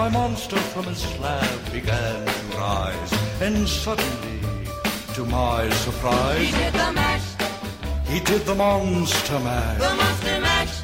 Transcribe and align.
my 0.00 0.08
monster 0.08 0.56
from 0.72 0.84
his 0.86 0.98
slab 1.12 1.72
began 1.72 2.24
to 2.26 2.56
rise, 2.56 3.12
and 3.42 3.68
suddenly, 3.68 4.40
to 5.14 5.22
my 5.26 5.68
surprise, 5.86 6.38
He 6.38 6.50
did 6.62 6.72
the 6.72 6.90
mash, 7.00 7.26
he 8.12 8.18
did 8.30 8.42
the 8.50 8.54
monster 8.54 9.38
mash. 9.40 9.78
the 9.86 9.94
monster 10.02 10.40
mash. 10.48 10.74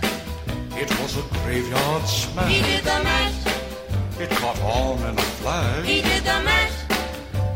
It 0.82 0.90
was 1.00 1.12
a 1.22 1.24
graveyard 1.38 2.02
He 2.02 2.08
smash. 2.08 2.60
did 2.70 2.84
the 2.90 2.98
mash, 3.08 3.38
It 4.20 4.30
caught 4.40 4.60
on 4.62 4.98
in 5.08 5.14
a 5.18 5.26
flash. 5.40 5.86
he 5.86 5.98
did 6.10 6.22
the 6.30 6.38
mash. 6.48 6.76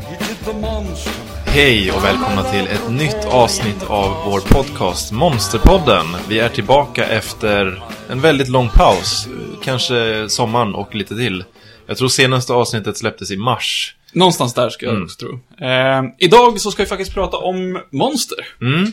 He 0.09 0.15
did 0.27 0.37
the 0.47 0.53
monster 0.53 1.11
mash. 1.11 1.53
Hej 1.53 1.91
och 1.91 2.03
välkomna 2.03 2.43
till 2.43 2.67
ett 2.67 2.89
nytt 2.91 3.25
avsnitt 3.25 3.83
av 3.89 4.15
vår 4.25 4.39
podcast 4.39 5.11
Monsterpodden. 5.11 6.05
Vi 6.29 6.39
är 6.39 6.49
tillbaka 6.49 7.05
efter 7.05 7.83
en 8.09 8.21
väldigt 8.21 8.47
lång 8.49 8.69
paus, 8.69 9.27
kanske 9.63 10.29
sommaren 10.29 10.75
och 10.75 10.95
lite 10.95 11.15
till. 11.15 11.43
Jag 11.85 11.97
tror 11.97 12.07
senaste 12.07 12.53
avsnittet 12.53 12.97
släpptes 12.97 13.31
i 13.31 13.37
mars. 13.37 13.95
Någonstans 14.13 14.53
där 14.53 14.69
ska 14.69 14.85
jag 14.85 14.93
Mm. 14.93 15.03
också 15.03 15.25
tro. 15.25 15.39
Eh, 15.67 16.01
idag 16.19 16.59
så 16.59 16.71
ska 16.71 16.83
vi 16.83 16.89
faktiskt 16.89 17.13
prata 17.13 17.37
om 17.37 17.79
monster. 17.91 18.45
Mm. 18.61 18.91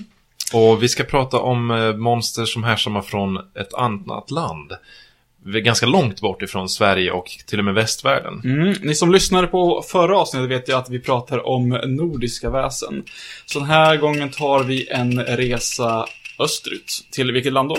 Och 0.53 0.83
vi 0.83 0.89
ska 0.89 1.05
prata 1.05 1.39
om 1.39 1.71
eh, 1.71 1.93
monster 1.97 2.45
som 2.45 2.65
härstammar 2.65 3.03
från 3.03 3.37
ett 3.37 3.75
annat 3.75 4.31
land. 4.31 4.73
Ganska 5.45 5.87
långt 5.87 6.21
bort 6.21 6.43
ifrån 6.43 6.69
Sverige 6.69 7.11
och 7.13 7.27
till 7.47 7.59
och 7.59 7.65
med 7.65 7.75
västvärlden. 7.75 8.41
Mm. 8.45 8.75
Ni 8.83 8.95
som 8.95 9.13
lyssnade 9.13 9.47
på 9.47 9.83
förra 9.91 10.19
avsnittet 10.19 10.51
vet 10.51 10.69
ju 10.69 10.73
att 10.73 10.91
vi 10.91 11.01
pratar 11.01 11.47
om 11.47 11.69
nordiska 11.87 12.51
väsen. 12.51 13.03
Så 13.47 13.59
den 13.59 13.69
här 13.69 13.97
gången 13.97 14.31
tar 14.31 14.63
vi 14.63 14.89
en 14.89 15.21
resa 15.25 16.07
österut. 16.39 17.01
Till 17.11 17.33
vilket 17.33 17.53
land 17.53 17.69
då? 17.69 17.77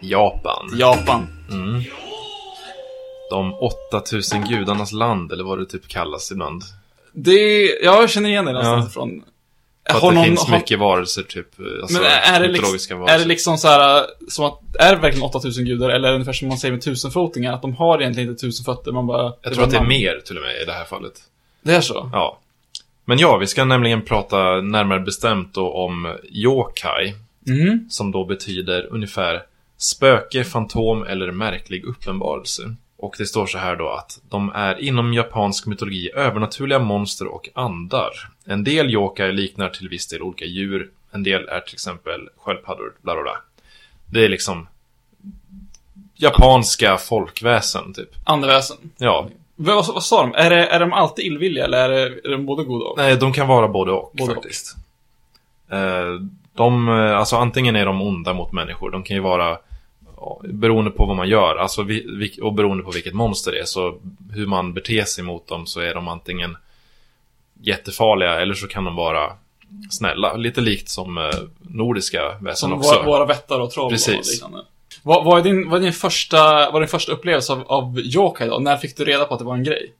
Japan. 0.00 0.70
Japan. 0.78 1.26
Mm. 1.50 1.82
De 3.32 3.54
8000 3.54 4.44
gudarnas 4.48 4.92
land, 4.92 5.32
eller 5.32 5.44
vad 5.44 5.58
det 5.58 5.66
typ 5.66 5.88
kallas 5.88 6.32
ibland. 6.32 6.62
Det, 7.12 7.62
ja, 7.82 8.00
jag 8.00 8.10
känner 8.10 8.28
igen 8.28 8.44
det 8.44 8.52
någonstans 8.52 8.84
Ja. 8.84 8.88
ifrån. 8.90 9.22
För 9.88 9.96
att 9.96 10.02
Har 10.02 10.10
det 10.10 10.16
någon- 10.16 10.24
finns 10.24 10.44
har- 10.44 10.58
mycket 10.58 10.78
varelser, 10.78 11.22
typ. 11.22 11.46
Alltså, 11.82 11.98
Men 12.02 12.10
är 12.34 12.40
det, 12.40 12.48
liksom, 12.48 12.98
varelser. 12.98 13.14
är 13.14 13.18
det 13.18 13.24
liksom 13.24 13.58
så 13.58 13.68
här, 13.68 14.06
som 14.28 14.44
att, 14.44 14.60
är 14.78 14.94
det 14.94 15.00
verkligen 15.02 15.24
8000 15.26 15.64
gudar? 15.64 15.88
Eller 15.90 16.08
är 16.08 16.12
det 16.12 16.14
ungefär 16.14 16.32
som 16.32 16.48
man 16.48 16.58
säger 16.58 16.72
med 16.72 16.82
tusenfotingar? 16.82 17.52
Att 17.52 17.62
de 17.62 17.74
har 17.76 18.00
egentligen 18.00 18.28
inte 18.30 18.40
tusen 18.40 18.64
fötter, 18.64 18.92
man 18.92 19.06
bara... 19.06 19.32
Jag 19.42 19.54
tror 19.54 19.64
att 19.64 19.70
det 19.70 19.76
är 19.76 19.84
mer 19.84 20.20
till 20.26 20.36
och 20.36 20.42
med 20.42 20.62
i 20.62 20.64
det 20.64 20.72
här 20.72 20.84
fallet. 20.84 21.12
Det 21.62 21.74
är 21.74 21.80
så? 21.80 22.10
Ja. 22.12 22.38
Men 23.04 23.18
ja, 23.18 23.36
vi 23.36 23.46
ska 23.46 23.64
nämligen 23.64 24.02
prata 24.02 24.60
närmare 24.60 25.00
bestämt 25.00 25.54
då 25.54 25.72
om 25.72 26.14
yokai. 26.30 27.14
Mm. 27.48 27.86
Som 27.90 28.10
då 28.10 28.24
betyder 28.24 28.86
ungefär 28.90 29.42
spöke, 29.78 30.44
fantom 30.44 31.02
eller 31.02 31.30
märklig 31.32 31.84
uppenbarelse. 31.84 32.74
Och 33.02 33.14
det 33.18 33.26
står 33.26 33.46
så 33.46 33.58
här 33.58 33.76
då 33.76 33.88
att 33.88 34.20
de 34.28 34.52
är 34.54 34.80
inom 34.80 35.14
japansk 35.14 35.66
mytologi 35.66 36.10
övernaturliga 36.14 36.78
monster 36.78 37.26
och 37.34 37.48
andar. 37.54 38.10
En 38.46 38.64
del 38.64 38.90
yokai 38.90 39.32
liknar 39.32 39.68
till 39.68 39.88
viss 39.88 40.08
del 40.08 40.22
olika 40.22 40.44
djur. 40.44 40.90
En 41.12 41.22
del 41.22 41.48
är 41.48 41.60
till 41.60 41.74
exempel 41.74 42.28
sköldpaddor, 42.38 42.92
bla 43.02 43.14
bla 43.14 43.22
bla. 43.22 43.36
Det 44.06 44.24
är 44.24 44.28
liksom 44.28 44.66
japanska 46.14 46.96
folkväsen, 46.96 47.92
typ. 47.94 48.08
Andeväsen. 48.24 48.76
Ja, 48.98 49.28
Vad, 49.56 49.76
vad, 49.76 49.94
vad 49.94 50.02
sa 50.02 50.22
de? 50.22 50.34
Är, 50.34 50.50
det, 50.50 50.66
är 50.66 50.80
de 50.80 50.92
alltid 50.92 51.24
illvilliga 51.24 51.64
eller 51.64 51.90
är, 51.90 52.10
det, 52.10 52.20
är 52.28 52.30
de 52.32 52.46
både 52.46 52.64
goda 52.64 52.84
och? 52.84 52.96
Nej, 52.98 53.16
de 53.16 53.32
kan 53.32 53.48
vara 53.48 53.68
både 53.68 53.92
och 53.92 54.12
Både 54.14 54.32
och. 54.32 54.36
faktiskt. 54.42 54.76
Eh, 55.70 56.20
De, 56.54 56.88
alltså 56.88 57.36
antingen 57.36 57.76
är 57.76 57.86
de 57.86 58.02
onda 58.02 58.32
mot 58.34 58.52
människor, 58.52 58.90
de 58.90 59.02
kan 59.02 59.16
ju 59.16 59.22
vara 59.22 59.58
beroende 60.44 60.90
på 60.90 61.06
vad 61.06 61.16
man 61.16 61.28
gör, 61.28 61.56
alltså 61.56 61.86
och 62.42 62.54
beroende 62.54 62.84
på 62.84 62.90
vilket 62.90 63.14
monster 63.14 63.52
det 63.52 63.58
är, 63.58 63.64
så 63.64 63.98
hur 64.32 64.46
man 64.46 64.74
beter 64.74 65.04
sig 65.04 65.24
mot 65.24 65.46
dem 65.46 65.66
så 65.66 65.80
är 65.80 65.94
de 65.94 66.08
antingen 66.08 66.56
jättefarliga 67.62 68.40
eller 68.40 68.54
så 68.54 68.68
kan 68.68 68.84
de 68.84 68.96
vara 68.96 69.32
snälla. 69.90 70.36
Lite 70.36 70.60
likt 70.60 70.88
som 70.88 71.18
eh, 71.18 71.24
nordiska 71.60 72.38
väsen 72.40 72.56
Som 72.56 72.72
också. 72.72 72.94
våra, 72.94 73.02
våra 73.02 73.24
vättar 73.24 73.60
och 73.60 73.70
troll 73.70 73.90
Precis. 73.90 74.42
och. 74.42 74.50
Vad, 75.02 75.24
vad, 75.24 75.38
är 75.38 75.42
din, 75.42 75.70
vad 75.70 75.80
är 75.80 75.84
din 75.84 75.92
första, 75.92 76.70
vad 76.70 76.82
din 76.82 76.88
första 76.88 77.12
upplevelse 77.12 77.52
av, 77.52 77.62
av 77.66 77.98
yokai 78.00 78.48
då? 78.48 78.58
När 78.58 78.76
fick 78.76 78.96
du 78.96 79.04
reda 79.04 79.24
på 79.24 79.34
att 79.34 79.38
det 79.38 79.44
var 79.44 79.54
en 79.54 79.64
grej? 79.64 79.92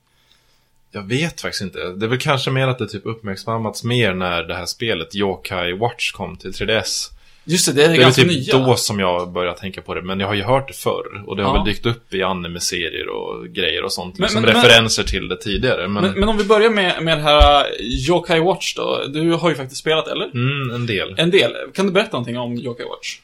Jag 0.90 1.02
vet 1.02 1.40
faktiskt 1.40 1.62
inte. 1.62 1.78
Det 1.78 2.06
är 2.06 2.08
väl 2.08 2.18
kanske 2.18 2.50
mer 2.50 2.68
att 2.68 2.78
det 2.78 2.88
typ 2.88 3.06
uppmärksammats 3.06 3.84
mer 3.84 4.14
när 4.14 4.42
det 4.42 4.54
här 4.54 4.66
spelet 4.66 5.16
Yokai 5.16 5.72
Watch 5.72 6.12
kom 6.12 6.36
till 6.36 6.50
3DS. 6.50 7.10
Just 7.44 7.66
det, 7.66 7.72
det 7.72 7.84
är, 7.84 7.88
Det 7.88 7.94
är 7.94 7.98
ganska 8.00 8.22
typ 8.22 8.30
nya. 8.30 8.58
då 8.58 8.76
som 8.76 9.00
jag 9.00 9.32
började 9.32 9.58
tänka 9.58 9.82
på 9.82 9.94
det, 9.94 10.02
men 10.02 10.20
jag 10.20 10.26
har 10.26 10.34
ju 10.34 10.42
hört 10.42 10.68
det 10.68 10.74
förr. 10.74 11.22
Och 11.26 11.36
det 11.36 11.42
har 11.42 11.56
Ja. 11.56 11.62
väl 11.62 11.72
dykt 11.72 11.86
upp 11.86 12.14
i 12.14 12.22
anime-serier 12.22 13.08
och 13.08 13.46
grejer 13.48 13.82
och 13.84 13.92
sånt. 13.92 14.18
Men- 14.18 14.24
Liksom 14.24 14.42
men- 14.42 14.52
men- 14.54 14.62
referenser 14.64 15.02
till 15.02 15.28
det 15.28 15.36
tidigare. 15.36 15.88
Men, 15.88 16.04
Men, 16.04 16.12
men 16.20 16.28
om 16.28 16.36
vi 16.38 16.44
börjar 16.44 16.70
med, 16.70 17.02
med 17.02 17.18
det 17.18 17.22
här 17.22 17.66
Yokai 18.08 18.40
Watch 18.40 18.74
då. 18.74 19.04
Du 19.08 19.32
har 19.32 19.48
ju 19.50 19.54
faktiskt 19.56 19.80
spelat, 19.80 20.08
eller? 20.08 20.24
mm, 20.34 20.74
en 20.74 20.86
del. 20.86 21.14
En 21.18 21.30
del. 21.30 21.52
Kan 21.74 21.86
du 21.86 21.92
berätta 21.92 22.10
någonting 22.12 22.38
om 22.38 22.54
Yokai 22.58 22.86
Watch? 22.86 23.18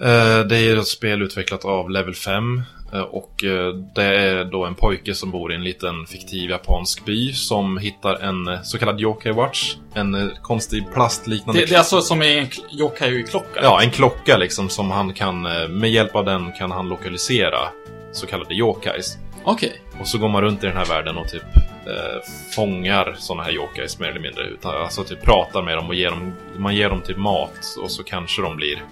Eh, 0.00 0.46
det 0.46 0.58
är 0.58 0.76
ett 0.76 0.86
spel 0.86 1.22
utvecklat 1.22 1.64
av 1.64 1.90
Level 1.90 2.14
5. 2.14 2.62
eh, 2.92 3.00
Och 3.00 3.44
eh, 3.44 3.74
det 3.94 4.04
är 4.04 4.44
då 4.44 4.64
en 4.64 4.74
pojke 4.74 5.14
som 5.14 5.30
bor 5.30 5.52
i 5.52 5.54
en 5.54 5.64
liten 5.64 6.06
fiktiv 6.06 6.50
japansk 6.50 7.04
by 7.04 7.32
som 7.32 7.78
hittar 7.78 8.14
en 8.14 8.64
så 8.64 8.78
kallad 8.78 9.00
Yokai 9.00 9.32
Watch. 9.32 9.74
En 9.94 10.30
konstig 10.42 10.92
plastliknande 10.94 11.60
Det, 11.60 11.66
det 11.66 11.74
är 11.74 11.78
alltså 11.78 12.00
som 12.00 12.22
en 12.22 12.46
kl- 12.46 12.60
Yokai-klocka? 12.80 13.60
Ja, 13.62 13.82
en 13.82 13.90
klocka 13.90 14.36
liksom 14.36 14.68
som 14.68 14.90
han 14.90 15.14
kan, 15.14 15.42
med 15.78 15.90
hjälp 15.90 16.16
av 16.16 16.24
den 16.24 16.52
kan 16.52 16.70
han 16.70 16.88
lokalisera 16.88 17.58
så 18.12 18.26
kallade 18.26 18.54
yokais. 18.54 19.18
Okej. 19.44 19.72
Och 20.00 20.06
så 20.08 20.18
går 20.18 20.28
man 20.28 20.42
runt 20.42 20.64
i 20.64 20.66
den 20.66 20.76
här 20.76 20.84
världen 20.86 21.16
och 21.16 21.28
typ 21.28 21.42
eh, 21.86 22.22
fångar 22.56 23.14
sådana 23.18 23.42
här 23.42 23.52
yokais 23.52 23.98
mer 23.98 24.08
eller 24.08 24.20
mindre. 24.20 24.44
Utan, 24.44 24.74
alltså 24.82 25.04
typ 25.04 25.22
pratar 25.22 25.62
med 25.62 25.76
dem 25.76 25.86
och 25.88 25.94
ger 25.94 26.10
dem, 26.10 26.32
man 26.56 26.76
ger 26.76 26.88
dem 26.88 27.00
typ 27.00 27.16
mat 27.16 27.58
och 27.82 27.90
så 27.90 28.02
kanske 28.02 28.42
de 28.42 28.56
blir 28.56 28.82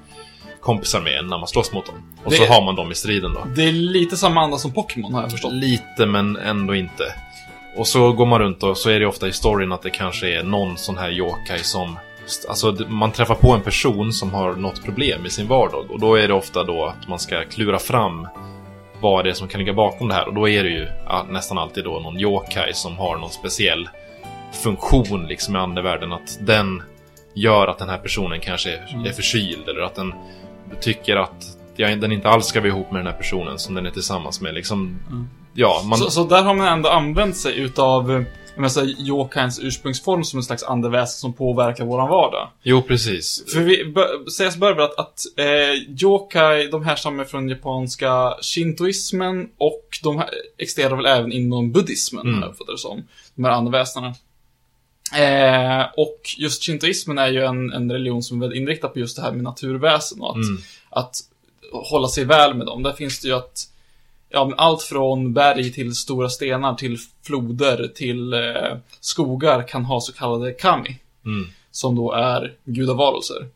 kompisar 0.63 1.01
med 1.01 1.19
en 1.19 1.27
när 1.27 1.39
man 1.39 1.49
slåss 1.49 1.73
mot 1.73 1.87
dem. 1.87 1.95
Och 2.25 2.31
Det- 2.31 2.37
så 2.37 2.45
har 2.45 2.63
man 2.65 2.77
dem 2.77 2.91
i 2.93 2.95
striden 2.95 3.35
då. 3.35 3.41
Det 3.57 3.63
är 3.69 3.73
lite 3.73 4.17
samma 4.17 4.41
anda 4.41 4.57
som 4.59 4.73
Pokémon 4.73 5.15
har 5.15 5.23
jag 5.23 5.31
förstått. 5.31 5.53
Lite, 5.53 6.07
men 6.07 6.37
ändå 6.37 6.75
inte. 6.75 7.05
Och 7.77 7.87
så 7.87 8.13
går 8.13 8.27
man 8.27 8.39
runt 8.41 8.63
och 8.63 8.77
så 8.79 8.91
är 8.91 9.01
det 9.01 9.07
ofta 9.07 9.29
i 9.29 9.33
storyn 9.33 9.73
att 9.73 9.83
det 9.83 9.91
kanske 9.91 10.39
är 10.39 10.43
någon 10.43 10.77
sån 10.77 10.99
här 10.99 11.11
yokai 11.11 11.59
som... 11.59 11.99
Alltså, 12.49 12.77
man 12.89 13.13
träffar 13.13 13.35
på 13.35 13.53
en 13.53 13.61
person 13.61 14.13
som 14.13 14.35
har 14.35 14.53
något 14.53 14.85
problem 14.85 15.27
i 15.27 15.31
sin 15.31 15.49
vardag. 15.49 15.91
Och 15.91 16.01
då 16.01 16.15
är 16.15 16.29
det 16.29 16.35
ofta 16.35 16.65
då 16.65 16.85
att 16.85 17.09
man 17.09 17.19
ska 17.19 17.45
klura 17.45 17.79
fram 17.79 18.29
vad 19.01 19.25
det 19.25 19.31
är 19.31 19.35
som 19.35 19.49
kan 19.49 19.59
ligga 19.59 19.73
bakom 19.73 20.09
det 20.09 20.15
här. 20.15 20.29
Och 20.29 20.35
då 20.35 20.49
är 20.49 20.63
det 20.65 20.71
ju 20.71 20.89
nästan 21.31 21.59
alltid 21.59 21.85
då 21.85 22.01
någon 22.01 22.21
yokai 22.21 22.75
som 22.75 22.97
har 22.99 23.17
någon 23.17 23.31
speciell 23.31 23.89
funktion 24.63 25.27
liksom 25.27 25.57
i 25.57 25.59
andevärlden. 25.59 26.13
Att 26.13 26.39
den 26.41 26.83
gör 27.35 27.67
att 27.67 27.79
den 27.79 27.89
här 27.89 27.99
personen 27.99 28.41
kanske 28.41 28.71
är, 28.71 29.07
är 29.09 29.13
förkyld 29.13 29.69
eller 29.69 29.81
att 29.83 29.95
den 29.95 30.15
tycker 30.81 31.17
att 31.17 31.45
ja, 31.77 31.97
den 31.97 32.13
inte 32.13 32.29
alls 32.29 32.47
ska 32.47 32.61
vara 32.61 32.69
ihop 32.69 32.91
med 32.93 33.01
den 33.01 33.07
här 33.13 33.19
personen 33.19 33.59
som 33.59 33.75
den 33.75 33.87
är 33.87 33.91
tillsammans 33.91 34.41
med. 34.41 34.55
Liksom, 34.55 34.99
Ja, 35.55 35.83
man... 35.85 35.99
Så, 35.99 36.11
så 36.11 36.25
där 36.25 36.43
har 36.43 36.55
man 36.55 36.67
ändå 36.67 36.89
använt 36.89 37.37
sig 37.37 37.59
utav 37.59 38.11
eh, 38.17 38.23
jag 38.57 38.87
Yokains 38.99 39.61
ursprungsform 39.63 40.25
som 40.25 40.39
en 40.39 40.43
slags 40.43 40.63
andeväsen 40.63 41.21
som 41.21 41.33
påverkar 41.33 41.85
våran 41.85 42.09
vardag. 42.09 42.49
Jo, 42.63 42.83
precis. 42.83 43.45
För 43.53 43.61
vi 43.61 43.85
bör, 43.85 44.31
sägs 44.31 44.57
bör 44.57 44.75
väl 44.75 44.85
att, 44.85 44.99
att 44.99 45.21
eh, 45.37 46.03
yokai, 46.03 46.69
de 46.69 46.85
härstammar 46.85 47.25
från 47.25 47.49
japanska 47.49 48.35
shintoismen 48.43 49.49
och 49.59 49.99
de 50.03 50.23
existerar 50.59 50.97
väl 50.97 51.07
även 51.07 51.33
inom 51.33 51.73
buddhismen, 51.73 52.27
Mm. 52.27 52.41
har 52.41 52.47
jag 52.49 52.57
det 52.67 52.79
som. 52.79 53.03
De 53.35 53.45
här 53.45 53.53
andeväsena. 53.53 54.15
Eh, 55.17 55.87
och 55.97 56.21
just 56.39 56.63
shintoismen 56.63 57.19
är 57.19 57.29
ju 57.29 57.45
en, 57.45 57.73
en 57.73 57.93
religion 57.93 58.23
som 58.23 58.37
är 58.37 58.41
väldigt 58.41 58.61
inriktad 58.61 58.89
på 58.89 58.99
just 58.99 59.17
det 59.17 59.23
här 59.23 59.33
med 59.33 59.43
naturväsen 59.43 60.21
och 60.21 60.31
att, 60.31 60.37
Mm. 60.45 60.59
att 60.91 61.17
hålla 61.91 62.09
sig 62.09 62.25
väl 62.25 62.55
med 62.55 62.67
dem. 62.67 62.83
Där 62.83 62.93
finns 62.93 63.21
det 63.21 63.29
ju 63.29 63.35
att 63.35 63.69
Ja, 64.35 64.53
allt 64.57 64.83
från 64.83 65.33
berg 65.33 65.73
till 65.73 65.95
stora 65.95 66.29
stenar 66.29 66.75
till 66.75 66.99
floder 67.23 67.89
till 67.95 68.33
eh, 68.33 68.77
skogar 69.01 69.69
kan 69.69 69.85
ha 69.85 70.01
så 70.01 70.13
kallade 70.13 70.53
kami 70.53 70.99
Mm. 71.25 71.49
som 71.71 71.97
då 71.97 72.13
är 72.13 72.55
gudavarelser. 72.65 73.47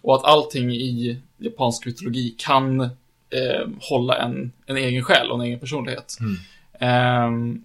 Och 0.00 0.14
att 0.16 0.24
allting 0.24 0.70
i 0.72 1.18
japansk 1.38 1.86
mytologi 1.86 2.34
kan 2.38 2.80
eh, 2.80 3.66
hålla 3.80 4.16
en, 4.18 4.52
en 4.66 4.76
egen 4.76 5.02
själ 5.04 5.30
och 5.30 5.38
en 5.38 5.46
egen 5.46 5.58
personlighet. 5.60 6.16
Mm. 6.20 6.36
Ehm, 6.80 7.64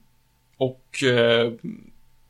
och 0.58 1.04
eh, 1.04 1.52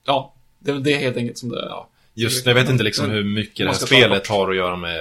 ja, 0.06 0.33
det 0.62 0.72
är 0.72 0.80
det 0.80 0.96
helt 0.96 1.18
enkelt 1.18 1.38
som 1.38 1.50
det 1.50 1.60
är. 1.60 1.86
Just 2.13 2.46
jag 2.46 2.54
vet 2.54 2.69
inte 2.69 2.84
liksom 2.84 3.10
hur 3.10 3.24
mycket 3.24 3.66
det 3.66 3.72
här 3.72 3.74
spelet 3.74 4.28
har 4.28 4.50
att 4.50 4.56
göra 4.56 4.75
med 4.75 5.00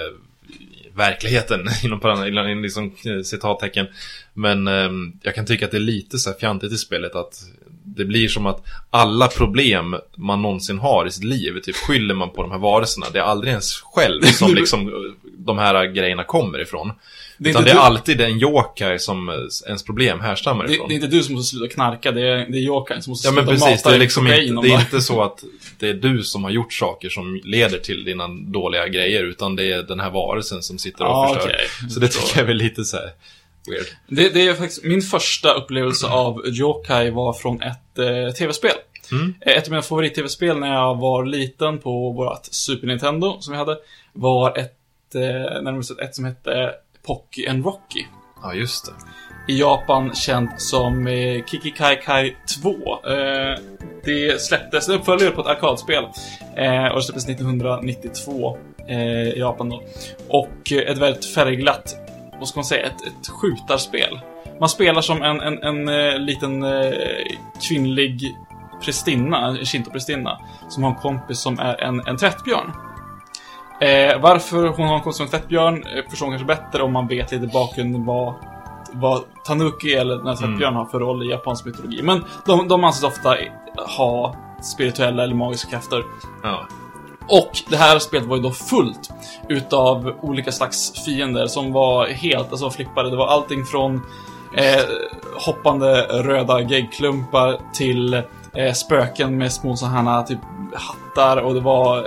verkligheten, 0.95 1.69
inom, 1.85 2.27
inom 2.27 2.63
liksom, 2.63 2.95
eh, 3.07 3.23
citattecken. 3.23 3.87
Men 4.35 4.69
ehm, 4.69 5.13
jag 5.23 5.35
kan 5.35 5.47
tycka 5.47 5.65
att 5.65 5.71
det 5.71 5.77
är 5.77 5.81
lite 5.81 6.19
så 6.19 6.31
här 6.31 6.39
fjantigt 6.39 6.73
i 6.73 6.77
spelet 6.77 7.15
att 7.15 7.43
det 7.85 8.05
blir 8.05 8.29
som 8.29 8.47
att 8.47 8.63
alla 8.91 9.29
problem 9.29 9.97
man 10.17 10.43
någonsin 10.43 10.79
har 10.79 11.07
i 11.07 11.11
sitt 11.11 11.25
liv, 11.25 11.61
typ 11.61 11.77
skyller 11.77 12.15
man 12.15 12.31
på 12.31 12.43
de 12.43 12.51
här 12.51 12.59
varelserna. 12.59 13.07
Det 13.13 13.19
är 13.19 13.23
aldrig 13.23 13.51
ens 13.51 13.81
själv 13.81 14.23
som 14.23 14.55
liksom 14.55 15.15
de 15.39 15.59
här 15.59 15.87
grejerna 15.87 16.25
kommer 16.25 16.61
ifrån. 16.61 16.93
Det 17.43 17.49
är 17.49 17.51
Utan 17.51 17.65
det 17.65 17.71
är 17.71 17.75
du- 17.75 17.81
alltid 17.81 18.21
en 18.21 18.41
yokai 18.43 18.99
som 18.99 19.29
eh, 19.29 19.35
ens 19.67 19.83
problem 19.85 20.21
härstammar 20.21 20.67
Det, 20.67 20.73
ifrån. 20.75 20.89
det 20.89 20.95
är 20.95 20.97
inte 20.97 21.07
du 21.07 21.23
som 21.23 21.35
måste 21.35 21.57
sluta 21.57 21.75
knarka, 21.75 22.13
det 22.13 22.21
är, 22.29 22.37
det 22.37 22.59
är 22.59 22.63
Jokern 22.63 23.03
som 23.03 23.11
måste 23.11 23.29
Ja 23.29 23.33
men 23.33 23.47
sluta 23.47 23.67
precis, 23.67 23.85
mata 23.85 23.91
det 23.91 23.97
är 23.97 24.01
liksom 24.01 24.27
inte, 24.27 24.69
det 24.69 24.75
är 24.75 24.81
inte 24.81 25.01
så 25.01 25.23
att 25.23 25.45
det 25.79 25.89
är 25.89 25.95
du 25.95 26.23
som 26.23 26.45
har 26.45 26.51
gjort 26.51 26.73
saker 26.73 27.09
som 27.09 27.41
leder 27.45 27.79
till 27.79 28.05
dina 28.05 28.29
dåliga 28.29 28.89
grejer, 28.89 29.23
utan 29.25 29.57
det 29.57 29.73
är 29.73 29.83
den 29.83 30.01
här 30.01 30.11
varelsen 30.11 30.63
som 30.63 30.79
sitter 30.79 31.05
och 31.05 31.11
Ja, 31.11 31.35
förstör. 31.35 31.55
okej. 31.55 31.91
Så 31.91 32.01
det 32.01 32.09
tycker 32.09 32.29
jag 32.35 32.43
är 32.43 32.47
väl 32.47 32.57
lite 32.57 32.85
så 32.85 32.97
här 32.97 33.11
weird. 33.71 33.87
Det, 34.09 34.29
det 34.35 34.47
är 34.47 34.55
faktiskt, 34.55 34.85
min 34.85 35.03
första 35.03 35.53
upplevelse 35.53 36.07
av 36.07 36.47
Yokai 36.47 37.11
var 37.11 37.33
från 37.33 37.63
ett 37.63 37.99
eh, 37.99 38.35
tv-spel. 38.39 38.73
Mm. 39.13 39.35
Ett 39.41 39.65
av 39.65 39.71
mina 39.71 39.83
favorit-tv-spel 39.83 40.59
när 40.59 40.75
jag 40.75 40.95
var 40.99 41.25
liten 41.25 41.79
på 41.79 42.13
vårt 42.13 42.45
Super 42.51 42.87
Nintendo, 42.87 43.37
som 43.41 43.53
vi 43.53 43.59
hade, 43.59 43.79
var 44.13 44.59
ett, 44.59 45.15
eh, 45.15 45.21
närmare 45.63 45.77
bestämt 45.79 46.01
ett 46.01 46.15
som 46.15 46.25
hette 46.25 46.73
Pocky 47.07 47.47
and 47.47 47.65
Rocky. 47.65 48.05
Ja, 48.43 48.55
just 48.55 48.87
det. 48.87 48.93
I 49.53 49.61
Japan 49.61 50.15
känt 50.15 50.61
som 50.61 51.07
eh, 51.07 51.45
Kiki 51.45 51.71
Kai 51.71 51.97
Kai 51.97 52.37
2. 52.63 52.71
Eh, 52.71 53.59
det 54.05 54.41
släpptes, 54.41 54.87
det 54.87 54.95
uppföljare 54.95 55.31
på 55.31 55.41
ett 55.41 55.47
arkadspel. 55.47 56.05
Eh, 56.57 56.87
och 56.87 56.97
det 56.97 57.03
släpptes 57.03 57.29
1992 57.29 58.59
eh, 58.89 59.29
i 59.29 59.39
Japan 59.39 59.69
då. 59.69 59.83
Och 60.29 60.73
eh, 60.73 60.91
ett 60.91 60.99
väldigt 60.99 61.35
färgglatt, 61.35 61.97
vad 62.39 62.49
ska 62.49 62.59
man 62.59 62.65
säga, 62.65 62.87
ett, 62.87 63.07
ett 63.07 63.29
skjutarspel. 63.29 64.21
Man 64.61 64.69
spelar 64.69 65.03
som 65.03 65.23
en, 65.23 65.41
en, 65.41 65.63
en 65.63 65.89
eh, 65.89 66.19
liten 66.19 66.63
eh, 66.63 66.93
kvinnlig 67.69 68.35
prästinna, 68.85 69.47
en 69.47 69.57
shinto-prästinna, 69.57 70.39
som 70.69 70.83
har 70.83 70.91
en 70.91 70.97
kompis 70.97 71.39
som 71.39 71.59
är 71.59 71.81
en, 71.81 72.01
en 72.07 72.17
tvättbjörn. 72.17 72.73
Eh, 73.81 74.21
varför 74.21 74.67
hon 74.69 74.89
har 74.89 75.07
en 75.07 75.13
som 75.13 75.25
en 75.25 75.31
tvättbjörn 75.31 75.85
eh, 75.87 76.11
förstår 76.11 76.27
man 76.27 76.39
kanske 76.39 76.57
bättre 76.57 76.83
om 76.83 76.93
man 76.93 77.07
vet 77.07 77.33
lite 77.33 77.47
bakgrunden 77.47 78.05
vad, 78.05 78.35
vad 78.93 79.23
Tanuki 79.45 79.95
eller 79.95 80.17
den 80.17 80.27
här 80.27 80.37
tvättbjörnen 80.37 80.77
har 80.77 80.85
för 80.85 80.99
roll 80.99 81.23
i 81.23 81.31
japansk 81.31 81.65
mytologi. 81.65 82.03
Men 82.03 82.25
de, 82.47 82.69
de 82.69 82.85
anses 82.85 83.03
ofta 83.03 83.37
ha 83.97 84.35
spirituella 84.63 85.23
eller 85.23 85.35
magiska 85.35 85.71
krafter. 85.71 86.05
Ja. 86.43 86.67
Och 87.29 87.51
det 87.69 87.77
här 87.77 87.99
spelet 87.99 88.29
var 88.29 88.37
ju 88.37 88.43
då 88.43 88.51
fullt 88.51 89.11
utav 89.49 90.13
olika 90.21 90.53
slags 90.53 91.05
fiender 91.05 91.47
som 91.47 91.73
var 91.73 92.07
helt 92.07 92.51
alltså, 92.51 92.71
flippade. 92.71 93.11
Det 93.11 93.17
var 93.17 93.27
allting 93.27 93.65
från 93.65 93.95
eh, 94.57 94.85
hoppande 95.47 96.03
röda 96.03 96.61
geggklumpar 96.61 97.61
till 97.73 98.15
eh, 98.55 98.73
spöken 98.75 99.39
med 99.39 99.53
små 99.53 99.77
sådana 99.77 100.11
här 100.11 100.23
typ 100.23 100.39
hattar 100.75 101.37
och 101.37 101.55
det 101.55 101.61
var 101.61 101.99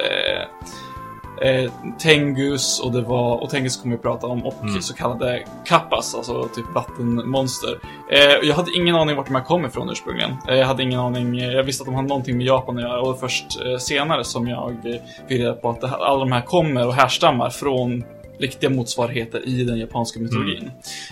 eh, 1.44 1.72
Tengus 2.00 2.80
och 2.80 2.92
det 2.92 3.01
var, 3.01 3.44
och 3.44 3.50
Tengus 3.50 3.78
kommer 3.78 3.95
vi 3.95 4.01
prata 4.01 4.28
om, 4.28 4.45
och 4.45 4.54
Mm. 4.63 4.81
så 4.81 4.94
kallade 4.95 5.44
kappas, 5.66 6.16
alltså 6.16 6.48
typ 6.56 6.66
vattenmonster. 6.75 7.80
Eh, 8.12 8.19
jag 8.48 8.56
hade 8.56 8.72
ingen 8.75 8.95
aning 8.95 9.16
vart 9.16 9.25
de 9.28 9.36
här 9.36 9.44
kom 9.44 9.66
ifrån 9.66 9.90
ursprungligen. 9.90 10.31
Eh, 10.50 10.56
jag 10.56 10.68
hade 10.68 10.84
ingen 10.84 11.00
aning, 11.00 11.40
eh, 11.40 11.51
jag 11.51 11.63
visste 11.63 11.81
att 11.81 11.86
de 11.86 11.95
hade 11.95 12.07
någonting 12.07 12.38
med 12.38 12.45
Japan 12.45 12.78
att 12.78 12.84
göra 12.84 13.00
och 13.00 13.06
det 13.06 13.12
var 13.12 13.18
först 13.18 13.45
eh, 13.66 13.78
senare 13.78 14.24
som 14.24 14.48
jag 14.48 14.72
eh, 14.72 14.95
fick 15.28 15.40
reda 15.40 15.54
på 15.54 15.69
att 15.69 15.81
det 15.81 15.88
alla 15.88 16.19
de 16.19 16.31
här 16.31 16.42
kommer 16.42 16.88
och 16.88 16.94
härstammar 16.94 17.50
från 17.50 18.04
riktiga 18.39 18.69
motsvarigheter 18.69 19.48
i 19.48 19.63
den 19.63 19.80
japanska 19.80 20.19
mytologin. 20.19 20.72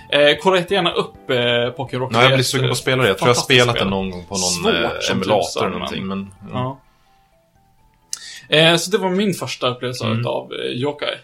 Eh, 0.09 0.19
kolla 0.41 0.57
jättegärna 0.57 0.91
upp 0.91 1.29
eh, 1.29 1.69
Pokémon 1.77 2.01
Rocky. 2.01 2.15
Ja, 2.17 2.23
jag 2.23 2.33
blir 2.33 2.43
sugen 2.43 2.67
på 2.67 2.71
att 2.71 2.77
spela 2.77 3.01
det. 3.03 3.07
Jag 3.07 3.17
tror 3.17 3.29
jag 3.29 3.35
har 3.35 3.41
spelat 3.41 3.75
det 3.75 3.85
någon 3.85 4.09
gång 4.09 4.23
på 4.25 4.33
någon 4.33 4.39
Svårt 4.39 4.73
eh, 4.73 5.11
emulator 5.11 5.61
eller 5.65 5.69
någonting. 5.69 6.07
Men, 6.07 6.27
ja. 6.41 6.59
Ja. 6.59 6.79
Eh, 8.51 8.75
så 8.75 8.91
det 8.91 8.97
var 8.97 9.09
min 9.09 9.33
första 9.33 9.67
upplevelse 9.69 10.05
Mm. 10.05 10.25
av 10.27 10.53
eh, 10.53 10.59
Yokai. 10.71 11.15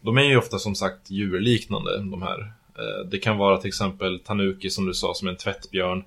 De 0.00 0.18
är 0.18 0.22
ju 0.22 0.36
ofta 0.36 0.58
som 0.58 0.74
sagt 0.74 1.10
djurliknande, 1.10 1.98
de 1.98 2.22
här. 2.22 2.40
Eh, 2.78 3.06
Det 3.10 3.18
kan 3.18 3.36
vara 3.38 3.58
till 3.58 3.68
exempel 3.68 4.18
Tanuki 4.20 4.70
som 4.70 4.86
du 4.86 4.94
sa, 4.94 5.14
som 5.14 5.28
är 5.28 5.32
en 5.32 5.36
tvättbjörn. 5.38 6.04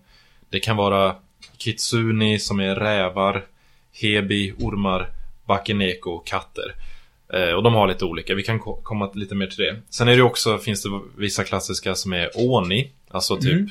Det 0.49 0.59
kan 0.59 0.75
vara 0.77 1.15
Kitsuni 1.57 2.39
som 2.39 2.59
är 2.59 2.75
rävar. 2.75 3.45
Hebi, 3.93 4.53
ormar. 4.59 5.07
Bakeneko, 5.45 6.19
katter. 6.19 6.75
Eh, 7.33 7.49
Och 7.53 7.63
de 7.63 7.73
har 7.73 7.87
lite 7.87 8.05
olika, 8.05 8.35
vi 8.35 8.43
kan 8.43 8.59
ko- 8.59 8.79
komma 8.83 9.11
lite 9.13 9.35
mer 9.35 9.47
till 9.47 9.63
det. 9.63 9.75
Sen 9.89 10.07
är 10.07 10.15
det 10.15 10.23
också, 10.23 10.57
finns 10.57 10.83
det 10.83 10.89
vissa 11.17 11.43
klassiska 11.43 11.95
som 11.95 12.13
är 12.13 12.29
Oni. 12.35 12.89
Alltså 13.09 13.37
typ 13.37 13.51
Mm. 13.53 13.69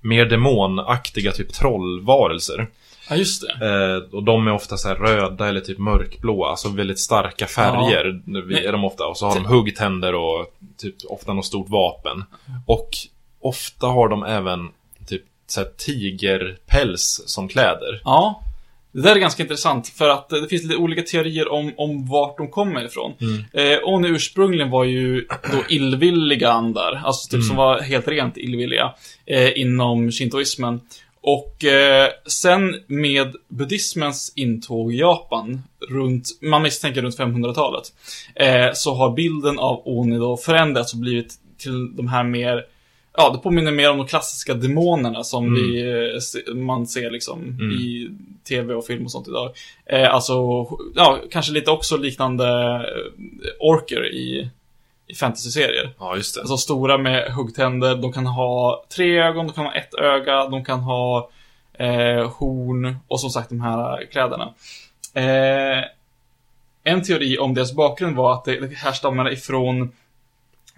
mer 0.00 0.24
demonaktiga, 0.26 1.32
typ 1.32 1.52
trollvarelser. 1.52 2.66
Ja, 3.10 3.16
just 3.16 3.42
det. 3.42 3.66
Eh, 3.66 4.14
och 4.16 4.22
de 4.24 4.46
är 4.46 4.52
ofta 4.52 4.76
så 4.76 4.88
här 4.88 4.94
röda 4.94 5.48
eller 5.48 5.60
typ 5.60 5.78
mörkblåa, 5.78 6.50
alltså 6.50 6.68
väldigt 6.68 6.98
starka 6.98 7.46
färger 7.46 8.22
Nej. 8.24 8.66
är 8.66 8.72
de 8.72 8.84
ofta. 8.84 9.06
Och 9.06 9.16
så 9.16 9.26
har 9.26 9.34
de 9.34 9.44
huggtänder 9.44 10.14
och 10.14 10.46
typ 10.78 10.94
ofta 11.08 11.32
något 11.32 11.46
stort 11.46 11.68
vapen. 11.68 12.24
Och 12.66 12.88
ofta 13.40 13.86
har 13.86 14.08
de 14.08 14.22
även 14.24 14.68
typ 15.06 15.22
så 15.46 15.64
tigerpäls 16.34 17.22
som 17.26 17.48
kläder. 17.48 18.00
Ja. 18.04 18.42
Det 18.92 19.00
där 19.02 19.16
är 19.16 19.20
ganska 19.20 19.42
intressant 19.42 19.88
för 19.88 20.08
att 20.08 20.28
det 20.28 20.48
finns 20.48 20.62
lite 20.62 20.76
olika 20.76 21.02
teorier 21.02 21.52
om, 21.52 21.72
om 21.76 22.06
vart 22.06 22.36
de 22.38 22.48
kommer 22.48 22.84
ifrån. 22.84 23.12
Mm. 23.20 23.44
Eh, 23.72 23.78
Oni 23.84 24.08
ursprungligen 24.08 24.70
var 24.70 24.84
ju 24.84 25.26
då 25.52 25.58
illvilliga 25.68 26.50
andar, 26.52 27.02
alltså 27.04 27.26
typ 27.28 27.34
Mm. 27.34 27.46
som 27.46 27.56
var 27.56 27.80
helt 27.80 28.08
rent 28.08 28.36
illvilliga 28.36 28.94
eh, 29.26 29.58
inom 29.58 30.10
shintoismen. 30.10 30.80
Och 31.22 31.64
eh, 31.64 32.08
sen 32.26 32.80
med 32.86 33.34
buddhismens 33.48 34.32
intåg 34.36 34.94
i 34.94 34.98
Japan, 34.98 35.62
runt, 35.88 36.28
man 36.42 36.62
misstänker 36.62 37.02
runt 37.02 37.18
500-talet, 37.18 37.84
eh, 38.34 38.68
så 38.74 38.94
har 38.94 39.10
bilden 39.10 39.58
av 39.58 39.82
Oni 39.84 40.16
då 40.16 40.36
förändrats 40.36 40.92
och 40.92 40.98
blivit 40.98 41.34
till 41.58 41.96
de 41.96 42.08
här 42.08 42.24
mer 42.24 42.64
Ja, 43.16 43.30
det 43.30 43.38
påminner 43.38 43.72
mer 43.72 43.90
om 43.90 43.98
de 43.98 44.06
klassiska 44.06 44.54
demonerna 44.54 45.24
som 45.24 45.46
Mm. 45.46 45.54
vi, 45.62 45.80
eh, 46.48 46.54
man 46.54 46.86
ser 46.86 47.10
liksom 47.10 47.42
Mm. 47.60 47.70
i 47.72 48.10
tv 48.48 48.74
och 48.74 48.86
film 48.86 49.04
och 49.04 49.10
sånt 49.10 49.28
idag. 49.28 49.50
Eh, 49.86 50.14
alltså, 50.14 50.32
ja, 50.94 51.18
kanske 51.30 51.52
lite 51.52 51.70
också 51.70 51.96
liknande 51.96 52.46
eh, 52.74 53.50
orker 53.60 54.06
i, 54.14 54.50
i 55.10 55.14
fantasy-serier. 55.14 55.94
Ja, 55.98 56.16
just 56.16 56.34
det. 56.34 56.40
Alltså 56.40 56.56
stora 56.56 56.98
med 56.98 57.32
huggtänder, 57.32 57.96
de 57.96 58.12
kan 58.12 58.26
ha 58.26 58.84
tre 58.96 59.22
ögon, 59.22 59.46
de 59.46 59.52
kan 59.52 59.64
ha 59.64 59.74
ett 59.74 59.94
öga, 59.94 60.48
de 60.48 60.64
kan 60.64 60.80
ha 60.80 61.30
eh, 61.72 62.30
horn 62.30 62.96
och 63.08 63.20
som 63.20 63.30
sagt 63.30 63.48
de 63.48 63.60
här 63.60 64.06
kläderna. 64.12 64.54
Eh, 65.14 65.84
en 66.84 67.02
teori 67.02 67.38
om 67.38 67.54
deras 67.54 67.72
bakgrund 67.72 68.16
var 68.16 68.32
att 68.32 68.44
det, 68.44 68.60
det 68.60 68.76
härstammade 68.76 69.32
ifrån 69.32 69.92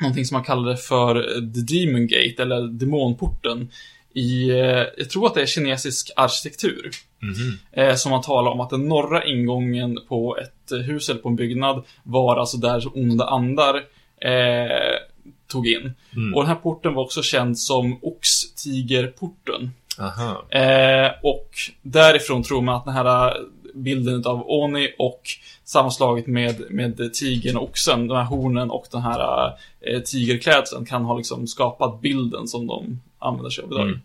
någonting 0.00 0.24
som 0.24 0.34
man 0.34 0.44
kallade 0.44 0.76
för 0.76 1.22
The 1.54 1.74
Demon 1.74 2.06
Gate, 2.06 2.42
eller 2.42 2.62
Demonporten. 2.62 3.68
I, 4.14 4.50
eh, 4.50 4.84
jag 4.96 5.10
tror 5.10 5.26
att 5.26 5.34
det 5.34 5.42
är 5.42 5.46
kinesisk 5.46 6.10
arkitektur. 6.16 6.90
Mhm. 7.22 7.58
Eh, 7.72 7.94
som 7.94 8.10
man 8.10 8.22
talar 8.22 8.50
om 8.50 8.60
att 8.60 8.70
den 8.70 8.88
norra 8.88 9.24
ingången 9.24 9.98
på 10.08 10.38
ett 10.38 10.72
hus 10.86 11.08
eller 11.08 11.20
på 11.20 11.28
en 11.28 11.36
byggnad 11.36 11.84
var 12.02 12.36
alltså 12.36 12.56
där 12.56 12.98
onda 12.98 13.24
andar 13.24 13.82
eh, 14.24 14.96
tog 15.46 15.66
in. 15.66 15.94
Mm. 16.16 16.34
Och 16.34 16.42
den 16.42 16.48
här 16.48 16.62
porten 16.62 16.94
var 16.94 17.02
också 17.02 17.22
känd 17.22 17.58
som 17.58 17.98
Oxtigerporten. 18.02 19.70
Eh, 20.50 21.10
och 21.22 21.50
därifrån 21.82 22.42
tror 22.42 22.62
man 22.62 22.74
att 22.74 22.84
den 22.84 22.94
här 22.94 23.28
eh, 23.28 23.34
bilden 23.74 24.26
av 24.26 24.42
Oni 24.46 24.94
och 24.98 25.22
sammanslaget 25.64 26.26
med, 26.26 26.64
med 26.70 27.14
tigern 27.14 27.56
och 27.56 27.62
oxen, 27.62 28.06
de 28.06 28.16
här 28.16 28.24
hornen 28.24 28.70
och 28.70 28.86
den 28.92 29.02
här 29.02 29.46
eh, 29.80 30.00
tigerklädseln 30.00 30.86
kan 30.86 31.04
ha 31.04 31.16
liksom 31.16 31.46
skapat 31.46 32.00
bilden 32.00 32.48
som 32.48 32.66
de 32.66 33.00
använder 33.18 33.50
sig 33.50 33.64
av 33.64 33.72
idag. 33.72 33.88
Mm. 33.88 34.00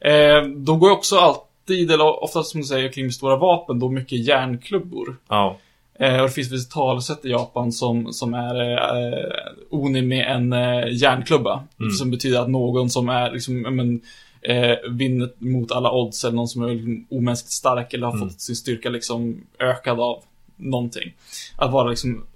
Eh, 0.00 0.58
de 0.58 0.78
går 0.78 0.88
ju 0.88 0.94
också 0.94 1.16
alltid, 1.16 1.90
eller 1.90 2.24
oftast 2.24 2.50
som 2.50 2.60
du 2.60 2.66
säger, 2.66 2.92
kring 2.92 3.12
stora 3.12 3.36
vapen, 3.36 3.78
då 3.78 3.88
mycket 3.88 4.26
järnklubbor. 4.26 5.16
Ja. 5.28 5.58
Eh, 6.02 6.20
och 6.20 6.26
det 6.26 6.32
finns 6.32 6.52
vissa 6.52 6.70
talesätt 6.74 7.24
i 7.24 7.28
Japan 7.30 7.72
som, 7.72 8.12
som 8.12 8.34
är 8.34 8.70
eh, 8.72 9.32
Oni 9.70 10.02
med 10.02 10.26
en 10.36 10.52
eh, 10.52 10.84
järnklubba. 10.92 11.64
Mm. 11.80 11.90
Som 11.90 12.10
betyder 12.10 12.40
att 12.40 12.48
någon 12.48 12.90
som 12.90 13.08
är 13.08 13.30
liksom, 13.30 13.60
men, 13.60 14.00
eh, 14.42 14.76
vinner 14.90 15.30
mot 15.38 15.72
alla 15.72 15.92
odds 15.92 16.24
eller 16.24 16.36
någon 16.36 16.48
som 16.48 16.62
är 16.62 16.68
liksom 16.68 17.06
omänskligt 17.10 17.52
stark 17.52 17.94
eller 17.94 18.06
har 18.06 18.14
Mm. 18.14 18.28
fått 18.28 18.40
sin 18.40 18.56
styrka 18.56 18.90
liksom 18.90 19.46
ökad 19.58 20.00
av 20.00 20.22
någonting. 20.56 21.12
Att 21.56 21.72
vara 21.72 21.88
liksom 21.90 22.26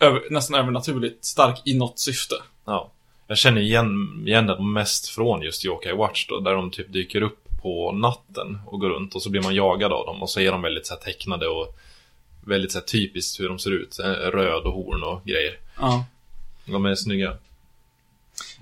över, 0.00 0.20
nästan 0.30 0.60
övernaturligt 0.60 1.24
stark 1.24 1.62
i 1.64 1.78
något 1.78 1.98
syfte. 1.98 2.34
ja. 2.64 2.90
Jag 3.26 3.38
känner 3.38 3.60
igen, 3.60 4.22
igen 4.26 4.46
dem 4.46 4.72
mest 4.72 5.08
från 5.08 5.42
just 5.42 5.64
Yokai 5.64 5.92
Watch 5.92 6.26
då, 6.28 6.40
där 6.40 6.54
de 6.54 6.70
typ 6.70 6.92
dyker 6.92 7.22
upp 7.22 7.38
på 7.62 7.92
natten 7.92 8.58
och 8.66 8.80
går 8.80 8.88
runt 8.88 9.14
och 9.14 9.22
så 9.22 9.30
blir 9.30 9.42
man 9.42 9.54
jagad 9.54 9.92
av 9.92 10.06
dem 10.06 10.22
och 10.22 10.30
så 10.30 10.40
är 10.40 10.52
de 10.52 10.62
väldigt 10.62 10.86
så 10.86 10.94
här 10.94 11.00
tecknade 11.00 11.46
och 11.48 11.78
väldigt 12.46 12.72
så 12.72 12.78
här 12.78 12.86
typiskt 12.86 13.40
hur 13.40 13.48
de 13.48 13.58
ser 13.58 13.70
ut. 13.70 13.98
Röd 14.32 14.62
och 14.64 14.72
horn 14.72 15.02
och 15.02 15.24
grejer. 15.24 15.58
Ja. 15.80 16.04
De 16.64 16.84
är 16.86 16.94
snygga. 16.94 17.36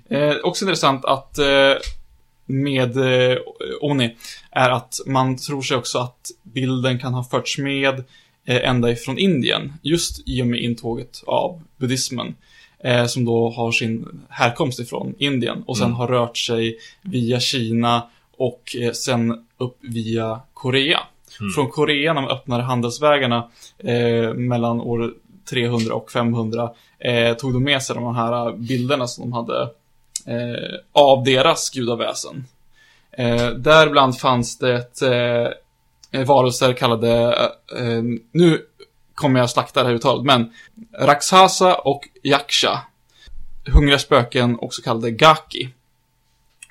Eh, 0.09 0.35
också 0.43 0.65
intressant 0.65 1.05
att 1.05 1.37
eh, 1.37 1.73
med 2.45 2.97
eh, 2.97 3.37
Oni 3.81 4.15
är 4.51 4.69
att 4.69 4.99
man 5.05 5.37
tror 5.37 5.61
sig 5.61 5.77
också 5.77 5.99
att 5.99 6.31
bilden 6.43 6.99
kan 6.99 7.13
ha 7.13 7.23
förts 7.23 7.57
med 7.57 8.03
eh, 8.45 8.69
ända 8.69 8.91
ifrån 8.91 9.17
Indien, 9.17 9.73
just 9.81 10.29
i 10.29 10.41
och 10.41 10.47
med 10.47 10.59
intåget 10.59 11.23
av 11.27 11.61
buddhismen, 11.77 12.35
eh, 12.79 13.05
som 13.05 13.25
då 13.25 13.49
har 13.49 13.71
sin 13.71 14.21
härkomst 14.29 14.79
ifrån 14.79 15.15
Indien 15.17 15.63
och 15.67 15.77
sen 15.77 15.85
Mm. 15.85 15.95
har 15.97 16.07
rört 16.07 16.37
sig 16.37 16.77
via 17.01 17.39
Kina 17.39 18.09
och 18.37 18.75
eh, 18.79 18.91
sen 18.91 19.45
upp 19.57 19.77
via 19.81 20.39
Korea. 20.53 20.99
Mm. 21.39 21.51
Från 21.51 21.69
Korea, 21.69 22.13
när 22.13 22.21
man 22.21 22.31
öppnade 22.31 22.63
handelsvägarna 22.63 23.49
eh, 23.77 24.33
mellan 24.33 24.81
år 24.81 25.13
300 25.49 25.95
och 25.95 26.11
500, 26.11 26.69
eh, 26.99 27.33
tog 27.33 27.53
de 27.53 27.63
med 27.63 27.83
sig 27.83 27.95
de 27.95 28.15
här 28.15 28.51
bilderna 28.57 29.07
som 29.07 29.29
de 29.29 29.33
hade 29.33 29.61
eh, 30.25 30.79
av 30.91 31.23
deras 31.23 31.69
gudaväsen. 31.69 32.45
Eh, 33.11 33.49
däribland 33.49 34.17
fanns 34.17 34.57
det 34.57 34.75
ett, 34.75 35.01
eh, 35.01 36.25
varelser 36.25 36.73
kallade, 36.73 37.11
eh, 37.75 37.87
eh, 37.87 38.03
nu 38.31 38.61
kommer 39.15 39.39
jag 39.39 39.49
slakta 39.49 39.83
det 39.83 39.89
här 39.89 39.95
uttalet, 39.95 40.25
men 40.25 40.53
Raksasa 40.99 41.75
och 41.75 42.01
Yaksha. 42.23 42.81
Hungriga 43.73 43.99
spöken, 43.99 44.59
också 44.59 44.81
kallade 44.81 45.11
Gaki. 45.11 45.69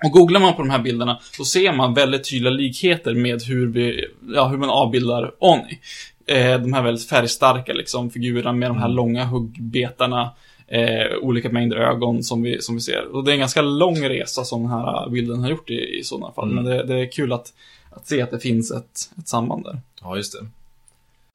Och 0.04 0.11
googlar 0.11 0.40
man 0.40 0.54
på 0.54 0.62
de 0.62 0.71
här 0.71 0.78
bilderna 0.78 1.21
så 1.37 1.45
ser 1.45 1.73
man 1.73 1.95
väldigt 1.95 2.30
tydliga 2.30 2.50
likheter 2.50 3.14
med 3.14 3.42
hur, 3.42 3.66
vi, 3.66 4.07
ja, 4.35 4.49
hur 4.49 4.59
man 4.59 4.71
avbildar 4.71 5.33
Oni. 5.38 5.78
Eh, 6.26 6.61
de 6.61 6.73
här 6.73 6.83
väldigt 6.83 7.09
färgstarka 7.09 7.73
liksom, 7.73 8.11
figurerna 8.11 8.52
med 8.52 8.71
de 8.71 8.78
här 8.78 8.88
långa 8.88 9.25
huggbetarna, 9.25 10.30
eh, 10.69 11.16
olika 11.23 11.49
mängder 11.49 11.76
ögon 11.76 12.23
som 12.23 12.42
vi, 12.42 12.62
som 12.62 12.75
vi 12.75 12.80
ser. 12.80 13.16
Och 13.16 13.25
det 13.25 13.30
är 13.30 13.33
en 13.33 13.40
ganska 13.40 13.62
lång 13.62 14.09
resa 14.09 14.45
som 14.45 14.62
den 14.62 14.71
här 14.71 15.11
bilden 15.11 15.40
har 15.40 15.50
gjort 15.50 15.71
i, 15.71 15.99
i 15.99 16.04
sådana 16.04 16.33
fall. 16.33 16.50
Mm. 16.50 16.64
Men 16.64 16.73
det, 16.73 16.85
det 16.87 17.00
är 17.00 17.12
kul 17.12 17.33
att, 17.33 17.52
att 17.90 18.07
se 18.07 18.23
att 18.23 18.30
det 18.30 18.38
finns 18.38 18.71
ett, 18.71 19.11
ett 19.19 19.28
samband 19.28 19.64
där. 19.64 19.80
Ja, 20.02 20.16
just 20.16 20.33
det. 20.33 20.47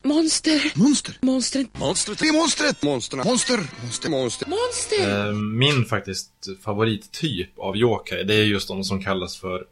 Monster. 0.05 0.71
Monster. 0.75 1.13
Monster. 1.21 1.65
Monstret. 1.71 2.19
Det 2.19 2.27
är 2.27 2.33
monstret. 2.33 2.83
Monsterna. 2.83 3.23
Monster. 3.23 3.59
Monster. 3.81 4.09
Monster. 4.09 4.47
Monster. 4.47 5.27
Eh, 5.27 5.33
Min 5.33 5.85
faktiskt 5.85 6.31
favorittyp 6.63 7.59
av 7.59 7.77
yokai, 7.77 8.23
det 8.23 8.35
är 8.35 8.43
just 8.43 8.67
de 8.67 8.83
som 8.83 9.03
kallas 9.03 9.37
för 9.37 9.65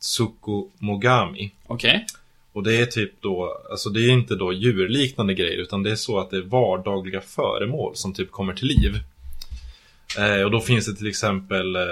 Tsukumogami. 0.00 1.52
Okej. 1.66 2.06
Och 2.52 2.62
det 2.62 2.76
är 2.76 2.86
typ 2.86 3.12
då, 3.20 3.62
alltså 3.70 3.90
det 3.90 4.00
är 4.00 4.10
inte 4.10 4.34
då 4.34 4.52
djurliknande 4.52 5.34
grejer 5.34 5.58
utan 5.58 5.82
det 5.82 5.90
är 5.90 5.96
så 5.96 6.18
att 6.18 6.30
det 6.30 6.36
är 6.36 6.42
vardagliga 6.42 7.20
föremål 7.20 7.96
som 7.96 8.14
typ 8.14 8.30
kommer 8.30 8.54
till 8.54 8.66
liv. 8.68 9.00
Eh, 10.18 10.42
och 10.42 10.50
då 10.50 10.60
finns 10.60 10.86
det 10.86 10.94
till 10.96 11.06
exempel 11.06 11.76
eh, 11.76 11.82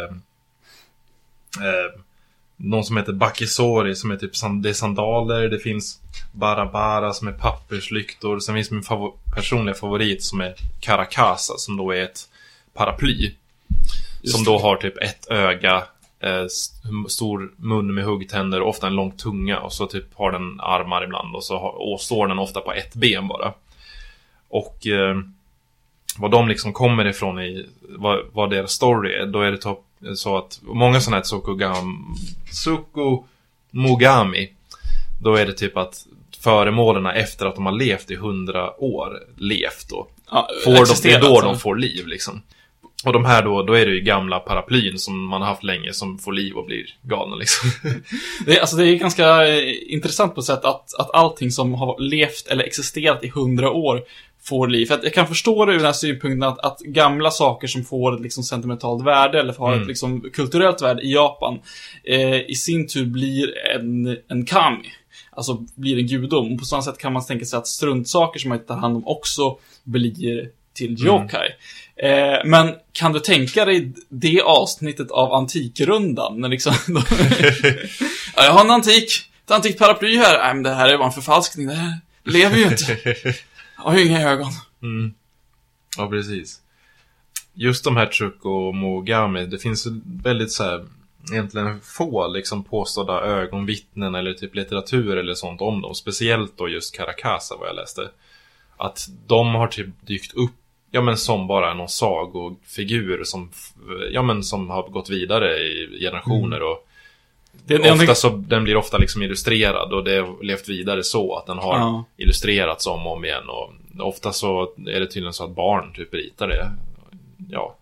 eh, 1.60 2.00
någon 2.64 2.84
som 2.84 2.96
heter 2.96 3.12
Bakisori 3.12 3.94
som 3.94 4.10
är 4.10 4.16
typ 4.16 4.32
det 4.62 4.68
är 4.68 4.72
sandaler, 4.72 5.48
det 5.48 5.58
finns 5.58 6.00
Barabara 6.32 7.12
som 7.12 7.28
är 7.28 7.32
papperslyktor, 7.32 8.38
sen 8.40 8.54
finns 8.54 8.70
min 8.70 8.82
favor- 8.82 9.14
personliga 9.34 9.74
favorit 9.74 10.24
som 10.24 10.40
är 10.40 10.54
Karakasa 10.80 11.54
som 11.56 11.76
då 11.76 11.90
är 11.92 12.02
ett 12.02 12.20
paraply. 12.74 13.32
Just 14.22 14.34
som 14.34 14.44
det. 14.44 14.50
då 14.50 14.58
har 14.58 14.76
typ 14.76 14.98
ett 15.02 15.30
öga, 15.30 15.84
eh, 16.20 16.44
st- 16.44 16.74
stor 17.08 17.52
mun 17.56 17.94
med 17.94 18.04
huggtänder 18.04 18.60
och 18.60 18.68
ofta 18.68 18.86
en 18.86 18.94
lång 18.94 19.10
tunga 19.12 19.58
och 19.58 19.72
så 19.72 19.86
typ 19.86 20.04
har 20.14 20.32
den 20.32 20.60
armar 20.60 21.04
ibland 21.04 21.34
och 21.36 21.44
så 21.44 21.58
har, 21.58 21.92
och 21.92 22.00
står 22.00 22.26
den 22.28 22.38
ofta 22.38 22.60
på 22.60 22.72
ett 22.72 22.94
ben 22.94 23.28
bara. 23.28 23.52
Och 24.48 24.86
eh, 24.86 25.16
vad 26.18 26.30
de 26.30 26.48
liksom 26.48 26.72
kommer 26.72 27.04
ifrån 27.04 27.40
i, 27.40 27.66
vad, 27.88 28.20
vad 28.32 28.50
deras 28.50 28.72
story 28.72 29.12
är, 29.14 29.26
då 29.26 29.40
är 29.40 29.50
det 29.50 29.58
top, 29.58 29.83
så 30.16 30.36
att 30.36 30.60
många 30.62 31.00
sådana 31.00 31.16
här 31.16 31.22
Tsukugam, 31.24 32.14
Tsukumogami, 33.72 34.50
då 35.22 35.34
är 35.34 35.46
det 35.46 35.52
typ 35.52 35.76
att 35.76 36.06
föremålen 36.40 37.06
efter 37.06 37.46
att 37.46 37.54
de 37.54 37.66
har 37.66 37.72
levt 37.72 38.10
i 38.10 38.14
hundra 38.16 38.80
år, 38.80 39.18
levt 39.36 39.88
då, 39.90 40.06
Ja, 40.30 40.48
får 40.64 40.70
de, 40.72 40.94
det 41.02 41.12
är 41.14 41.20
då 41.20 41.40
de 41.40 41.58
får 41.58 41.76
liv 41.76 42.06
liksom. 42.06 42.42
Och 43.04 43.12
de 43.12 43.24
här 43.24 43.42
då, 43.42 43.62
då 43.62 43.72
är 43.72 43.86
det 43.86 43.92
ju 43.92 44.00
gamla 44.00 44.38
paraplyn 44.40 44.98
som 44.98 45.26
man 45.26 45.40
har 45.42 45.48
haft 45.48 45.62
länge 45.62 45.92
som 45.92 46.18
får 46.18 46.32
liv 46.32 46.54
och 46.54 46.66
blir 46.66 46.84
galna 47.02 47.36
liksom. 47.36 47.70
Det, 48.46 48.56
är- 48.56 48.60
alltså 48.60 48.76
det 48.76 48.88
är 48.88 48.94
ganska 48.96 49.48
eh, 49.48 49.72
intressant 49.94 50.34
på 50.34 50.40
ett 50.40 50.46
sätt 50.46 50.64
att, 50.64 50.94
att 50.98 51.14
allting 51.14 51.50
som 51.50 51.74
har 51.74 51.98
levt 52.00 52.46
eller 52.46 52.64
existerat 52.64 53.24
i 53.24 53.28
hundra 53.28 53.70
år 53.70 54.02
får 54.44 54.68
liv. 54.68 54.86
För 54.86 54.94
att 54.94 55.04
jag 55.04 55.14
kan 55.14 55.26
förstå 55.28 55.64
det 55.64 55.72
ur 55.72 55.76
den 55.76 55.86
här 55.86 55.92
synpunkten 55.92 56.42
att, 56.42 56.58
att 56.58 56.80
gamla 56.80 57.30
saker 57.30 57.66
som 57.66 57.84
får 57.84 58.14
ett 58.14 58.20
liksom 58.20 58.42
sentimentalt 58.44 59.04
värde 59.04 59.40
eller 59.40 59.54
har 59.54 59.68
Mm. 59.72 59.82
ett 59.82 59.88
liksom 59.88 60.20
kulturellt 60.32 60.82
värde 60.82 61.02
i 61.02 61.12
Japan 61.12 61.58
eh, 62.04 62.40
i 62.50 62.54
sin 62.54 62.86
tur 62.88 63.04
blir 63.04 63.48
en, 63.76 64.18
en 64.28 64.44
kami. 64.46 64.92
Alltså 65.30 65.64
blir 65.74 65.98
en 65.98 66.06
gudom. 66.06 66.52
Och 66.52 66.58
på 66.58 66.64
samma 66.64 66.82
sätt 66.82 66.98
kan 66.98 67.12
man 67.12 67.26
tänka 67.26 67.44
sig 67.44 67.56
att 67.56 67.66
struntsaker 67.66 68.40
som 68.40 68.48
man 68.48 68.58
inte 68.58 68.68
tar 68.68 68.76
hand 68.76 68.96
om 68.96 69.06
också 69.06 69.56
blir 69.84 70.48
till 70.74 70.96
yokai. 71.06 71.48
Eh, 71.96 72.38
men 72.44 72.74
kan 72.92 73.12
du 73.12 73.20
tänka 73.20 73.64
dig 73.64 73.92
det 74.08 74.40
avsnittet 74.40 75.10
av 75.10 75.32
Antikrundan? 75.32 76.40
När 76.40 76.48
liksom, 76.48 76.72
ja, 78.36 78.44
jag 78.44 78.52
har 78.52 78.64
en 78.64 78.70
antik, 78.70 79.10
ett 79.44 79.50
antikt 79.50 79.78
paraply 79.78 80.16
här. 80.16 80.38
Nej, 80.38 80.54
men 80.54 80.62
det 80.62 80.74
här 80.74 80.88
är 80.88 80.98
bara 80.98 81.06
en 81.06 81.12
förfalskning. 81.12 81.66
Det 81.66 81.74
här 81.74 81.98
lever 82.24 82.56
ju 82.56 82.64
inte. 82.64 83.14
Har 83.76 83.98
ju 83.98 84.06
inga 84.06 84.30
ögon. 84.30 84.50
Mm. 84.82 85.14
Ja, 85.96 86.08
precis. 86.08 86.60
Just 87.54 87.84
de 87.84 87.96
här 87.96 88.06
Truck 88.06 88.44
och 88.44 88.74
Mogami, 88.74 89.46
det 89.46 89.58
finns 89.58 89.86
väldigt 90.04 90.52
så 90.52 90.64
här, 90.64 90.84
egentligen 91.32 91.80
få 91.80 92.28
liksom 92.28 92.64
påstådda 92.64 93.20
ögonvittnen 93.20 94.14
eller 94.14 94.32
typ 94.32 94.54
litteratur 94.54 95.16
eller 95.16 95.34
sånt 95.34 95.60
om 95.60 95.82
dem. 95.82 95.94
Speciellt 95.94 96.58
då 96.58 96.68
just 96.68 96.96
Karakasa 96.96 97.56
vad 97.56 97.68
jag 97.68 97.76
läste. 97.76 98.10
Att 98.76 99.08
de 99.26 99.54
har 99.54 99.66
typ 99.66 99.88
dykt 100.00 100.34
upp, 100.34 100.54
ja 100.90 101.02
men 101.02 101.16
som 101.16 101.46
bara 101.46 101.74
någon 101.74 101.88
sagofigur 101.88 103.24
som, 103.24 103.50
ja 104.10 104.22
men 104.22 104.42
som 104.42 104.70
har 104.70 104.88
gått 104.88 105.10
vidare 105.10 105.58
i 105.58 105.98
generationer 106.00 106.62
och 106.62 106.88
Det 107.66 107.78
någonting- 107.78 108.00
Ofta 108.10 108.14
så, 108.14 108.28
den 108.28 108.64
blir 108.64 108.76
ofta 108.76 108.98
liksom 108.98 109.22
illustrerad 109.22 109.92
och 109.92 110.04
det 110.04 110.16
har 110.20 110.44
levt 110.44 110.68
vidare 110.68 111.02
så 111.04 111.36
att 111.36 111.46
den 111.46 111.58
har 111.58 111.78
Ja. 111.78 112.04
illustrerats 112.16 112.86
om 112.86 113.06
och 113.06 113.12
om 113.12 113.24
igen 113.24 113.48
och 113.48 113.72
ofta 114.08 114.32
så 114.32 114.62
är 114.86 115.00
det 115.00 115.06
tydligen 115.06 115.32
så 115.32 115.44
att 115.44 115.50
barn 115.50 115.92
typ 115.94 116.14
ritar 116.14 116.48
det. 116.48 116.70
Ja, 117.50 117.76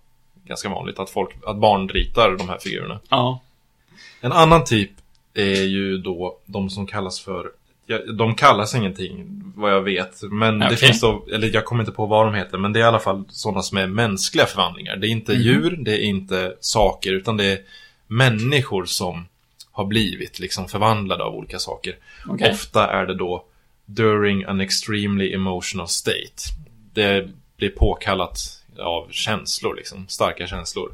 ganska 0.44 0.68
vanligt 0.68 0.98
att 0.98 1.10
folk, 1.10 1.30
att 1.46 1.56
barn 1.56 1.88
ritar 1.88 2.30
de 2.38 2.48
här 2.48 2.58
figurerna. 2.58 3.00
Ja. 3.08 3.40
En 4.20 4.32
annan 4.32 4.64
typ 4.64 4.90
är 5.34 5.62
ju 5.62 5.98
då 5.98 6.36
de 6.46 6.70
som 6.70 6.86
kallas 6.86 7.20
för 7.20 7.50
de 8.12 8.34
kallas 8.34 8.74
ingenting 8.74 9.26
vad 9.56 9.72
jag 9.72 9.80
vet. 9.80 10.22
Men 10.22 10.58
det 10.58 10.66
Okej. 10.66 10.76
finns 10.76 11.00
då, 11.00 11.24
eller 11.32 11.50
jag 11.54 11.64
kommer 11.64 11.82
inte 11.82 11.92
på 11.92 12.06
vad 12.06 12.26
de 12.26 12.34
heter, 12.34 12.58
men 12.58 12.72
det 12.72 12.78
är 12.78 12.80
i 12.80 12.86
alla 12.86 12.98
fall 12.98 13.24
sådana 13.28 13.62
som 13.62 13.78
är 13.78 13.86
mänskliga 13.86 14.46
förvandlingar. 14.46 14.96
Det 14.96 15.06
är 15.06 15.10
inte 15.10 15.32
Mhm. 15.32 15.42
djur, 15.42 15.76
det 15.80 15.92
är 15.92 16.00
inte 16.04 16.56
saker, 16.60 17.12
utan 17.12 17.36
det 17.36 17.44
är 17.44 17.58
människor 18.06 18.84
som 18.84 19.24
har 19.72 19.84
blivit 19.84 20.38
liksom 20.38 20.68
förvandlade 20.68 21.24
av 21.24 21.34
olika 21.34 21.58
saker. 21.58 21.96
Okej. 22.26 22.52
Ofta 22.52 22.90
är 22.90 23.06
det 23.06 23.14
då 23.14 23.44
during 23.86 24.44
an 24.44 24.60
extremely 24.60 25.34
emotional 25.34 25.88
state. 25.88 26.42
Det 26.92 27.30
blir 27.56 27.70
påkallat 27.70 28.38
av 28.78 29.08
känslor, 29.10 29.74
liksom. 29.74 30.08
Starka 30.08 30.46
känslor. 30.46 30.92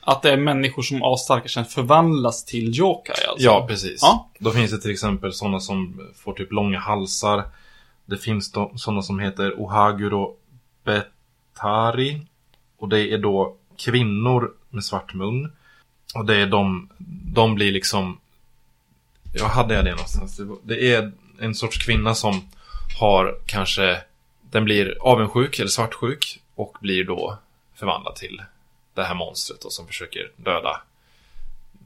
Att 0.00 0.22
det 0.22 0.30
är 0.30 0.36
människor 0.36 0.82
som 0.82 1.02
av 1.02 1.16
starka 1.16 1.48
känslor 1.48 1.84
förvandlas 1.84 2.44
till 2.44 2.78
yokai 2.78 3.24
alltså. 3.28 3.44
Ja, 3.44 3.66
precis. 3.68 3.98
Ja. 4.02 4.30
Då 4.38 4.50
finns 4.50 4.70
det 4.70 4.80
till 4.80 4.90
exempel 4.90 5.32
sådana 5.32 5.60
som 5.60 6.08
får 6.16 6.32
typ 6.32 6.52
långa 6.52 6.78
halsar. 6.78 7.44
Det 8.04 8.18
finns 8.18 8.52
sådana 8.76 9.02
som 9.02 9.18
heter 9.18 9.54
Ohaguro 9.56 10.36
Betari. 10.84 12.20
Och 12.78 12.88
det 12.88 13.12
är 13.12 13.18
då 13.18 13.56
kvinnor 13.76 14.52
med 14.68 14.84
svart 14.84 15.14
mun. 15.14 15.52
Och 16.14 16.24
det 16.24 16.36
är 16.36 16.46
de, 16.46 16.88
de 17.34 17.54
blir 17.54 17.72
liksom... 17.72 18.18
Jag 19.34 19.44
hade 19.48 19.74
jag 19.74 19.84
det 19.84 19.90
någonstans? 19.90 20.36
Det 20.36 20.46
Det 20.62 20.92
är 20.94 21.12
en 21.40 21.54
sorts 21.54 21.78
kvinna 21.86 22.14
som 22.14 22.48
har 23.00 23.38
kanske... 23.46 24.00
Den 24.50 24.64
blir 24.64 24.96
avundsjuk 25.00 25.58
eller 25.58 25.68
svartsjuk 25.70 26.40
och 26.54 26.76
blir 26.80 27.04
då 27.04 27.38
förvandlad 27.74 28.16
till 28.16 28.42
det 28.94 29.02
här 29.04 29.14
monstret 29.14 29.64
och 29.64 29.72
som 29.72 29.86
försöker 29.86 30.30
döda 30.36 30.80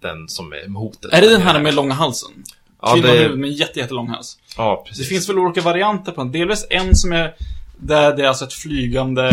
den 0.01 0.29
som 0.29 0.53
är 0.53 0.69
hotet. 0.79 1.13
Är 1.13 1.21
det 1.21 1.29
den 1.29 1.43
här 1.43 1.61
med 1.61 1.75
långa 1.75 1.95
halsen? 1.95 2.31
Ja, 2.83 2.95
Kvinnan 2.95 3.17
det- 3.17 3.37
med- 3.37 3.51
jätte, 3.53 3.79
jättelång 3.79 4.09
hals. 4.09 4.39
Ja, 4.57 4.83
Det 4.85 4.89
precis. 4.91 5.09
finns 5.09 5.29
väl 5.29 5.39
olika 5.39 5.61
varianter 5.61 6.13
på 6.13 6.21
den. 6.23 6.33
Delvis 6.33 6.67
en 6.71 6.97
som 6.97 7.13
är 7.13 7.35
Där 7.79 8.17
det 8.17 8.23
är 8.23 8.29
alltså 8.29 8.45
ett 8.45 8.53
flygande 8.53 9.31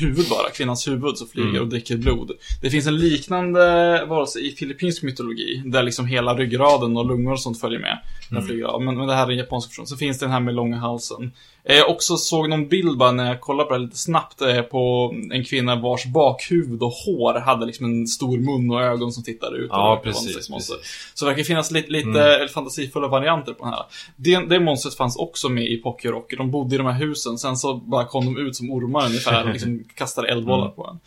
huvud 0.00 0.26
bara, 0.30 0.50
kvinnans 0.50 0.88
huvud 0.88 1.16
som 1.16 1.28
flyger 1.28 1.48
Mm. 1.50 1.62
och 1.62 1.68
dricker 1.68 1.96
blod. 1.96 2.30
Det 2.62 2.70
finns 2.70 2.86
en 2.86 2.96
liknande 2.96 3.60
varelse 4.08 4.38
i 4.38 4.50
filippinsk 4.50 5.02
mytologi, 5.02 5.62
där 5.64 5.82
liksom 5.82 6.06
hela 6.06 6.34
ryggraden 6.34 6.96
och 6.96 7.06
lungor 7.06 7.32
och 7.32 7.40
sånt 7.40 7.60
följer 7.60 7.80
med. 7.80 7.98
När 8.30 8.38
Mm. 8.38 8.48
flyger 8.48 8.64
av. 8.64 8.82
Men, 8.82 8.96
men 8.98 9.06
det 9.06 9.14
här 9.14 9.26
är 9.26 9.30
en 9.30 9.36
japansk 9.38 9.70
version. 9.70 9.86
Så 9.86 9.96
finns 9.96 10.18
det 10.18 10.24
den 10.26 10.32
här 10.32 10.40
med 10.40 10.54
långa 10.54 10.76
halsen. 10.76 11.32
Eh, 11.64 11.84
också 11.88 12.16
såg 12.16 12.48
någon 12.48 12.68
bild 12.68 12.98
bara 12.98 13.12
när 13.12 13.26
jag 13.28 13.40
kollade 13.40 13.68
på 13.68 13.74
det 13.74 13.80
lite 13.84 13.96
snabbt 13.98 14.40
eh, 14.40 14.62
på 14.62 15.14
en 15.32 15.44
kvinna 15.44 15.76
vars 15.76 16.04
bakhuvud 16.06 16.82
och 16.82 16.90
hår 16.92 17.34
hade 17.40 17.66
liksom 17.66 17.86
en 17.86 18.06
stor 18.06 18.38
mun 18.38 18.70
och 18.70 18.82
ögon 18.82 19.12
som 19.12 19.22
tittade 19.22 19.56
ut. 19.56 19.68
Ja, 19.72 20.00
precis, 20.04 20.48
precis. 20.48 21.10
Så 21.14 21.24
det 21.24 21.30
verkar 21.30 21.44
finnas 21.44 21.70
lite, 21.70 21.90
lite 21.92 22.08
Mm. 22.34 22.48
fantasifulla 22.48 23.08
varianter 23.08 23.52
på 23.52 23.64
den 23.64 23.72
här. 23.72 23.82
Det, 24.16 24.36
det 24.48 24.60
monstret 24.60 24.94
fanns 24.94 25.16
också 25.16 25.48
med 25.48 25.64
i 25.64 25.76
Pocky 25.76 26.08
Rocky. 26.08 26.36
De 26.36 26.50
bodde 26.50 26.74
i 26.74 26.78
de 26.78 26.86
här 26.86 26.98
husen, 27.06 27.38
sen 27.38 27.56
så 27.56 27.74
bara 27.74 28.04
kom 28.04 28.24
de 28.24 28.38
ut 28.46 28.56
som 28.56 28.70
ormar 28.70 29.06
ungefär 29.06 29.44
och 29.46 29.52
liksom 29.52 29.84
kastade 29.94 30.28
eldbollar 30.28 30.64
Mm. 30.64 30.76
på 30.76 30.86
en. 30.86 31.00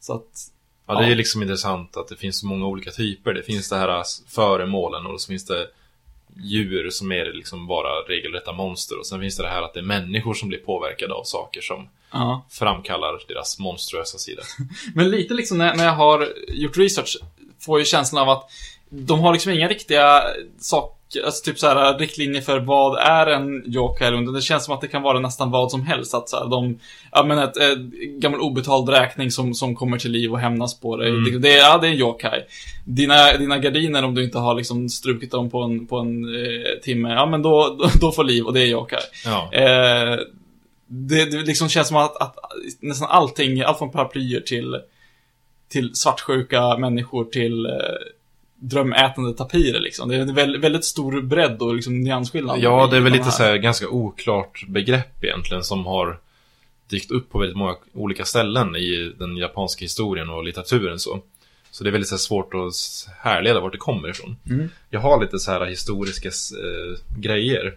Så 0.00 0.12
att, 0.14 0.48
Ja, 0.86 0.94
det 0.98 1.04
är 1.04 1.08
Ja. 1.08 1.14
liksom 1.14 1.42
intressant 1.42 1.96
att 1.96 2.08
det 2.08 2.16
finns 2.16 2.38
så 2.40 2.46
många 2.46 2.66
olika 2.66 2.90
typer. 2.90 3.34
Det 3.34 3.42
finns 3.42 3.68
det 3.68 3.76
här 3.76 4.00
s- 4.00 4.22
föremålen 4.28 5.06
och 5.06 5.20
så 5.20 5.26
finns 5.28 5.46
det 5.46 5.66
djur 6.36 6.90
som 6.90 7.12
är 7.12 7.24
liksom 7.24 7.66
bara 7.66 7.88
regelrätta 8.08 8.52
monster. 8.52 8.98
Och 8.98 9.06
sen 9.06 9.20
finns 9.20 9.36
det 9.36 9.42
det 9.42 9.48
här 9.48 9.62
att 9.62 9.74
det 9.74 9.80
är 9.80 9.84
människor 9.84 10.34
som 10.34 10.48
blir 10.48 10.58
påverkade 10.58 11.14
av 11.14 11.24
saker 11.24 11.60
som 11.60 11.88
ja. 12.12 12.46
framkallar 12.50 13.20
deras 13.28 13.58
monstruösa 13.58 14.18
sida. 14.18 14.42
Men 14.94 15.10
lite 15.10 15.34
liksom 15.34 15.58
när, 15.58 15.74
när 15.74 15.84
jag 15.84 15.92
har 15.92 16.28
gjort 16.48 16.76
research 16.76 17.16
får 17.60 17.80
jag 17.80 17.86
känslan 17.86 18.22
av 18.22 18.38
att 18.38 18.50
de 18.88 19.20
har 19.20 19.32
liksom 19.32 19.52
inga 19.52 19.68
riktiga 19.68 20.22
saker, 20.58 21.01
alltså 21.24 21.44
typ 21.44 21.58
så 21.58 21.66
här 21.66 21.98
riktlinjer 21.98 22.42
för 22.42 22.60
vad 22.60 22.98
är 22.98 23.26
en 23.26 23.64
inte. 24.18 24.32
Det 24.32 24.42
känns 24.42 24.64
som 24.64 24.74
att 24.74 24.80
det 24.80 24.88
kan 24.88 25.02
vara 25.02 25.18
nästan 25.18 25.50
vad 25.50 25.70
som 25.70 25.86
helst. 25.86 26.14
Att 26.14 26.28
så 26.28 26.36
här, 26.36 26.50
de, 26.50 26.78
ja 27.12 27.24
men 27.24 27.38
ett, 27.38 27.56
ett 27.56 27.78
gammal 28.20 28.40
obetald 28.40 28.88
räkning 28.88 29.30
som, 29.30 29.54
som 29.54 29.76
kommer 29.76 29.98
till 29.98 30.10
liv 30.10 30.32
och 30.32 30.38
hämnas 30.38 30.80
på 30.80 30.96
dig. 30.96 31.08
Mm. 31.10 31.24
Det, 31.24 31.38
det, 31.38 31.56
ja, 31.56 31.78
det 31.78 31.86
är 31.86 31.90
en 31.90 31.98
yokai. 31.98 32.40
Dina, 32.84 33.36
dina 33.36 33.58
gardiner, 33.58 34.04
om 34.04 34.14
du 34.14 34.24
inte 34.24 34.38
har 34.38 34.54
liksom 34.54 34.88
strukit 34.88 35.30
dem 35.30 35.50
på 35.50 35.62
en, 35.62 35.86
på 35.86 35.98
en 35.98 36.24
eh, 36.24 36.80
timme, 36.82 37.08
ja 37.08 37.26
men 37.26 37.42
då, 37.42 37.76
då, 37.78 37.88
då 38.00 38.12
får 38.12 38.24
liv 38.24 38.44
och 38.44 38.52
det 38.52 38.62
är 38.62 38.66
yokai. 38.66 39.00
Ja, 39.24 39.50
Eh, 39.52 40.18
det, 40.86 41.24
det 41.24 41.42
liksom 41.42 41.68
känns 41.68 41.88
som 41.88 41.96
att, 41.96 42.16
att 42.16 42.36
nästan 42.80 43.08
allting, 43.10 43.60
allt 43.60 43.78
från 43.78 43.90
paraplyer 43.90 44.40
till, 44.40 44.80
till 45.68 45.94
svartsjuka 45.94 46.78
människor 46.78 47.24
till 47.24 47.66
eh, 47.66 47.72
drömätande 48.62 49.34
tapirer 49.34 49.80
liksom. 49.80 50.08
Det 50.08 50.16
är 50.16 50.20
en 50.20 50.60
väldigt, 50.60 50.84
stor 50.84 51.20
bredd 51.22 51.62
och 51.62 51.74
liksom 51.74 52.00
nyansskillnad. 52.00 52.58
ja 52.60 52.86
det 52.90 52.96
är 52.96 53.00
väl 53.00 53.12
de 53.12 53.18
lite 53.18 53.30
så 53.30 53.42
här 53.42 53.56
ganska 53.56 53.88
oklart 53.88 54.64
begrepp 54.68 55.24
egentligen 55.24 55.64
som 55.64 55.86
har 55.86 56.18
dykt 56.88 57.10
upp 57.10 57.30
på 57.30 57.38
väldigt 57.38 57.56
många 57.56 57.76
olika 57.92 58.24
ställen 58.24 58.76
i 58.76 59.12
den 59.18 59.36
japanska 59.36 59.84
historien 59.84 60.28
och 60.28 60.44
litteraturen 60.44 60.98
så. 60.98 61.20
Så 61.70 61.84
det 61.84 61.90
är 61.90 61.92
väldigt 61.92 62.08
så 62.08 62.14
här 62.14 62.18
svårt 62.18 62.54
att 62.54 63.08
härleda 63.18 63.60
vart 63.60 63.72
det 63.72 63.78
kommer 63.78 64.08
ifrån. 64.08 64.36
Mm. 64.50 64.68
Jag 64.90 65.00
har 65.00 65.20
lite 65.20 65.38
så 65.38 65.50
här 65.50 65.66
historiska 65.66 66.28
eh, 66.28 67.18
grejer. 67.20 67.74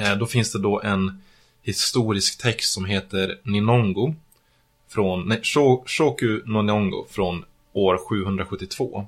Eh, 0.00 0.16
då 0.16 0.26
finns 0.26 0.52
det 0.52 0.58
då 0.58 0.80
en 0.80 1.22
historisk 1.62 2.42
text 2.42 2.72
som 2.72 2.84
heter 2.84 3.38
Ninongo. 3.42 4.14
Från, 4.88 5.28
nej, 5.28 5.40
Sho- 5.42 5.82
Shoku 5.86 6.40
no 6.44 6.62
Ninongo 6.62 7.06
från 7.10 7.44
år 7.72 7.98
772. 8.08 9.06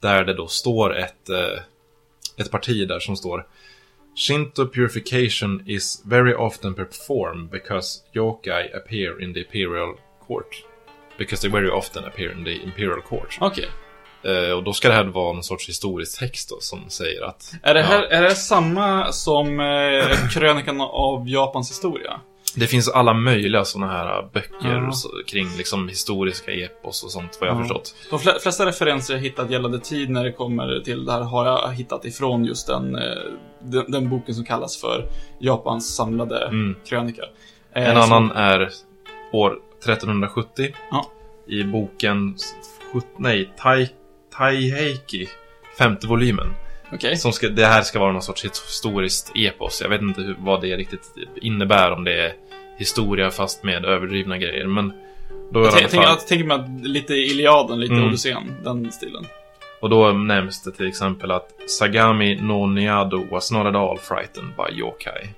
Där 0.00 0.24
det 0.24 0.34
då 0.34 0.46
står 0.46 0.96
ett, 0.96 1.28
eh, 1.28 1.60
ett 2.36 2.50
parti 2.50 2.88
där 2.88 3.00
som 3.00 3.16
står 3.16 3.46
Shinto 4.16 4.68
purification 4.68 5.62
is 5.66 6.02
very 6.04 6.34
often 6.34 6.74
performed 6.74 7.50
because 7.50 8.00
yokai 8.14 8.72
appear 8.72 9.22
in 9.22 9.34
the 9.34 9.40
imperial 9.40 9.94
court. 10.26 10.64
Because 11.18 11.42
they 11.42 11.50
very 11.50 11.70
often 11.70 12.04
appear 12.04 12.32
in 12.32 12.44
the 12.44 12.62
imperial 12.62 13.02
court. 13.02 13.38
Okej. 13.40 13.68
Eh, 14.22 14.50
och 14.50 14.64
då 14.64 14.72
ska 14.72 14.88
det 14.88 14.94
här 14.94 15.04
vara 15.04 15.32
någon 15.32 15.42
sorts 15.42 15.68
historisk 15.68 16.18
text 16.18 16.50
då, 16.50 16.56
som 16.60 16.90
säger 16.90 17.22
att... 17.22 17.52
Är 17.62 17.74
det 17.74 17.82
här 17.82 18.02
ja, 18.02 18.08
är 18.08 18.22
det 18.22 18.34
samma 18.34 19.12
som 19.12 19.60
eh, 19.60 20.28
krönikan 20.30 20.80
av 20.80 21.28
Japans 21.28 21.70
historia? 21.70 22.20
Det 22.56 22.66
finns 22.66 22.88
alla 22.88 23.14
möjliga 23.14 23.64
sådana 23.64 23.92
här 23.92 24.28
böcker 24.32 24.82
Ja. 24.84 24.92
så, 24.92 25.08
kring 25.26 25.48
liksom 25.56 25.88
historiska 25.88 26.52
epos 26.52 27.04
och 27.04 27.10
sånt, 27.10 27.38
vad 27.40 27.48
jag 27.50 27.56
Ja. 27.56 27.60
förstått. 27.60 27.94
De 28.10 28.18
fle- 28.18 28.38
flesta 28.42 28.66
referenser 28.66 29.14
jag 29.14 29.20
hittat 29.20 29.50
gällande 29.50 29.78
tid 29.80 30.10
när 30.10 30.24
det 30.24 30.32
kommer 30.32 30.80
till 30.84 31.04
det 31.04 31.12
här 31.12 31.20
har 31.20 31.46
jag 31.46 31.72
hittat 31.72 32.04
ifrån 32.04 32.44
just 32.44 32.66
den, 32.66 32.94
eh, 32.96 33.02
den, 33.62 33.84
den 33.90 34.08
boken 34.10 34.34
som 34.34 34.44
kallas 34.44 34.80
för 34.80 35.04
Japans 35.38 35.96
samlade 35.96 36.46
Mm. 36.46 36.74
krönika. 36.88 37.22
Eh, 37.74 37.88
En 37.96 38.02
som- 38.02 38.12
annan 38.12 38.30
är 38.36 38.70
år 39.32 39.58
1370. 39.84 40.74
Ja. 40.90 41.10
I 41.46 41.64
boken, 41.64 42.36
nej, 43.18 43.50
tai, 43.58 43.88
Taiheiki, 44.36 45.28
femte 45.78 46.06
volymen. 46.06 46.46
Okej. 46.96 47.16
Som 47.16 47.32
ska, 47.32 47.48
det 47.48 47.66
här 47.66 47.82
ska 47.82 47.98
vara 47.98 48.12
någon 48.12 48.22
sorts 48.22 48.44
historiskt 48.44 49.32
epos. 49.34 49.80
Jag 49.82 49.88
vet 49.88 50.00
inte 50.02 50.20
hur, 50.22 50.36
vad 50.38 50.60
det 50.60 50.76
riktigt 50.76 51.14
innebär, 51.42 51.90
om 51.92 52.04
det 52.04 52.20
är 52.24 52.32
historia 52.78 53.30
fast 53.30 53.62
med 53.64 53.84
överdrivna 53.84 54.38
grejer. 54.38 54.66
Men 54.66 54.92
då 55.52 55.60
Jag, 55.60 55.72
tänker- 55.72 55.88
tänker- 55.88 56.06
fall, 56.06 56.16
jag 56.18 56.26
tänker 56.26 56.44
mig 56.46 56.56
att 56.56 56.86
lite 56.86 57.14
Iliaden, 57.14 57.80
lite 57.80 57.94
Mm. 57.94 58.06
Odysseen, 58.08 58.54
den 58.64 58.92
stilen. 58.92 59.24
och 59.80 59.90
då 59.90 60.12
nämns 60.12 60.62
det 60.62 60.72
till 60.72 60.88
exempel 60.88 61.30
att 61.30 61.48
Sagami 61.70 62.36
no 62.40 62.66
Niado 62.66 63.26
was 63.30 63.52
not 63.52 63.66
at 63.66 63.74
all 63.74 63.98
frightened 63.98 64.50
by 64.56 64.78
yokai. 64.80 65.28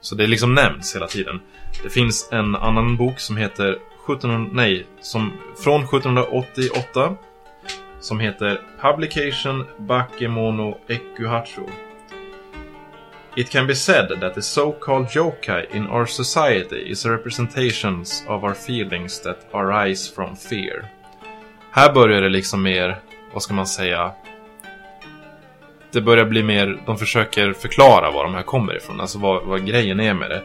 Så 0.00 0.14
det 0.14 0.26
liksom 0.26 0.54
nämns 0.54 0.96
hela 0.96 1.06
tiden. 1.06 1.40
Det 1.82 1.90
finns 1.90 2.28
en 2.32 2.54
annan 2.56 2.96
bok 2.96 3.18
som 3.20 3.36
heter 3.36 3.70
1700, 4.08 4.50
nej, 4.52 4.86
som, 5.00 5.32
från 5.64 5.80
1788 5.84 7.14
som 8.06 8.20
heter 8.20 8.60
Publication 8.80 9.66
Bakemono 9.78 10.78
Ekuhacho. 10.88 11.70
It 13.36 13.50
can 13.50 13.66
be 13.66 13.74
said 13.74 14.20
that 14.20 14.34
the 14.34 14.42
so-called 14.42 15.08
yokai 15.16 15.66
in 15.74 15.86
our 15.86 16.06
society 16.06 16.90
is 16.90 17.06
representations 17.06 18.24
of 18.28 18.44
our 18.44 18.54
feelings 18.54 19.20
that 19.20 19.36
arise 19.52 20.14
from 20.14 20.36
fear. 20.36 20.84
Här 21.70 21.92
börjar 21.92 22.22
det 22.22 22.28
liksom 22.28 22.62
mer, 22.62 22.96
vad 23.32 23.42
ska 23.42 23.54
man 23.54 23.66
säga? 23.66 24.12
Det 25.92 26.00
börjar 26.00 26.24
bli 26.24 26.42
mer, 26.42 26.82
de 26.86 26.98
försöker 26.98 27.52
förklara 27.52 28.10
var 28.10 28.24
de 28.24 28.34
här 28.34 28.42
kommer 28.42 28.76
ifrån, 28.76 29.00
alltså 29.00 29.18
vad, 29.18 29.44
vad 29.44 29.66
grejen 29.66 30.00
är 30.00 30.14
med 30.14 30.30
det. 30.30 30.42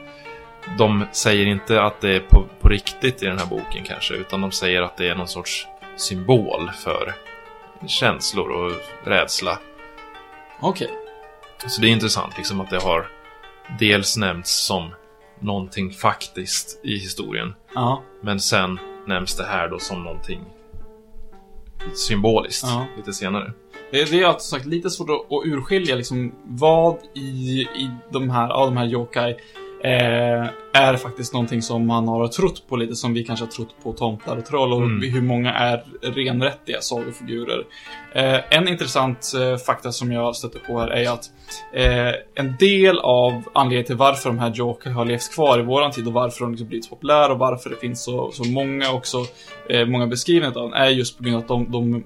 De 0.78 1.06
säger 1.12 1.46
inte 1.46 1.82
att 1.82 2.02
det 2.02 2.16
är 2.16 2.20
på, 2.20 2.46
på 2.62 2.70
riktigt 2.70 3.24
i 3.24 3.26
den 3.26 3.40
här 3.40 3.46
boken 3.46 3.84
kanske, 3.84 4.14
utan 4.14 4.42
de 4.42 4.52
säger 4.52 4.82
att 4.82 4.98
det 4.98 5.10
är 5.10 5.16
någon 5.16 5.28
sorts 5.28 5.68
symbol 5.98 6.72
för 6.84 7.14
känslor 7.88 8.50
och 8.50 8.72
rädsla. 9.04 9.60
Okej. 10.60 10.90
Så 11.68 11.82
det 11.82 11.88
är 11.88 11.92
intressant 11.92 12.38
liksom 12.38 12.62
att 12.62 12.70
det 12.70 12.82
har 12.82 13.08
dels 13.80 14.18
nämnts 14.18 14.66
som 14.66 14.90
någonting 15.40 15.92
faktiskt 15.92 16.80
i 16.84 16.98
historien, 16.98 17.54
Ja. 17.76 18.04
men 18.22 18.40
sen 18.40 18.80
nämns 19.08 19.38
det 19.38 19.44
här 19.46 19.70
då 19.70 19.80
som 19.80 20.04
någonting 20.04 20.46
symboliskt 21.94 22.64
Ja. 22.68 22.86
lite 22.98 23.14
senare. 23.14 23.54
Det, 23.92 24.12
det 24.12 24.22
är 24.22 24.26
alltså 24.28 24.56
sagt 24.56 24.66
lite 24.66 24.90
svårt 24.90 25.10
att, 25.10 25.16
att 25.38 25.46
urskilja 25.46 25.96
liksom 25.96 26.36
vad 26.46 26.98
i, 27.14 27.62
i 27.62 27.90
de 28.12 28.30
här, 28.30 28.50
av 28.50 28.68
de 28.68 28.78
här 28.78 28.86
yokai 28.86 29.36
eh, 29.84 30.48
är 30.74 30.96
faktiskt 30.98 31.34
någonting 31.34 31.62
som 31.62 31.88
man 31.88 32.08
har 32.08 32.28
trott 32.28 32.64
på 32.70 32.76
lite 32.76 32.96
som 32.96 33.14
vi 33.14 33.24
kanske 33.24 33.46
har 33.46 33.52
trott 33.52 33.76
på 33.84 33.94
tomtar 33.94 34.38
och 34.38 34.46
troll 34.46 34.74
och 34.74 34.82
Mm. 34.82 35.14
hur 35.14 35.22
många 35.22 35.54
är 35.54 35.84
renrättiga 36.02 36.82
sagofigurer. 36.82 37.64
Eh, 38.16 38.58
en 38.58 38.68
intressant 38.68 39.32
eh, 39.42 39.58
fakta 39.58 39.92
som 39.92 40.12
jag 40.12 40.36
stötte 40.36 40.60
på 40.60 40.80
här 40.80 40.88
är 40.88 41.10
att 41.10 41.26
eh, 41.74 42.14
en 42.36 42.56
del 42.60 43.00
av 43.00 43.44
anledningen 43.54 43.86
till 43.86 43.96
varför 43.96 44.30
de 44.30 44.40
här 44.40 44.60
yokai 44.60 44.94
har 44.94 45.06
levt 45.06 45.34
kvar 45.36 45.60
i 45.60 45.62
våran 45.64 45.92
tid 45.92 46.08
och 46.08 46.14
varför 46.14 46.40
de 46.42 46.52
liksom 46.52 46.68
blivit 46.68 46.90
populära 46.90 47.34
och 47.34 47.40
varför 47.40 47.70
det 47.70 47.76
finns 47.76 48.04
så, 48.04 48.32
så 48.32 48.44
många 48.44 48.92
också, 48.92 49.18
eh, 49.70 49.86
många 49.86 50.08
beskrivningar 50.08 50.48
av 50.48 50.54
dem 50.54 50.74
är 50.74 50.90
just 50.90 51.18
på 51.18 51.24
grund 51.24 51.36
av 51.36 51.42
att 51.42 51.48
de, 51.48 51.72
de 51.72 52.04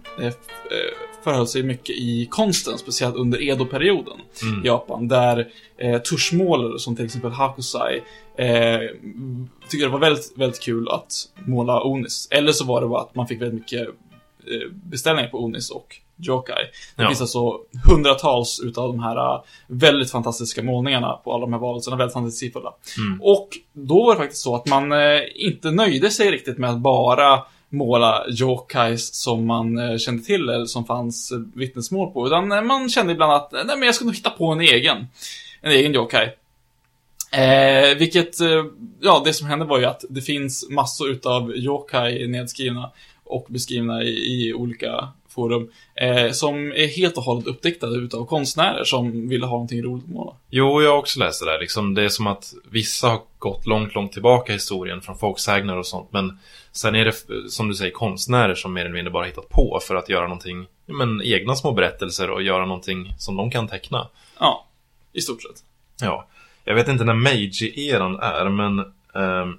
förhöll 1.25 1.47
sig 1.47 1.63
mycket 1.63 1.95
i 1.95 2.27
konsten, 2.31 2.77
speciellt 2.77 3.15
under 3.15 3.41
Edo-perioden 3.49 4.17
Mm. 4.43 4.63
i 4.63 4.67
Japan, 4.67 5.07
där 5.07 5.47
eh, 5.77 5.97
tuschmålare 6.01 6.79
som 6.79 6.95
till 6.95 7.05
exempel 7.05 7.31
Hakusai 7.31 8.01
eh, 8.37 8.79
tyckte 9.69 9.85
det 9.85 9.91
var 9.91 9.99
väldigt, 9.99 10.33
väldigt 10.35 10.61
kul 10.61 10.89
att 10.89 11.11
måla 11.45 11.83
Onis. 11.83 12.27
Eller 12.31 12.51
så 12.51 12.65
var 12.65 12.81
det 12.81 12.87
bara 12.87 13.01
att 13.01 13.15
man 13.15 13.27
fick 13.27 13.41
väldigt 13.41 13.59
mycket 13.59 13.81
eh, 13.87 14.71
beställningar 14.71 15.29
på 15.29 15.43
Onis 15.43 15.69
och 15.71 15.95
Jokai. 16.17 16.63
Det 16.95 17.03
Ja. 17.03 17.07
finns 17.09 17.21
alltså 17.21 17.59
hundratals 17.89 18.59
utav 18.63 18.87
de 18.87 18.99
här 18.99 19.17
eh, 19.35 19.41
väldigt 19.67 20.11
fantastiska 20.11 20.63
målningarna 20.63 21.13
på 21.23 21.33
alla 21.33 21.41
de 21.41 21.53
här 21.53 21.59
varelserna, 21.59 21.97
väldigt 21.97 22.13
fantasifulla. 22.13 22.73
Mm. 22.97 23.21
Och 23.21 23.49
då 23.73 24.05
var 24.05 24.13
det 24.15 24.19
faktiskt 24.21 24.41
så 24.41 24.55
att 24.55 24.65
man 24.67 24.91
eh, 24.91 25.19
inte 25.35 25.71
nöjde 25.71 26.09
sig 26.11 26.31
riktigt 26.31 26.57
med 26.57 26.69
att 26.69 26.79
bara 26.79 27.43
måla 27.75 28.25
jokais 28.29 29.15
som 29.15 29.45
man 29.45 29.77
eh, 29.77 29.97
kände 29.97 30.23
till 30.23 30.49
eller 30.49 30.65
som 30.65 30.85
fanns 30.85 31.31
eh, 31.31 31.37
vittnesmål 31.55 32.11
på. 32.11 32.27
Utan 32.27 32.51
eh, 32.51 32.61
man 32.61 32.89
kände 32.89 33.13
ibland 33.13 33.33
att, 33.33 33.51
nej 33.51 33.65
men 33.65 33.81
jag 33.81 33.95
ska 33.95 34.05
nog 34.05 34.15
hitta 34.15 34.29
på 34.29 34.51
en 34.51 34.61
egen. 34.61 35.07
En 35.61 35.71
egen 35.71 35.95
yokai. 35.95 36.29
Eh, 37.31 37.97
vilket, 37.97 38.35
ja, 39.01 39.21
det 39.25 39.33
som 39.33 39.47
hände 39.47 39.65
var 39.65 39.79
ju 39.79 39.85
att 39.85 40.05
det 40.09 40.21
finns 40.21 40.69
massor 40.69 41.09
utav 41.09 41.55
yokai 41.55 42.27
nedskrivna 42.27 42.91
och 43.23 43.45
beskrivna 43.49 44.03
i, 44.03 44.09
i 44.09 44.53
olika 44.53 45.09
forum. 45.35 45.71
Eh, 45.95 46.31
som 46.31 46.71
är 46.71 46.87
helt 46.87 47.17
och 47.17 47.23
hållet 47.23 47.47
uppdiktade 47.47 47.97
utav 47.97 48.25
konstnärer 48.25 48.83
som 48.83 49.29
ville 49.29 49.45
ha 49.45 49.53
någonting 49.53 49.83
roligt 49.83 50.03
att 50.03 50.09
måla. 50.09 50.33
Jo, 50.49 50.81
jag 50.81 50.91
har 50.91 50.97
också 50.97 51.19
läst 51.19 51.39
det 51.39 51.51
där. 51.51 51.59
Liksom, 51.59 51.93
det 51.93 52.03
är 52.03 52.09
som 52.09 52.27
att 52.27 52.53
vissa 52.71 53.07
har 53.07 53.21
gått 53.39 53.65
långt, 53.67 53.95
långt 53.95 54.11
tillbaka 54.11 54.51
i 54.51 54.55
historien 54.55 55.01
från 55.01 55.17
folksägner 55.17 55.77
och 55.77 55.85
sånt. 55.85 56.07
Men 56.11 56.39
sen 56.75 56.95
är 56.95 57.05
det, 57.05 57.49
som 57.49 57.67
du 57.67 57.75
säger, 57.75 57.91
konstnärer 57.91 58.55
som 58.55 58.73
mer 58.73 58.81
eller 58.81 58.93
mindre 58.93 59.11
bara 59.11 59.25
hittat 59.25 59.49
på 59.49 59.79
för 59.83 59.95
att 59.95 60.09
göra 60.09 60.27
någonting, 60.27 60.67
men 60.85 61.21
egna 61.21 61.55
små 61.55 61.71
berättelser 61.71 62.29
och 62.29 62.41
göra 62.41 62.65
någonting 62.65 63.13
som 63.17 63.37
de 63.37 63.51
kan 63.51 63.67
teckna. 63.67 64.07
Ja, 64.39 64.65
i 65.13 65.21
stort 65.21 65.41
sett. 65.43 65.63
Ja, 66.01 66.27
jag 66.63 66.75
vet 66.75 66.87
inte 66.87 67.03
när 67.03 67.13
Meiji-eran 67.13 68.19
är, 68.19 68.49
men 68.49 68.79
ehm, 69.15 69.57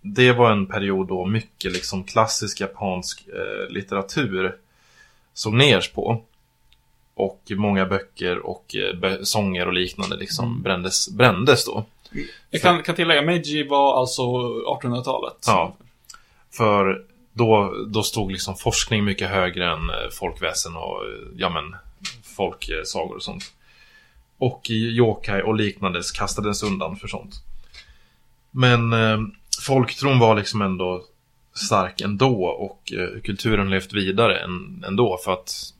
det 0.00 0.32
var 0.32 0.50
en 0.50 0.66
period 0.66 1.08
då 1.08 1.26
mycket 1.26 1.72
liksom 1.72 2.04
klassisk 2.04 2.60
japansk 2.60 3.28
eh, 3.28 3.72
litteratur 3.72 4.56
såg 5.34 5.54
ners 5.54 5.92
på. 5.92 6.22
Och 7.14 7.42
många 7.50 7.86
böcker 7.86 8.38
och 8.38 8.74
eh, 8.74 9.18
sånger 9.22 9.66
och 9.66 9.72
liknande 9.72 10.16
liksom 10.16 10.62
brändes, 10.62 11.08
brändes 11.08 11.64
då. 11.64 11.84
Jag 12.50 12.62
kan, 12.62 12.82
kan 12.82 12.94
tillägga, 12.94 13.22
Meiji 13.22 13.68
var 13.68 14.00
alltså 14.00 14.22
1800-talet. 14.22 15.44
Ja. 15.46 15.74
För 16.50 17.04
då, 17.32 17.74
då 17.88 18.02
stod 18.02 18.32
liksom 18.32 18.56
forskning 18.56 19.04
mycket 19.04 19.30
högre 19.30 19.72
än 19.72 19.90
eh, 19.90 20.10
folkväsen 20.12 20.76
och 20.76 21.04
eh, 21.04 21.28
ja 21.36 21.48
men 21.48 21.76
folksagor 22.36 23.12
eh, 23.12 23.16
och 23.16 23.22
sånt. 23.22 23.52
Och 24.38 24.70
yokai 24.70 25.42
och 25.42 25.54
liknande 25.54 26.00
kastades 26.18 26.62
undan 26.62 26.96
för 26.96 27.08
sånt. 27.08 27.34
Men 28.50 28.92
eh, 28.92 29.18
folktron 29.66 30.18
var 30.18 30.36
liksom 30.36 30.62
ändå 30.62 31.04
stark 31.54 32.00
ändå 32.00 32.44
och 32.44 32.92
eh, 32.92 33.20
kulturen 33.20 33.70
levt 33.70 33.92
vidare 33.92 34.38
än, 34.38 34.84
ändå 34.86 35.18
för 35.24 35.32
att 35.32 35.74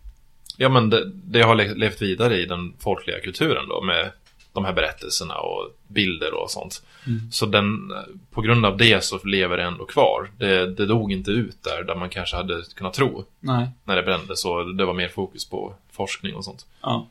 Ja 0.60 0.68
men 0.68 0.90
det, 0.90 1.10
det 1.14 1.42
har 1.42 1.54
levt 1.54 2.02
vidare 2.02 2.36
i 2.36 2.46
den 2.46 2.74
folkliga 2.78 3.20
kulturen 3.20 3.68
då 3.68 3.82
med 3.82 4.12
de 4.52 4.64
här 4.64 4.72
berättelserna 4.72 5.34
och 5.34 5.70
bilder 5.88 6.34
och 6.34 6.50
sånt. 6.50 6.82
Så 7.30 7.46
den, 7.46 7.92
på 8.30 8.40
grund 8.40 8.66
av 8.66 8.76
det 8.76 9.04
så 9.04 9.18
lever 9.24 9.56
det 9.56 9.62
ändå 9.62 9.84
kvar. 9.84 10.30
Det, 10.38 10.74
det 10.74 10.86
dog 10.86 11.12
inte 11.12 11.30
ut 11.30 11.62
där, 11.62 11.84
där 11.84 11.94
man 11.94 12.08
kanske 12.08 12.36
hade 12.36 12.62
kunnat 12.74 12.94
tro 12.94 13.24
Nej. 13.40 13.68
när 13.84 13.96
det 13.96 14.02
brändes. 14.02 14.40
Så 14.40 14.62
det 14.62 14.84
var 14.84 14.94
mer 14.94 15.08
fokus 15.08 15.48
på 15.48 15.74
forskning 15.92 16.34
och 16.34 16.44
sånt. 16.44 16.66
Ja. 16.82 17.06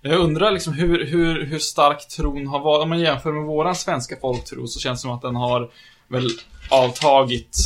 Jag 0.00 0.20
undrar 0.20 0.50
liksom 0.50 0.72
hur, 0.72 1.06
hur, 1.06 1.44
hur 1.44 1.58
stark 1.58 2.08
tron 2.08 2.46
har 2.46 2.60
varit. 2.60 2.82
Om 2.82 2.88
man 2.88 3.00
jämför 3.00 3.32
med 3.32 3.44
våran 3.44 3.74
svenska 3.74 4.16
folktro 4.20 4.66
så 4.66 4.80
känns 4.80 4.98
det 4.98 5.02
som 5.02 5.10
att 5.10 5.22
den 5.22 5.36
har 5.36 5.70
väl 6.08 6.28
avtagit 6.70 7.56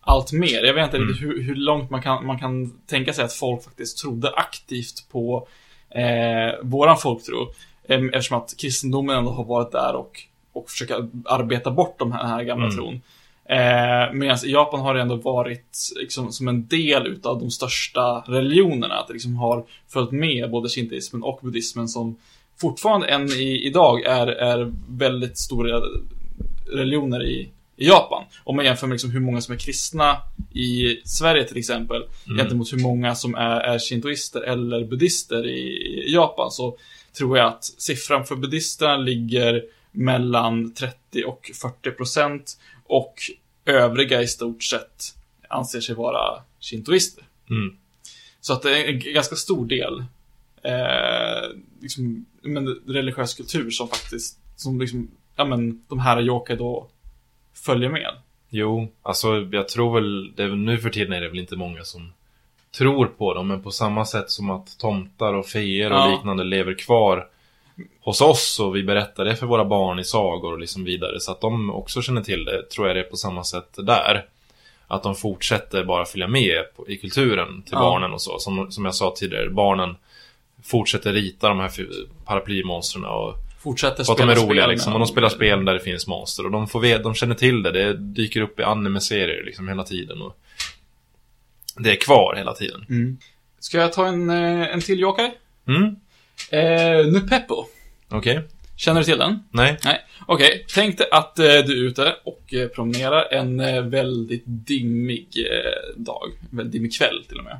allt 0.00 0.32
mer. 0.32 0.64
Jag 0.64 0.74
vet 0.74 0.84
inte 0.84 0.98
riktigt 0.98 1.22
hur, 1.22 1.42
hur 1.42 1.54
långt 1.54 1.90
man 1.90 2.02
kan, 2.02 2.26
man 2.26 2.38
kan 2.38 2.72
tänka 2.86 3.12
sig 3.12 3.24
att 3.24 3.32
folk 3.32 3.64
faktiskt 3.64 3.98
trodde 3.98 4.30
aktivt 4.30 5.06
på 5.12 5.48
eh, 5.90 6.54
våran 6.62 6.96
folktro. 6.96 7.48
Eh, 7.88 8.00
eftersom 8.04 8.38
att 8.38 8.54
kristendomen 8.58 9.16
ändå 9.16 9.30
har 9.30 9.44
varit 9.44 9.72
där 9.72 9.94
och, 9.94 10.20
och 10.52 10.70
försöka 10.70 11.08
arbeta 11.24 11.70
bort 11.70 11.98
de 11.98 12.12
här, 12.12 12.22
den 12.22 12.30
här 12.30 12.42
gamla 12.42 12.64
Mm. 12.64 12.76
tron. 12.76 13.00
Eh, 13.44 14.12
Medan 14.12 14.38
i 14.44 14.52
Japan 14.52 14.80
har 14.80 14.94
det 14.94 15.00
ändå 15.00 15.14
varit 15.16 15.76
liksom, 15.96 16.32
som 16.32 16.48
en 16.48 16.66
del 16.66 17.06
utav 17.06 17.38
de 17.40 17.50
största 17.50 18.24
religionerna. 18.26 18.94
Att 18.94 19.06
det 19.06 19.12
liksom 19.12 19.36
har 19.36 19.64
följt 19.88 20.10
med 20.10 20.50
både 20.50 20.68
shintoismen 20.68 21.22
och 21.22 21.40
buddhismen 21.42 21.88
som 21.88 22.16
fortfarande 22.60 23.06
än 23.06 23.26
i, 23.28 23.66
idag 23.66 24.02
är, 24.04 24.26
är 24.26 24.72
väldigt 24.88 25.38
stora 25.38 25.80
religioner 26.72 27.24
i, 27.24 27.48
i 27.80 27.86
Japan. 27.86 28.24
Om 28.44 28.56
man 28.56 28.64
jämför 28.64 28.86
med 28.86 28.94
liksom 28.94 29.10
hur 29.10 29.20
många 29.20 29.40
som 29.40 29.54
är 29.54 29.58
kristna 29.58 30.16
i 30.54 31.00
Sverige 31.04 31.44
till 31.44 31.56
exempel 31.56 32.02
gentemot 32.38 32.72
hur 32.72 32.78
många 32.78 33.14
som 33.14 33.34
är, 33.34 33.60
är 33.60 33.78
shintoister 33.78 34.40
eller 34.40 34.84
buddister 34.84 35.46
i, 35.46 35.60
i 36.06 36.14
Japan 36.14 36.50
så 36.50 36.78
tror 37.12 37.38
jag 37.38 37.46
att 37.46 37.64
siffran 37.64 38.26
för 38.26 38.36
buddisterna 38.36 38.96
ligger 38.96 39.64
mellan 39.92 40.74
30 40.74 41.24
och 41.24 41.50
40 41.62 41.90
procent 41.90 42.58
och 42.86 43.14
övriga 43.64 44.22
i 44.22 44.26
stort 44.26 44.62
sett 44.62 45.14
anser 45.48 45.80
sig 45.80 45.94
vara 45.94 46.42
shintoister. 46.60 47.24
Mm. 47.50 47.76
Så 48.40 48.52
att 48.52 48.62
det 48.62 48.78
är 48.78 48.88
en 48.88 49.14
ganska 49.14 49.36
stor 49.36 49.66
del 49.66 50.04
eh, 50.62 51.50
liksom, 51.80 52.26
men, 52.42 52.68
religiös 52.68 53.34
kultur 53.34 53.70
som 53.70 53.88
faktiskt, 53.88 54.38
som 54.56 54.80
liksom, 54.80 55.10
ja 55.36 55.44
men, 55.44 55.82
de 55.88 55.98
här 55.98 56.22
yokai 56.22 56.56
då 56.56 56.88
följer 57.64 57.88
med. 57.90 58.10
Jo, 58.48 58.88
alltså 59.02 59.48
jag 59.52 59.68
tror 59.68 59.94
väl, 59.94 60.32
det, 60.36 60.46
nu 60.48 60.78
för 60.78 60.90
tiden 60.90 61.12
är 61.12 61.20
det 61.20 61.28
väl 61.28 61.38
inte 61.38 61.56
många 61.56 61.84
som 61.84 62.12
tror 62.78 63.06
på 63.06 63.34
dem, 63.34 63.48
men 63.48 63.62
på 63.62 63.70
samma 63.70 64.04
sätt 64.04 64.30
som 64.30 64.50
att 64.50 64.78
tomtar 64.78 65.34
och 65.34 65.46
feer 65.46 65.90
och 65.92 65.98
Ja. 65.98 66.06
liknande 66.10 66.44
lever 66.44 66.74
kvar 66.74 67.26
hos 68.00 68.20
oss 68.20 68.60
och 68.60 68.76
vi 68.76 68.82
berättar 68.82 69.24
det 69.24 69.36
för 69.36 69.46
våra 69.46 69.64
barn 69.64 69.98
i 69.98 70.04
sagor 70.04 70.52
och 70.52 70.58
liksom 70.58 70.84
vidare, 70.84 71.20
så 71.20 71.32
att 71.32 71.40
de 71.40 71.70
också 71.70 72.02
känner 72.02 72.22
till 72.22 72.44
det, 72.44 72.62
tror 72.70 72.86
jag 72.86 72.96
det 72.96 73.00
är 73.00 73.04
på 73.10 73.16
samma 73.16 73.44
sätt 73.44 73.68
där. 73.76 74.24
Att 74.86 75.02
de 75.02 75.14
fortsätter 75.14 75.84
bara 75.84 76.04
följa 76.04 76.26
med 76.28 76.64
i 76.88 76.96
kulturen 76.96 77.62
till 77.62 77.72
Ja. 77.74 77.80
barnen 77.80 78.12
och 78.12 78.22
så. 78.22 78.38
Som, 78.38 78.72
som 78.72 78.84
jag 78.84 78.94
sa 78.94 79.14
tidigare, 79.16 79.50
barnen 79.50 79.96
fortsätter 80.62 81.12
rita 81.12 81.48
de 81.48 81.60
här 81.60 81.70
paraplymonstren 82.24 83.04
och 83.04 83.34
Fortsätter 83.62 84.04
för 84.04 84.12
att 84.12 84.18
de 84.18 84.28
är 84.28 84.34
spela 84.34 84.46
roliga 84.48 84.62
spel 84.64 84.70
liksom. 84.70 84.92
Och 84.92 84.98
de 84.98 85.08
spelar 85.08 85.28
spel 85.28 85.64
där 85.64 85.74
det 85.74 85.80
finns 85.80 86.06
monster. 86.06 86.44
Och 86.46 86.50
de, 86.50 86.68
får 86.68 87.02
de 87.02 87.14
känner 87.14 87.34
till 87.34 87.62
det. 87.62 87.70
Det 87.70 87.92
dyker 87.96 88.40
upp 88.40 88.60
i 88.60 88.62
anime-serier 88.62 89.42
liksom 89.44 89.68
hela 89.68 89.84
tiden. 89.84 90.22
Och 90.22 90.38
det 91.78 91.90
är 91.90 91.96
kvar 91.96 92.34
hela 92.36 92.54
tiden. 92.54 92.86
Mm. 92.88 93.18
Ska 93.58 93.78
jag 93.78 93.92
ta 93.92 94.06
en, 94.06 94.30
eh, 94.30 94.74
en 94.74 94.80
till 94.80 95.00
yokai? 95.00 95.30
Mm, 95.68 95.96
Eh, 96.50 97.06
Nupeppo. 97.06 97.66
okej. 98.08 98.40
Känner 98.76 99.00
du 99.00 99.04
till 99.04 99.18
den? 99.18 99.42
Nej. 99.50 99.76
Nej. 99.84 100.00
Okej, 100.26 100.64
tänk 100.74 100.98
dig 100.98 101.06
att 101.10 101.38
eh, 101.38 101.44
du 101.44 101.52
är 101.84 101.88
ute 101.88 102.16
och 102.24 102.54
eh, 102.54 102.68
promenerar 102.68 103.32
en 103.32 103.60
eh, 103.60 103.82
väldigt 103.82 104.42
dimmig 104.46 105.26
eh, 105.36 105.96
dag. 106.02 106.30
En 106.50 106.56
väldigt 106.56 106.72
dimmig 106.72 106.94
kväll 106.94 107.24
till 107.28 107.38
och 107.38 107.44
med. 107.44 107.58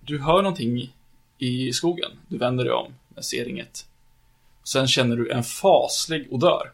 Du 0.00 0.18
hör 0.18 0.42
någonting 0.42 0.92
i 1.38 1.72
skogen. 1.72 2.10
Du 2.28 2.38
vänder 2.38 2.64
dig 2.64 2.72
om, 2.72 2.92
men 3.08 3.24
ser 3.24 3.48
inget. 3.48 3.86
Sen 4.66 4.86
känner 4.86 5.16
du 5.16 5.30
en 5.30 5.44
faslig 5.44 6.26
odör. 6.30 6.72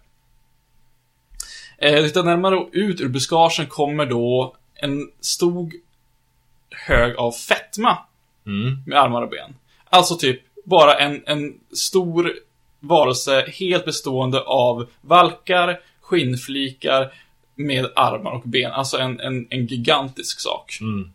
Eh, 1.79 2.05
tittar 2.05 2.23
närmare 2.23 2.67
ut 2.73 3.01
ur 3.01 3.09
buskagen 3.09 3.67
kommer 3.67 4.07
då 4.07 4.57
en 4.75 5.11
stor 5.21 5.73
hög 6.71 7.17
av 7.17 7.33
fetma 7.33 7.99
Mm, 8.47 8.83
med 8.87 8.99
armar 8.99 9.23
och 9.23 9.29
ben. 9.29 9.55
Alltså 9.85 10.17
typ 10.17 10.41
bara 10.65 10.95
en, 10.95 11.23
en 11.27 11.55
stor 11.73 12.33
varelse 12.81 13.47
helt 13.59 13.85
bestående 13.85 14.41
av 14.41 14.89
valkar, 15.01 15.81
skinnflikar 16.01 17.13
med 17.55 17.87
armar 17.97 18.31
och 18.31 18.43
ben. 18.45 18.73
Alltså 18.73 18.99
en, 18.99 19.21
en, 19.21 19.47
en 19.51 19.67
gigantisk 19.67 20.41
sak. 20.41 20.79
mm, 20.81 21.13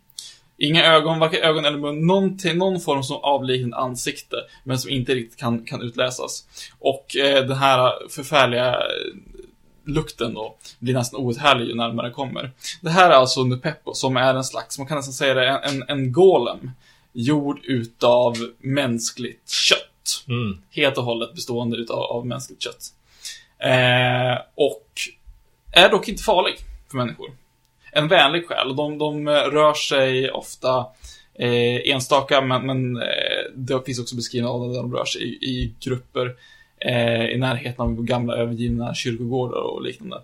Inga 0.58 0.86
ögon, 0.86 1.20
varken 1.20 1.44
ögon 1.44 1.66
eller 1.66 1.78
mun. 1.78 2.08
Någonting, 2.08 2.58
någon 2.58 2.80
form 2.80 3.04
som 3.04 3.18
avliknande 3.18 3.78
ansikte, 3.78 4.36
men 4.64 4.80
som 4.80 4.92
inte 4.92 5.16
riktigt 5.16 5.40
kan, 5.40 5.66
kan 5.66 5.82
utläsas. 5.82 6.46
Och 6.80 7.16
eh, 7.16 7.46
den 7.46 7.58
här 7.58 7.94
förfärliga 8.10 8.78
lukten 9.86 10.34
då 10.34 10.56
blir 10.80 10.94
nästan 10.94 11.20
outhärdlig 11.20 11.68
ju 11.68 11.76
närmare 11.76 12.12
kommer. 12.12 12.52
Det 12.82 12.90
här 12.90 13.10
är 13.10 13.14
alltså 13.14 13.44
Nupeppo, 13.44 13.94
som 13.94 14.18
är 14.18 14.36
en 14.36 14.44
slags, 14.44 14.78
man 14.78 14.88
kan 14.88 14.98
nästan 14.98 15.14
säga 15.14 15.34
det, 15.34 15.48
en, 15.48 15.64
en, 15.64 15.84
en 15.90 16.12
golem. 16.12 16.72
Gjord 17.14 17.60
utav 17.64 18.36
mänskligt 18.60 19.50
kött. 19.50 20.24
mm. 20.28 20.62
Helt 20.72 20.98
och 20.98 21.04
hållet 21.04 21.34
bestående 21.34 21.78
utav 21.78 22.00
av 22.00 22.26
mänskligt 22.26 22.62
kött. 22.64 22.94
Eh, 23.60 24.38
och 24.56 24.92
är 25.72 25.90
dock 25.90 26.08
inte 26.08 26.24
farlig 26.24 26.56
för 26.92 26.98
människor. 26.98 27.32
En 27.98 28.08
vänlig 28.08 28.48
själ. 28.48 28.76
De, 28.76 28.98
de 28.98 29.28
eh, 29.28 29.32
rör 29.34 29.74
sig 29.74 30.32
ofta 30.32 30.86
eh, 31.34 31.92
enstaka, 31.94 32.42
men, 32.42 32.66
men 32.66 32.98
eh, 32.98 33.52
det 33.56 33.86
finns 33.86 34.00
också 34.00 34.16
beskrivna 34.16 34.50
av 34.50 34.70
där 34.74 34.82
de 34.82 34.94
rör 34.96 35.06
sig 35.06 35.22
i, 35.22 35.28
i 35.46 35.74
grupper 35.80 36.36
eh, 36.80 37.26
i 37.26 37.38
närheten 37.38 37.82
av 37.86 38.04
gamla 38.04 38.36
övergivna 38.36 38.94
kyrkogårdar 38.94 39.62
och 39.62 39.82
liknande. 39.82 40.22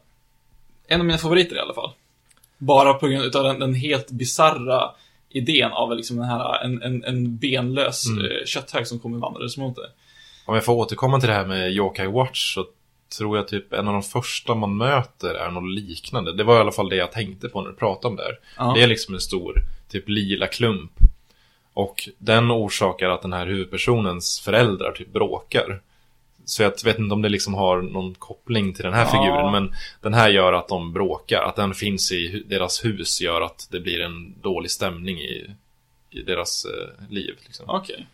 En 0.88 1.00
av 1.00 1.06
mina 1.06 1.18
favoriter 1.18 1.56
i 1.56 1.60
alla 1.60 1.74
fall. 1.74 1.92
Bara 2.58 2.94
på 2.94 3.08
grund 3.08 3.36
av 3.36 3.44
den, 3.44 3.60
den 3.60 3.74
helt 3.76 4.12
bizarra 4.12 4.92
idén 5.30 5.72
av 5.72 5.96
liksom 5.98 6.18
den 6.18 6.26
här, 6.26 6.64
en, 6.64 6.82
en, 6.82 7.04
en 7.04 7.38
benlös 7.38 8.06
Mm. 8.08 8.26
eh, 8.26 8.46
kötthög 8.46 8.88
som 8.88 9.00
kommer 9.00 9.18
vandrandes 9.18 9.58
mot 9.58 9.76
dig. 9.76 9.86
Om 10.46 10.56
jag 10.56 10.66
får 10.66 10.74
återkomma 10.74 11.20
till 11.20 11.30
det 11.30 11.36
här 11.36 11.46
med 11.46 11.72
Yokai 11.72 12.08
Watch 12.08 12.54
så 12.54 12.66
tror 13.18 13.38
jag 13.38 13.48
typ 13.48 13.74
en 13.74 13.88
av 13.88 13.94
de 13.94 14.04
första 14.04 14.56
man 14.56 14.78
möter 14.78 15.34
är 15.34 15.52
något 15.52 15.70
liknande. 15.70 16.34
Det 16.34 16.44
var 16.44 16.58
i 16.58 16.60
alla 16.60 16.72
fall 16.72 16.90
det 16.90 16.96
jag 16.96 17.12
tänkte 17.12 17.50
på 17.50 17.62
när 17.62 17.70
du 17.70 17.76
pratade 17.76 18.08
om 18.08 18.16
det 18.16 18.24
här. 18.24 18.40
Ja. 18.58 18.74
Det 18.76 18.84
är 18.84 18.88
liksom 18.88 19.14
en 19.14 19.22
stor, 19.22 19.62
typ 19.90 20.10
lila 20.10 20.48
klump. 20.48 20.92
Och 21.74 22.10
den 22.18 22.52
orsakar 22.52 23.10
att 23.10 23.22
den 23.22 23.34
här 23.34 23.46
huvudpersonens 23.48 24.40
föräldrar 24.40 24.92
typ 24.92 25.14
bråkar. 25.14 25.82
Så 26.46 26.64
jag 26.64 26.84
vet 26.86 27.00
inte 27.00 27.14
om 27.14 27.22
det 27.22 27.30
liksom 27.30 27.54
har 27.54 27.82
någon 27.82 28.14
koppling 28.14 28.74
till 28.74 28.84
den 28.84 28.94
här 28.94 29.06
Ja. 29.06 29.12
figuren. 29.12 29.52
Men 29.52 29.74
den 30.02 30.14
här 30.14 30.30
gör 30.30 30.54
att 30.54 30.68
de 30.68 30.94
bråkar. 30.94 31.42
Att 31.42 31.56
den 31.56 31.74
finns 31.74 32.12
i 32.12 32.44
deras 32.48 32.86
hus 32.86 33.22
gör 33.22 33.42
att 33.42 33.68
det 33.72 33.80
blir 33.80 34.02
en 34.02 34.34
dålig 34.42 34.72
stämning 34.72 35.20
i, 35.20 35.50
i 36.10 36.22
deras 36.22 36.66
eh, 36.66 37.12
liv. 37.14 37.36
Liksom. 37.46 37.66
Okej. 37.70 38.08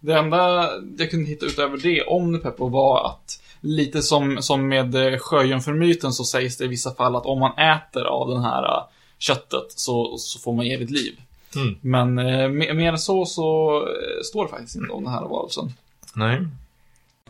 Det 0.00 0.14
enda 0.14 0.70
jag 0.98 1.10
kunde 1.10 1.30
hitta 1.30 1.46
utöver 1.46 1.76
det 1.76 2.02
om 2.02 2.40
Peppo 2.40 2.68
var 2.68 3.06
att 3.06 3.41
lite 3.62 4.02
som, 4.02 4.42
som 4.42 4.68
med 4.68 4.94
eh, 4.94 5.18
sjöjungfrumyten 5.18 6.12
så 6.12 6.24
sägs 6.24 6.56
det 6.56 6.64
i 6.64 6.68
vissa 6.68 6.94
fall 6.94 7.16
att 7.16 7.26
om 7.26 7.40
man 7.40 7.58
äter 7.58 8.04
av 8.04 8.28
den 8.28 8.42
här 8.42 8.62
eh, 8.62 8.84
köttet 9.18 9.66
så, 9.68 10.18
så 10.18 10.38
får 10.38 10.52
man 10.52 10.66
evigt 10.66 10.90
liv. 10.90 11.20
Mm. 11.56 11.76
Men 11.80 12.18
eh, 12.18 12.48
mer, 12.48 12.92
än 12.92 12.98
så 12.98 13.26
så 13.26 13.76
eh, 13.80 14.22
står 14.24 14.44
det 14.44 14.50
faktiskt 14.50 14.76
inte 14.76 14.92
om 14.92 15.04
den 15.04 15.12
här 15.12 15.22
varelsen. 15.22 15.72
Nej. 16.14 16.46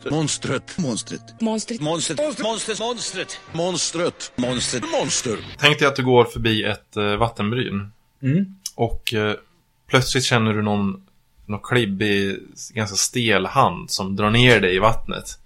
Monstret. 0.09 0.77
Monstret. 0.77 1.41
Monstret. 1.41 1.81
Monstret. 1.81 2.19
Monstret. 2.19 2.79
Monstret. 2.79 3.39
Monstret. 3.53 4.31
Monstret. 4.35 4.83
Monster. 4.91 5.37
Tänk 5.59 5.79
dig 5.79 5.87
att 5.87 5.95
du 5.95 6.03
går 6.03 6.25
förbi 6.25 6.63
ett 6.63 6.97
eh, 6.97 7.15
vattenbryn. 7.15 7.91
Mm. 8.21 8.55
Och 8.75 9.13
eh, 9.13 9.35
plötsligt 9.87 10.23
känner 10.23 10.53
du 10.53 10.61
någon, 10.61 11.03
någon 11.45 11.59
klibbig, 11.59 12.37
ganska 12.73 12.95
stel 12.95 13.45
hand 13.45 13.91
som 13.91 14.15
drar 14.15 14.29
ner 14.29 14.61
dig 14.61 14.75
i 14.75 14.79
vattnet. 14.79 15.39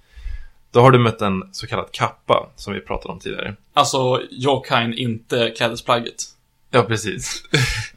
Då 0.77 0.81
har 0.81 0.91
du 0.91 0.99
mött 0.99 1.21
en 1.21 1.43
så 1.51 1.67
kallad 1.67 1.91
kappa, 1.91 2.49
som 2.55 2.73
vi 2.73 2.79
pratade 2.79 3.13
om 3.13 3.19
tidigare. 3.19 3.55
Alltså, 3.73 4.21
Jokain, 4.31 4.93
inte 4.93 5.53
klädesplagget. 5.57 6.23
Ja, 6.71 6.83
precis. 6.83 7.43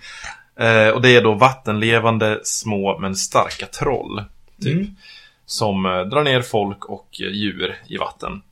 eh, 0.56 0.88
och 0.88 1.02
det 1.02 1.16
är 1.16 1.22
då 1.22 1.34
vattenlevande, 1.34 2.40
små 2.42 2.98
men 2.98 3.16
starka 3.16 3.66
troll. 3.66 4.24
Typ. 4.62 4.74
Mm. 4.74 4.96
Som 5.46 5.86
eh, 5.86 6.00
drar 6.00 6.24
ner 6.24 6.42
folk 6.42 6.84
och 6.84 7.20
eh, 7.20 7.32
djur 7.32 7.78
i 7.86 7.96
vatten. 7.96 8.42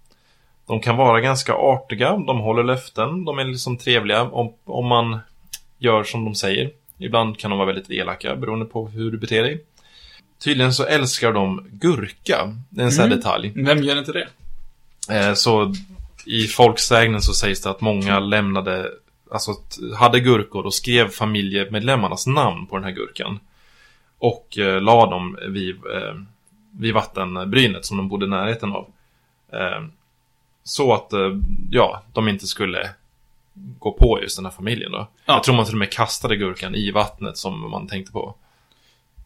De 0.67 0.81
kan 0.81 0.97
vara 0.97 1.21
ganska 1.21 1.55
artiga, 1.55 2.11
de 2.17 2.41
håller 2.41 2.65
löften, 2.65 3.25
de 3.25 3.39
är 3.39 3.45
liksom 3.45 3.79
trevliga 3.79 4.23
om, 4.23 4.55
om 4.65 4.87
man 4.87 5.19
gör 5.79 6.05
som 6.05 6.25
de 6.25 6.35
säger. 6.35 6.71
Ibland 6.99 7.39
kan 7.39 7.51
de 7.51 7.59
vara 7.59 7.73
väldigt 7.73 7.91
elaka 7.91 8.37
beroende 8.37 8.67
på 8.67 8.89
hur 8.89 9.11
du 9.11 9.19
beter 9.19 9.43
dig. 9.43 9.65
Tydligen 10.45 10.75
så 10.75 10.85
älskar 10.85 11.33
de 11.33 11.67
gurka. 11.73 12.55
Det 12.71 12.81
är 12.81 12.85
en 12.85 12.93
sån 12.93 13.01
här 13.01 13.07
Mm. 13.07 13.19
detalj. 13.19 13.53
Vem 13.57 13.83
gör 13.83 13.99
inte 13.99 14.13
det? 14.13 14.29
Eh, 15.11 15.35
Så 15.35 15.75
i 16.25 16.47
folksägnen 16.47 17.23
så 17.23 17.33
sägs 17.35 17.63
det 17.63 17.71
att 17.71 17.81
många 17.81 18.21
lämnade, 18.21 18.91
alltså 19.33 19.55
t- 19.55 19.81
hade 19.99 20.21
gurkor 20.21 20.67
och 20.67 20.75
skrev 20.75 21.09
familjemedlemmarnas 21.09 22.27
namn 22.27 22.67
på 22.67 22.77
den 22.77 22.85
här 22.85 22.91
gurkan. 22.93 23.41
Och 24.19 24.59
eh, 24.59 24.81
la 24.83 25.11
dem 25.11 25.39
vid, 25.49 25.77
eh, 25.77 26.15
vid 26.73 26.95
vattenbrynet 26.95 27.85
som 27.85 27.97
de 27.97 28.09
bodde 28.09 28.27
i 28.27 28.29
närheten 28.29 28.73
av. 28.73 28.87
Eh, 29.53 29.85
så 30.65 30.95
att, 30.95 31.13
eh, 31.13 31.37
ja, 31.71 32.03
de 32.13 32.29
inte 32.29 32.47
skulle 32.47 32.91
gå 33.79 33.93
på 33.93 34.19
just 34.23 34.37
den 34.37 34.45
här 34.47 34.53
familjen 34.53 34.93
då. 34.93 34.99
Ja. 35.25 35.35
Jag 35.35 35.43
tror 35.45 35.55
man 35.55 35.65
till 35.65 35.75
och 35.75 35.79
med 35.79 35.93
kastade 35.93 36.37
gurkan 36.37 36.75
i 36.75 36.91
vattnet 36.91 37.37
som 37.39 37.71
man 37.71 37.87
tänkte 37.87 38.13
på. 38.13 38.35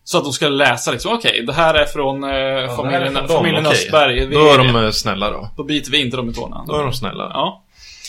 Så 0.05 0.19
att 0.19 0.25
de 0.25 0.33
ska 0.33 0.49
läsa 0.49 0.93
liksom, 0.93 1.12
okej, 1.12 1.45
det 1.47 1.53
här 1.53 1.75
är 1.75 1.85
från 1.85 2.25
eh, 2.25 2.77
familjen, 2.77 3.15
från 3.15 3.15
dem, 3.15 3.29
familjen. 3.29 3.67
Östberg. 3.67 4.27
Vi, 4.27 4.35
Då 4.35 4.53
är 4.53 4.59
de 4.59 4.77
eh, 4.77 4.91
snälla 4.91 5.31
då. 5.31 5.51
då 5.57 5.65
biter 5.65 5.91
vi 5.91 6.01
inte 6.01 6.17
dem 6.17 6.31
i 6.31 6.35
tårna. 6.35 6.65
Då 6.67 6.77
är 6.77 6.83
de 6.83 6.93
snälla. 6.93 7.31
Ja. 7.35 7.62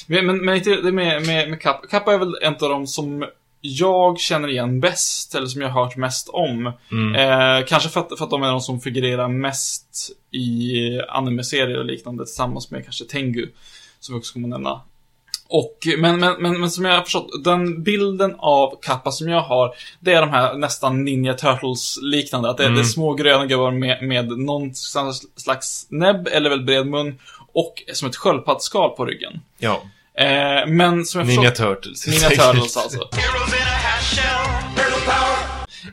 Men, 0.08 0.46
men, 0.46 0.56
inte 0.56 0.70
med, 0.70 1.26
med, 1.26 1.50
med 1.50 1.62
Kappa. 1.62 1.88
Kappa 1.88 2.14
är 2.14 2.18
väl 2.18 2.38
en 2.42 2.54
av 2.54 2.70
de 2.70 2.88
som 2.88 3.26
jag 3.62 4.20
känner 4.20 4.48
igen 4.48 4.80
bäst, 4.80 5.36
eller 5.36 5.48
som 5.48 5.62
jag 5.62 5.70
har 5.70 5.86
hört 5.86 5.96
mest 5.96 6.30
om. 6.30 6.72
Mm. 6.92 7.16
Eh, 7.16 7.66
kanske 7.66 7.90
för 7.90 8.00
att, 8.00 8.18
för 8.18 8.26
att 8.26 8.32
de 8.32 8.44
är 8.44 8.52
de 8.52 8.62
som 8.62 8.82
figurerar 8.82 9.28
mest 9.28 10.12
i 10.32 11.00
anime-serier 11.10 11.78
och 11.78 11.86
liknande 11.86 12.26
tillsammans 12.26 12.72
med 12.72 12.84
kanske 12.84 13.06
Tengu, 13.06 13.48
som 14.00 14.16
vi 14.16 14.20
också 14.20 14.34
kommer 14.34 14.48
nämna. 14.48 14.82
Och, 15.56 15.88
men, 15.98 16.20
men, 16.20 16.42
men, 16.42 16.60
men 16.60 16.72
som 16.72 16.86
jag 16.86 16.96
har 16.96 17.04
förstått, 17.04 17.44
den 17.44 17.84
bilden 17.84 18.36
av 18.38 18.80
Kappa 18.82 19.12
som 19.12 19.30
jag 19.30 19.42
har, 19.42 19.76
det 20.00 20.14
är 20.14 20.22
de 20.22 20.30
här 20.30 20.54
nästan 20.54 21.04
Ninja 21.06 21.34
Turtles-liknande. 21.34 22.50
Att 22.50 22.58
det, 22.58 22.64
Mm. 22.64 22.76
det 22.76 22.82
är 22.82 22.86
små 22.86 23.14
gröna 23.14 23.46
gubbar 23.46 23.72
med, 23.72 24.04
med 24.04 24.38
någon 24.40 24.76
slags 25.36 25.86
näbb, 25.90 26.28
eller 26.32 26.50
väl 26.50 26.62
bred 26.62 26.88
mun, 26.88 27.20
och 27.54 27.74
som 27.94 28.10
ett 28.10 28.16
sköldpaddsskal 28.16 28.90
på 28.90 29.06
ryggen. 29.06 29.42
Ja. 29.58 29.82
Eh, 30.18 30.68
men 30.68 31.06
som 31.06 31.20
jag 31.22 31.28
Ninja 31.28 31.50
förstått... 31.50 31.82
Turtles. 31.84 32.08
Ninja 32.08 32.30
Turtles 32.30 32.78
alltså. 32.78 33.10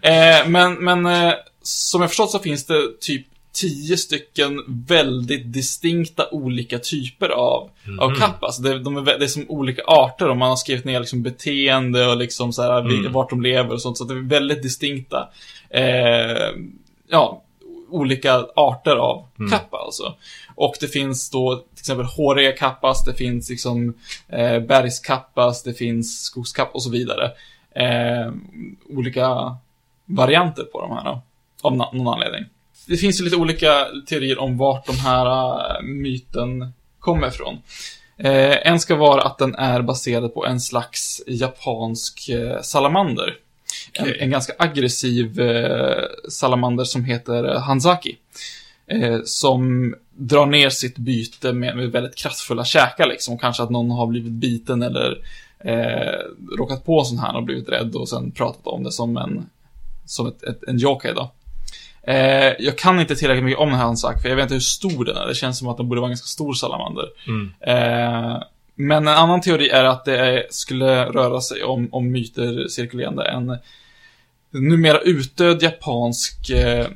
Eh, 0.02 0.46
men, 0.46 0.74
men 0.74 1.06
eh, 1.06 1.32
som 1.62 2.00
jag 2.00 2.10
förstått 2.10 2.30
så 2.30 2.38
finns 2.38 2.66
det 2.66 3.00
typ 3.00 3.26
tio 3.60 3.96
stycken 3.96 4.64
väldigt 4.66 5.52
distinkta 5.52 6.28
olika 6.30 6.78
typer 6.78 7.28
av, 7.28 7.70
av 8.00 8.14
kappas. 8.14 8.58
Det, 8.58 8.78
de 8.78 8.96
är, 8.96 9.02
det 9.02 9.24
är 9.24 9.26
som 9.26 9.44
olika 9.50 9.82
arter 9.86 10.28
och 10.28 10.36
man 10.36 10.48
har 10.48 10.56
skrivit 10.56 10.84
ner 10.84 11.00
liksom 11.00 11.22
beteende 11.22 12.06
och 12.06 12.16
liksom 12.16 12.52
så 12.52 12.62
här, 12.62 12.82
vi- 12.82 13.08
vart 13.08 13.30
de 13.30 13.42
lever 13.42 13.72
och 13.74 13.82
sånt. 13.82 13.98
Så 13.98 14.04
det 14.04 14.14
är 14.14 14.28
väldigt 14.28 14.62
distinkta, 14.62 15.28
eh, 15.70 16.48
ja, 17.08 17.42
olika 17.90 18.46
arter 18.56 18.96
av 18.96 19.26
kappa 19.50 19.76
alltså. 19.76 20.14
Och 20.54 20.74
det 20.80 20.88
finns 20.88 21.30
då 21.30 21.56
till 21.56 21.64
exempel 21.82 22.06
håriga 22.06 22.52
kappas, 22.52 23.04
det 23.04 23.14
finns 23.14 23.50
liksom 23.50 23.94
eh, 24.28 24.58
bergskappas, 24.60 25.62
det 25.62 25.74
finns 25.74 26.22
skogskapp 26.22 26.74
och 26.74 26.82
så 26.82 26.90
vidare. 26.90 27.30
Eh, 27.74 28.32
olika 28.88 29.56
varianter 30.06 30.62
på 30.64 30.80
de 30.80 30.90
här 30.90 31.04
då, 31.04 31.22
av 31.62 31.76
någon 31.76 32.08
anledning. 32.14 32.44
Det 32.90 32.96
finns 32.96 33.20
ju 33.20 33.24
lite 33.24 33.36
olika 33.36 33.86
teorier 34.06 34.38
om 34.38 34.58
vart 34.58 34.86
de 34.86 34.96
här 34.96 35.26
eh, 35.26 35.82
myten 35.82 36.72
kommer 36.98 37.28
ifrån. 37.28 37.58
Eh, 38.16 38.66
en 38.66 38.80
ska 38.80 38.96
vara 38.96 39.22
att 39.22 39.38
den 39.38 39.54
är 39.54 39.82
baserad 39.82 40.34
på 40.34 40.46
en 40.46 40.60
slags 40.60 41.22
japansk 41.26 42.28
eh, 42.28 42.60
salamander. 42.60 43.36
En, 43.92 44.04
Okej. 44.04 44.16
en 44.20 44.30
ganska 44.30 44.52
aggressiv 44.58 45.40
eh, 45.40 46.04
salamander 46.28 46.84
som 46.84 47.04
heter 47.04 47.44
Hanzaki. 47.44 48.16
Eh, 48.86 49.18
som 49.24 49.94
drar 50.12 50.46
ner 50.46 50.70
sitt 50.70 50.98
byte 50.98 51.52
med, 51.52 51.76
med 51.76 51.92
väldigt 51.92 52.14
kraftfulla 52.14 52.64
käkar 52.64 53.06
liksom. 53.06 53.38
Kanske 53.38 53.62
att 53.62 53.70
någon 53.70 53.90
har 53.90 54.06
blivit 54.06 54.32
biten 54.32 54.82
eller 54.82 55.18
eh, 55.64 56.56
råkat 56.58 56.84
på 56.84 56.98
en 56.98 57.04
sån 57.04 57.18
här 57.18 57.36
och 57.36 57.42
blivit 57.42 57.68
rädd 57.68 57.94
och 57.94 58.08
sen 58.08 58.30
pratat 58.30 58.66
om 58.66 58.84
det 58.84 58.92
som 58.92 59.16
en, 59.16 59.46
som 60.06 60.26
ett, 60.26 60.42
ett, 60.42 60.64
en 60.68 60.80
yokai 60.80 61.12
då. 61.14 61.32
Eh, 62.02 62.52
jag 62.58 62.78
kan 62.78 63.00
inte 63.00 63.16
tillräckligt 63.16 63.44
mycket 63.44 63.60
om 63.60 63.68
den 63.68 63.78
här 63.78 63.84
Hanzaki, 63.84 64.20
för 64.20 64.28
jag 64.28 64.36
vet 64.36 64.42
inte 64.42 64.54
hur 64.54 64.60
stor 64.60 65.04
den 65.04 65.16
är. 65.16 65.26
Det 65.26 65.34
känns 65.34 65.58
som 65.58 65.68
att 65.68 65.76
den 65.76 65.88
borde 65.88 66.00
vara 66.00 66.08
en 66.08 66.12
ganska 66.12 66.26
stor 66.26 66.54
salamander. 66.54 67.08
Mm. 67.26 67.52
Eh, 67.60 68.42
men 68.74 69.08
en 69.08 69.14
annan 69.14 69.40
teori 69.40 69.68
är 69.68 69.84
att 69.84 70.04
det 70.04 70.18
är, 70.18 70.46
skulle 70.50 71.04
röra 71.04 71.40
sig 71.40 71.64
om, 71.64 71.88
om 71.92 72.10
myter 72.10 72.68
cirkulerande 72.68 73.24
en 73.24 73.58
numera 74.50 75.00
utdöd 75.00 75.62
japansk 75.62 76.50
eh, 76.50 76.86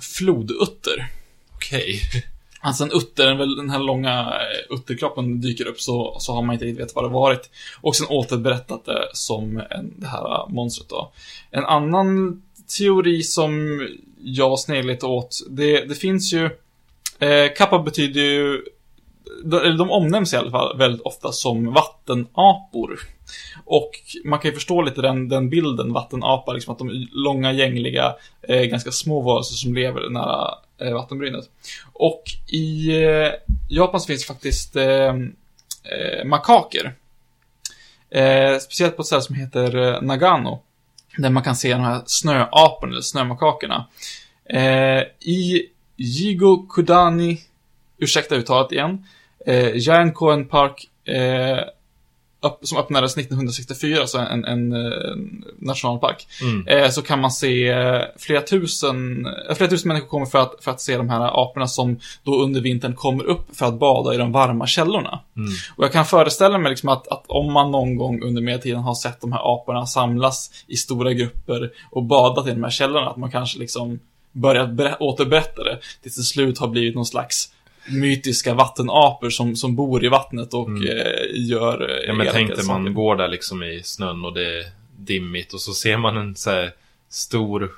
flodutter. 0.00 1.08
Okej. 1.54 2.00
Alltså 2.66 2.84
en 2.84 2.92
utter, 2.92 3.56
den 3.56 3.70
här 3.70 3.78
långa 3.78 4.20
eh, 4.20 4.76
utterkroppen 4.76 5.40
dyker 5.40 5.66
upp 5.66 5.80
så, 5.80 6.16
så 6.20 6.34
har 6.34 6.42
man 6.42 6.52
inte 6.52 6.64
riktigt 6.64 6.84
vet 6.84 6.94
vad 6.94 7.04
det 7.04 7.08
varit. 7.08 7.50
Och 7.80 7.96
sen 7.96 8.06
återberättat 8.10 8.84
det 8.84 9.08
som 9.12 9.62
en, 9.70 9.94
det 9.96 10.06
här 10.06 10.34
eh, 10.34 10.48
monstret 10.48 10.88
då. 10.88 11.12
En 11.50 11.64
annan 11.64 12.42
teori 12.78 13.22
som 13.22 13.82
jag 14.22 14.58
sneglar 14.58 14.92
lite 14.92 15.06
åt, 15.06 15.38
det, 15.50 15.84
det 15.84 15.94
finns 15.94 16.32
ju... 16.32 16.44
Eh, 17.18 17.52
kappa 17.56 17.78
betyder 17.78 18.20
ju... 18.20 18.62
De, 19.44 19.76
de 19.76 19.90
omnämns 19.90 20.32
i 20.32 20.36
alla 20.36 20.50
fall 20.50 20.78
väldigt 20.78 21.00
ofta 21.00 21.32
som 21.32 21.72
vattenapor. 21.72 23.00
Och 23.64 23.90
man 24.24 24.38
kan 24.38 24.50
ju 24.50 24.54
förstå 24.54 24.82
lite 24.82 25.02
den, 25.02 25.28
den 25.28 25.50
bilden, 25.50 25.92
vattenapa, 25.92 26.52
liksom 26.52 26.72
att 26.72 26.78
de 26.78 26.88
är 26.88 27.08
långa, 27.12 27.52
gängliga, 27.52 28.14
eh, 28.48 28.62
ganska 28.62 28.92
små 28.92 29.20
varelser 29.20 29.54
som 29.54 29.74
lever 29.74 30.10
nära 30.10 30.54
eh, 30.80 30.94
vattenbrynet. 30.94 31.44
Och 31.92 32.22
i 32.48 32.96
eh, 33.04 33.30
Japan 33.68 34.00
så 34.00 34.06
finns 34.06 34.20
det 34.20 34.32
faktiskt 34.32 34.76
eh, 34.76 35.14
eh, 35.84 36.24
makaker. 36.24 36.94
Eh, 38.10 38.58
speciellt 38.58 38.96
på 38.96 39.02
ett 39.02 39.06
ställe 39.06 39.22
som 39.22 39.34
heter 39.34 39.76
eh, 39.76 40.02
Nagano. 40.02 40.62
Där 41.16 41.30
man 41.30 41.42
kan 41.42 41.56
se 41.56 41.72
de 41.72 41.80
här 41.80 42.02
snöaporna, 42.06 42.92
eller 42.92 43.02
snömakakerna. 43.02 43.86
Eh, 44.44 45.02
I 45.20 45.68
Jigo 45.96 46.66
Kudani, 46.66 47.40
ursäkta 47.98 48.34
uttalet 48.34 48.72
igen, 48.72 49.06
eh, 49.46 49.76
Järnkoen 49.76 50.48
Park, 50.48 50.88
eh, 51.04 51.58
som 52.62 52.78
öppnades 52.78 53.16
1964, 53.16 54.00
alltså 54.00 54.18
en, 54.18 54.44
en, 54.44 54.72
en 54.72 55.44
nationalpark. 55.58 56.26
Mm. 56.42 56.68
Eh, 56.68 56.90
så 56.90 57.02
kan 57.02 57.20
man 57.20 57.30
se 57.30 57.68
eh, 57.68 58.02
flera 58.16 58.40
tusen, 58.40 59.26
eh, 59.26 59.54
flera 59.54 59.70
tusen 59.70 59.88
människor 59.88 60.08
kommer 60.08 60.26
för 60.26 60.38
att, 60.38 60.54
för 60.60 60.70
att 60.70 60.80
se 60.80 60.96
de 60.96 61.08
här 61.08 61.42
aporna 61.42 61.66
som 61.66 61.98
då 62.22 62.42
under 62.42 62.60
vintern 62.60 62.94
kommer 62.94 63.24
upp 63.24 63.56
för 63.56 63.66
att 63.66 63.78
bada 63.78 64.14
i 64.14 64.16
de 64.16 64.32
varma 64.32 64.66
källorna. 64.66 65.20
Mm. 65.36 65.52
Och 65.76 65.84
jag 65.84 65.92
kan 65.92 66.06
föreställa 66.06 66.58
mig 66.58 66.70
liksom 66.70 66.88
att, 66.88 67.08
att 67.08 67.24
om 67.26 67.52
man 67.52 67.70
någon 67.70 67.96
gång 67.96 68.22
under 68.22 68.42
medeltiden 68.42 68.80
har 68.80 68.94
sett 68.94 69.20
de 69.20 69.32
här 69.32 69.54
aporna 69.54 69.86
samlas 69.86 70.50
i 70.66 70.76
stora 70.76 71.12
grupper 71.12 71.70
och 71.90 72.02
badat 72.02 72.46
i 72.46 72.50
de 72.50 72.62
här 72.62 72.70
källorna, 72.70 73.10
att 73.10 73.16
man 73.16 73.30
kanske 73.30 73.58
liksom 73.58 74.00
börjat 74.32 74.70
ber- 74.70 75.02
återberätta 75.02 75.64
det, 75.64 75.78
tills 76.02 76.14
till 76.14 76.24
slut 76.24 76.58
har 76.58 76.68
blivit 76.68 76.94
någon 76.94 77.06
slags 77.06 77.53
mytiska 77.88 78.54
vattenapor 78.54 79.30
som, 79.30 79.56
som 79.56 79.76
bor 79.76 80.04
i 80.04 80.08
vattnet 80.08 80.54
och 80.54 80.68
eh, 80.70 81.26
gör 81.32 81.90
eh, 81.90 81.94
Mm. 81.94 82.06
Ja, 82.06 82.14
men 82.14 82.28
tänk 82.32 82.56
dig 82.56 82.66
man 82.66 82.82
saker. 82.82 82.92
går 82.94 83.16
där 83.16 83.28
liksom 83.28 83.62
i 83.62 83.82
snön 83.84 84.24
och 84.24 84.34
det 84.34 84.58
är 84.58 84.64
dimmigt 84.98 85.52
och 85.52 85.60
så 85.60 85.72
ser 85.72 85.96
man 85.96 86.16
en 86.16 86.36
så 86.36 86.50
här 86.50 86.72
stor 87.08 87.72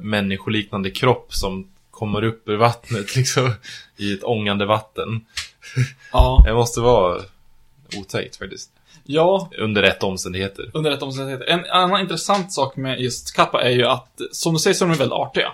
människoliknande 0.00 0.90
kropp 0.90 1.34
som 1.34 1.68
kommer 1.90 2.24
upp 2.24 2.48
ur 2.48 2.56
vattnet 2.56 3.16
liksom 3.16 3.50
i 3.96 4.12
ett 4.12 4.24
ångande 4.24 4.66
vatten. 4.66 5.20
Ja, 6.12 6.42
Det 6.46 6.54
måste 6.54 6.80
vara 6.80 7.20
otäckt 7.98 8.36
faktiskt. 8.36 8.70
ja, 9.04 9.50
Under 9.58 9.82
rätt 9.82 10.02
omständigheter. 10.02 10.70
under 10.74 10.90
rätt 10.90 11.02
omständigheter. 11.02 11.46
En 11.46 11.64
annan 11.64 12.00
intressant 12.00 12.52
sak 12.52 12.76
med 12.76 13.00
just 13.00 13.36
kappa 13.36 13.62
är 13.62 13.70
ju 13.70 13.84
att, 13.86 14.20
som 14.32 14.52
du 14.54 14.58
säger, 14.60 14.74
så 14.74 14.84
är 14.84 14.88
de 14.88 14.98
väldigt 14.98 15.12
artiga. 15.18 15.52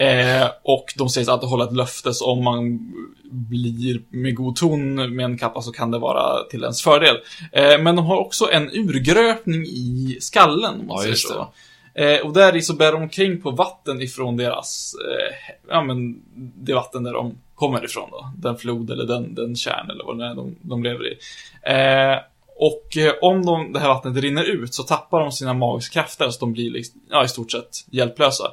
Eh, 0.00 0.48
och 0.62 0.94
de 0.96 1.08
sägs 1.08 1.28
alltid 1.28 1.48
hålla 1.48 1.64
ett 1.64 1.72
löfte, 1.72 2.14
så 2.14 2.30
om 2.30 2.44
man 2.44 2.78
blir 3.30 4.02
med 4.10 4.34
god 4.34 4.56
ton 4.56 5.16
med 5.16 5.24
en 5.24 5.38
kappa 5.38 5.62
så 5.62 5.72
kan 5.72 5.90
det 5.90 5.98
vara 5.98 6.44
till 6.44 6.62
ens 6.62 6.82
fördel. 6.82 7.16
Eh, 7.52 7.78
men 7.82 7.96
de 7.96 8.06
har 8.06 8.16
också 8.16 8.50
en 8.52 8.70
urgröpning 8.72 9.62
i 9.62 10.18
skallen, 10.20 10.80
om 10.80 10.86
man 10.86 10.96
Ja, 10.96 11.02
säger 11.02 11.14
så. 11.14 11.48
Eh, 11.94 12.26
och 12.26 12.32
där 12.32 12.56
i 12.56 12.62
så 12.62 12.74
bär 12.74 12.92
de 12.92 13.02
omkring 13.02 13.40
på 13.40 13.50
vatten 13.50 14.02
ifrån 14.02 14.36
deras, 14.36 14.94
eh, 14.94 15.54
ja 15.68 15.82
men, 15.82 16.22
det 16.34 16.74
vatten 16.74 17.02
där 17.02 17.12
de 17.12 17.38
kommer 17.54 17.84
ifrån 17.84 18.08
då. 18.10 18.32
Den 18.36 18.56
flod 18.56 18.90
eller 18.90 19.04
den, 19.04 19.34
den 19.34 19.56
kärn 19.56 19.90
eller 19.90 20.04
vad 20.04 20.18
det 20.18 20.24
är 20.24 20.34
de, 20.34 20.56
de 20.62 20.82
lever 20.82 21.12
i. 21.12 21.16
Eh, 21.62 22.18
och 22.56 22.96
om 23.20 23.46
de, 23.46 23.72
det 23.72 23.78
här 23.78 23.88
vattnet 23.88 24.16
rinner 24.16 24.44
ut 24.44 24.74
så 24.74 24.82
tappar 24.82 25.20
de 25.20 25.32
sina 25.32 25.54
magiska 25.54 25.92
krafter 26.00 26.30
så 26.30 26.40
de 26.40 26.52
blir 26.52 26.70
liksom, 26.70 27.00
ja, 27.10 27.24
i 27.24 27.28
stort 27.28 27.52
sett 27.52 27.84
hjälplösa. 27.90 28.44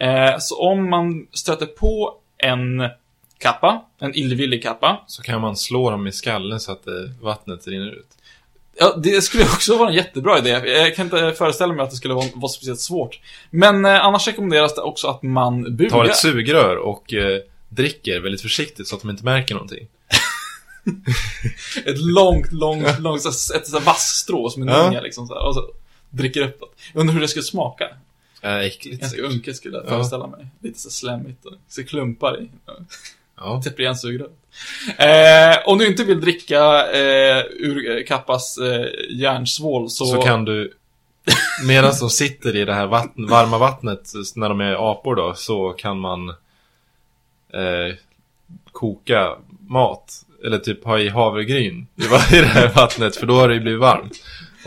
Eh, 0.00 0.38
så 0.38 0.60
om 0.60 0.90
man 0.90 1.26
stöter 1.32 1.66
på 1.66 2.14
en 2.38 2.88
kappa, 3.38 3.84
en 3.98 4.14
illvillig 4.14 4.62
kappa, 4.62 5.04
Så 5.06 5.22
kan 5.22 5.40
man 5.40 5.56
slå 5.56 5.90
dem 5.90 6.06
i 6.06 6.12
skallen 6.12 6.60
så 6.60 6.72
att 6.72 6.86
eh, 6.86 6.94
vattnet 7.20 7.66
rinner 7.68 7.90
ut. 7.90 8.08
Ja, 8.78 8.94
det 8.96 9.22
skulle 9.22 9.44
också 9.54 9.76
vara 9.76 9.88
en 9.88 9.94
jättebra 9.94 10.38
idé. 10.38 10.50
Jag 10.50 10.94
kan 10.96 11.04
inte 11.06 11.32
föreställa 11.38 11.72
mig 11.72 11.82
att 11.84 11.90
det 11.90 11.96
skulle 11.96 12.14
vara, 12.14 12.26
vara 12.34 12.48
speciellt 12.48 12.80
svårt. 12.80 13.20
Men 13.50 13.84
eh, 13.84 14.04
annars 14.04 14.26
rekommenderas 14.26 14.74
det 14.74 14.80
också 14.80 15.08
att 15.08 15.22
man 15.22 15.76
bugar. 15.76 15.90
Tar 15.90 16.04
ett 16.04 16.16
sugrör 16.16 16.76
och 16.76 17.14
eh, 17.14 17.40
dricker 17.68 18.20
väldigt 18.20 18.42
försiktigt 18.42 18.88
så 18.88 18.96
att 18.96 19.02
de 19.02 19.10
inte 19.10 19.24
märker 19.24 19.54
någonting. 19.54 19.86
Ett 21.86 21.98
långt, 21.98 22.52
långt, 22.52 22.98
långt, 23.00 23.26
ett 23.26 23.72
här 23.72 23.80
vassstrå 23.80 24.50
som 24.50 24.62
en 24.62 24.68
Ja. 24.68 25.00
liksom 25.00 25.26
så 25.26 25.34
här, 25.34 25.46
och 25.46 25.54
så 25.54 25.70
dricker 26.10 26.42
upp 26.42 26.60
det. 26.60 26.66
Jag 26.92 27.00
undrar 27.00 27.14
hur 27.14 27.20
det 27.20 27.28
skulle 27.28 27.42
smaka. 27.42 27.88
Äh, 28.42 28.56
äckligt. 28.58 29.00
Ganska 29.00 29.22
unket 29.22 29.56
skulle 29.56 29.76
jag 29.76 29.84
Ja. 29.86 29.88
föreställa 29.88 30.26
mig. 30.26 30.46
Lite 30.60 30.78
så 30.80 30.90
slemmigt 30.90 31.44
och 31.44 31.52
så 31.68 31.84
klumpar 31.84 32.40
i. 32.40 32.48
Ja. 33.36 33.62
Täpper 33.64 33.82
igen 33.82 33.96
sugröret. 33.96 34.32
Eh, 34.98 35.68
om 35.68 35.78
du 35.78 35.86
inte 35.86 36.04
vill 36.04 36.20
dricka 36.20 36.90
eh, 36.92 37.44
ur 37.50 37.90
eh, 37.98 38.04
Kappas 38.04 38.58
eh, 38.58 38.86
järnsvål 39.10 39.90
så... 39.90 40.06
Så 40.06 40.22
kan 40.22 40.44
du, 40.44 40.72
medan 41.66 41.92
de 42.00 42.10
sitter 42.10 42.56
i 42.56 42.64
det 42.64 42.74
här 42.74 42.86
vatten, 42.86 43.26
varma 43.26 43.58
vattnet 43.58 44.12
när 44.36 44.48
de 44.48 44.60
är 44.60 44.90
apor 44.92 45.16
då, 45.16 45.34
så 45.34 45.70
kan 45.72 45.98
man 45.98 46.28
eh, 47.52 47.94
koka 48.72 49.36
mat. 49.68 50.24
Eller 50.44 50.58
typ 50.58 50.84
ha 50.84 50.98
i 50.98 51.08
havregryn 51.08 51.86
i 51.96 52.02
det 52.30 52.46
här 52.46 52.74
vattnet, 52.74 53.16
för 53.16 53.26
då 53.26 53.34
har 53.34 53.48
det 53.48 53.54
ju 53.54 53.60
blivit 53.60 53.80
varmt. 53.80 54.12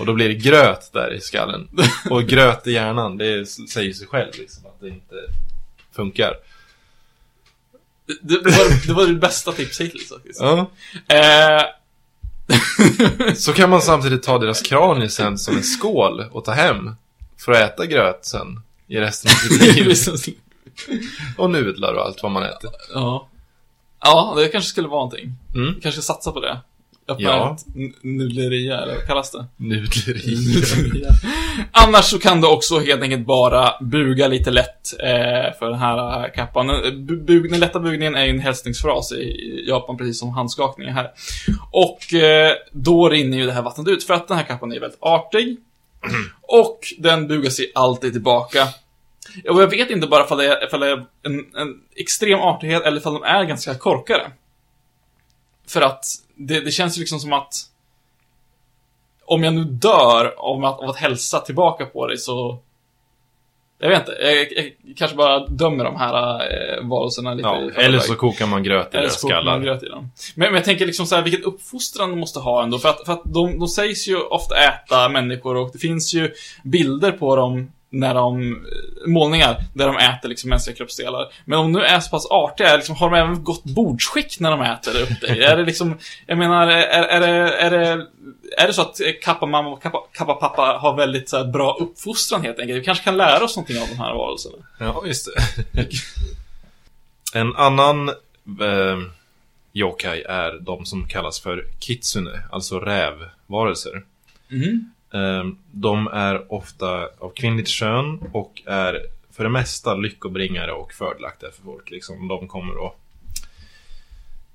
Och 0.01 0.07
då 0.07 0.13
blir 0.13 0.27
det 0.27 0.35
gröt 0.35 0.93
där 0.93 1.13
i 1.13 1.21
skallen. 1.21 1.67
Och 2.09 2.23
gröt 2.23 2.67
i 2.67 2.71
hjärnan, 2.71 3.17
det 3.17 3.45
säger 3.45 3.93
sig 3.93 4.07
själv 4.07 4.31
liksom 4.33 4.65
att 4.65 4.79
det 4.79 4.87
inte 4.87 5.15
funkar. 5.95 6.33
Det, 8.21 8.43
det, 8.43 8.49
var, 8.49 8.87
det 8.87 8.93
var 8.93 9.07
det 9.07 9.13
bästa 9.13 9.51
tipset 9.51 9.87
hittills 9.87 10.09
faktiskt. 10.09 10.41
Ja. 10.41 10.71
Eh, 11.07 11.63
Så 13.35 13.53
kan 13.53 13.69
man 13.69 13.81
samtidigt 13.81 14.23
ta 14.23 14.37
deras 14.37 14.61
kranier 14.61 15.07
sen 15.07 15.37
som 15.37 15.57
en 15.57 15.63
skål 15.63 16.25
och 16.31 16.45
ta 16.45 16.51
hem. 16.51 16.95
För 17.37 17.51
att 17.51 17.71
äta 17.71 17.85
gröt 17.85 18.25
sen 18.25 18.61
i 18.87 18.97
resten 18.97 19.31
av 19.31 19.35
sitt 19.35 19.75
liv. 19.75 19.95
Och 21.37 21.49
nudlar 21.49 21.93
och 21.93 22.05
allt 22.05 22.23
vad 22.23 22.31
man 22.31 22.43
äter. 22.43 22.71
ja. 22.93 23.27
Ja, 24.03 24.33
det 24.37 24.47
kanske 24.47 24.69
skulle 24.69 24.87
vara 24.87 24.99
någonting. 24.99 25.33
Mm. 25.55 25.73
Vi 25.75 25.81
kanske 25.81 26.01
ska 26.01 26.13
satsa 26.13 26.31
på 26.31 26.39
det. 26.39 26.59
Öppna 27.07 27.23
Ja. 27.29 27.57
nudleria, 28.01 28.81
eller 28.81 28.95
vad 28.95 29.07
kallas 29.07 29.31
det? 29.31 29.45
Nudleri. 29.57 31.05
Annars 31.71 32.05
så 32.05 32.19
kan 32.19 32.41
du 32.41 32.47
också 32.47 32.79
helt 32.79 33.01
enkelt 33.01 33.25
bara 33.25 33.73
buga 33.81 34.27
lite 34.27 34.51
lätt 34.51 34.93
eh, 34.99 35.57
för 35.59 35.69
den 35.69 35.79
här 35.79 36.29
kappan. 36.35 36.69
Eh, 36.69 36.73
bu- 36.73 37.25
Bug, 37.25 37.51
den 37.51 37.59
lätta 37.59 37.79
bugningen 37.79 38.15
är 38.15 38.23
ju 38.25 38.29
en 38.29 38.39
hälsningsfras 38.39 39.11
i 39.11 39.63
Japan, 39.67 39.97
precis 39.97 40.19
som 40.19 40.29
handskakningen 40.29 40.93
här. 40.93 41.11
Och 41.71 42.13
eh, 42.13 42.53
då 42.71 43.09
rinner 43.09 43.37
ju 43.37 43.45
det 43.45 43.51
här 43.51 43.61
vattnet 43.61 43.87
ut, 43.87 44.03
för 44.03 44.13
att 44.13 44.27
den 44.27 44.37
här 44.37 44.43
kappan 44.45 44.71
är 44.73 44.79
väldigt 44.79 44.99
artig. 45.01 45.57
Och 46.41 46.79
den 46.97 47.27
bugar 47.27 47.49
sig 47.49 47.71
alltid 47.75 48.11
tillbaka. 48.13 48.67
Och 49.49 49.61
jag 49.61 49.67
vet 49.67 49.89
inte 49.89 50.07
bara 50.07 50.23
ifall 50.25 50.37
det 50.37 50.45
är, 50.47 50.65
ifall 50.67 50.79
det 50.79 50.87
är 50.89 51.05
en, 51.23 51.39
en 51.39 51.75
extrem 51.95 52.39
artighet 52.39 52.83
eller 52.83 52.97
ifall 52.97 53.13
de 53.13 53.23
är 53.23 53.43
ganska 53.43 53.75
korkade. 53.75 54.31
För 55.67 55.81
att 55.81 56.05
det, 56.47 56.59
det 56.61 56.71
känns 56.71 56.97
ju 56.97 56.99
liksom 56.99 57.19
som 57.19 57.33
att 57.33 57.53
om 59.25 59.43
jag 59.43 59.53
nu 59.53 59.63
dör 59.63 60.33
av 60.37 60.65
att, 60.65 60.79
av 60.79 60.89
att 60.89 60.97
hälsa 60.97 61.39
tillbaka 61.39 61.85
på 61.85 62.07
dig 62.07 62.17
så... 62.17 62.59
Jag 63.79 63.89
vet 63.89 63.99
inte, 63.99 64.11
jag, 64.21 64.37
jag 64.83 64.97
kanske 64.97 65.17
bara 65.17 65.47
dömer 65.47 65.83
de 65.83 65.95
här 65.95 66.33
eh, 66.33 66.87
varelserna 66.87 67.33
lite 67.33 67.49
Ja, 67.49 67.69
eller 67.75 67.99
så 67.99 68.15
kokar 68.15 68.45
man 68.47 68.63
gröt 68.63 68.87
i 68.93 68.97
Eller 68.97 69.01
deras 69.01 69.21
så 69.21 69.27
kokar 69.27 69.35
man 69.35 69.43
skallar. 69.43 69.59
gröt 69.59 69.83
i 69.83 69.85
dem. 69.85 70.11
Men, 70.35 70.45
men 70.47 70.55
jag 70.55 70.63
tänker 70.63 70.85
liksom 70.85 71.05
så 71.05 71.15
här, 71.15 71.23
vilken 71.23 71.43
uppfostran 71.43 72.09
de 72.09 72.19
måste 72.19 72.39
ha 72.39 72.63
ändå. 72.63 72.79
För 72.79 72.89
att, 72.89 73.05
för 73.05 73.13
att 73.13 73.21
de, 73.23 73.59
de 73.59 73.67
sägs 73.67 74.07
ju 74.07 74.17
ofta 74.21 74.55
äta 74.55 75.09
människor 75.09 75.55
och 75.57 75.69
det 75.73 75.79
finns 75.79 76.13
ju 76.13 76.31
bilder 76.63 77.11
på 77.11 77.35
dem 77.35 77.71
när 77.93 78.13
de, 78.13 78.57
målningar, 79.05 79.63
där 79.73 79.87
de 79.87 79.97
äter 79.97 80.29
liksom 80.29 80.49
mänskliga 80.49 80.75
kroppsdelar. 80.75 81.33
Men 81.45 81.59
om 81.59 81.73
de 81.73 81.79
nu 81.79 81.85
är 81.85 81.99
så 81.99 82.09
pass 82.09 82.25
artiga, 82.25 82.75
liksom, 82.75 82.95
har 82.95 83.09
de 83.09 83.17
även 83.17 83.43
gott 83.43 83.63
bordsskick 83.63 84.39
när 84.39 84.51
de 84.51 84.61
äter 84.61 85.01
upp 85.01 85.21
dig? 85.21 85.43
är 85.43 85.57
det 85.57 85.63
liksom, 85.63 85.97
jag 86.25 86.37
menar, 86.37 86.67
är, 86.67 87.03
är, 87.03 87.19
det, 87.19 87.57
är, 87.57 87.71
det, 87.71 88.07
är 88.57 88.67
det 88.67 88.73
så 88.73 88.81
att 88.81 88.99
kappa 89.21 89.45
mamma 89.45 89.69
och 89.69 89.81
kappa, 89.81 89.99
kappa 90.13 90.33
pappa 90.33 90.61
har 90.61 90.97
väldigt 90.97 91.29
så 91.29 91.37
här, 91.37 91.45
bra 91.45 91.77
uppfostran 91.79 92.41
helt 92.41 92.59
enkelt? 92.59 92.79
Vi 92.79 92.83
kanske 92.83 93.03
kan 93.03 93.17
lära 93.17 93.43
oss 93.43 93.55
någonting 93.55 93.81
av 93.81 93.87
de 93.87 93.95
här 93.95 94.13
varelserna. 94.13 94.57
Ja, 94.79 95.03
just 95.05 95.27
det. 95.71 95.87
en 97.39 97.55
annan 97.55 98.09
eh, 98.09 98.97
yokai 99.73 100.21
är 100.21 100.59
de 100.59 100.85
som 100.85 101.07
kallas 101.07 101.39
för 101.39 101.65
kitsune, 101.79 102.43
alltså 102.51 102.79
rävvarelser. 102.79 104.03
Mhm. 104.47 104.91
Eh, 105.13 105.43
de 105.71 106.07
är 106.07 106.53
ofta 106.53 107.09
av 107.19 107.33
kvinnligt 107.35 107.67
kön 107.67 108.19
och 108.31 108.61
är 108.65 108.99
för 109.31 109.43
det 109.43 109.49
mesta 109.49 109.95
lyckobringare 109.95 110.71
och 110.71 110.93
fördelaktiga 110.93 111.51
för 111.51 111.63
folk. 111.63 111.91
Liksom, 111.91 112.27
de 112.27 112.47
kommer 112.47 112.87
att 112.87 112.97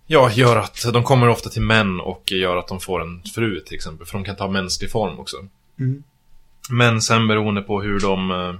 Ja, 0.09 0.31
gör 0.33 0.57
att 0.57 0.87
de 0.92 1.03
kommer 1.03 1.29
ofta 1.29 1.51
till 1.51 1.62
män 1.62 2.01
och 2.01 2.33
gör 2.33 2.57
att 2.57 2.69
de 2.69 2.81
får 2.81 3.03
en 3.03 3.23
fru 3.35 3.61
till 3.61 3.75
exempel. 3.75 4.07
För 4.07 4.19
de 4.19 4.25
kan 4.25 4.37
ta 4.37 4.49
mänsklig 4.49 4.90
form 4.90 5.19
också. 5.19 5.37
Mm. 5.79 6.03
Men 6.71 7.03
sen 7.03 7.29
beroende 7.29 7.62
på 7.62 7.83
hur 7.83 8.01
de 8.01 8.31
eh, 8.31 8.55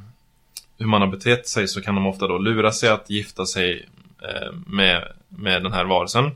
hur 0.79 0.87
man 0.87 1.01
har 1.01 1.09
betett 1.09 1.49
sig 1.49 1.69
så 1.69 1.83
kan 1.83 1.95
de 1.95 2.07
ofta 2.07 2.27
då 2.27 2.39
lura 2.39 2.73
sig 2.73 2.89
att 2.89 3.11
gifta 3.11 3.47
sig 3.47 3.89
eh, 4.23 4.53
med, 4.67 5.13
med 5.29 5.63
den 5.63 5.73
här 5.73 5.85
varelsen. 5.85 6.31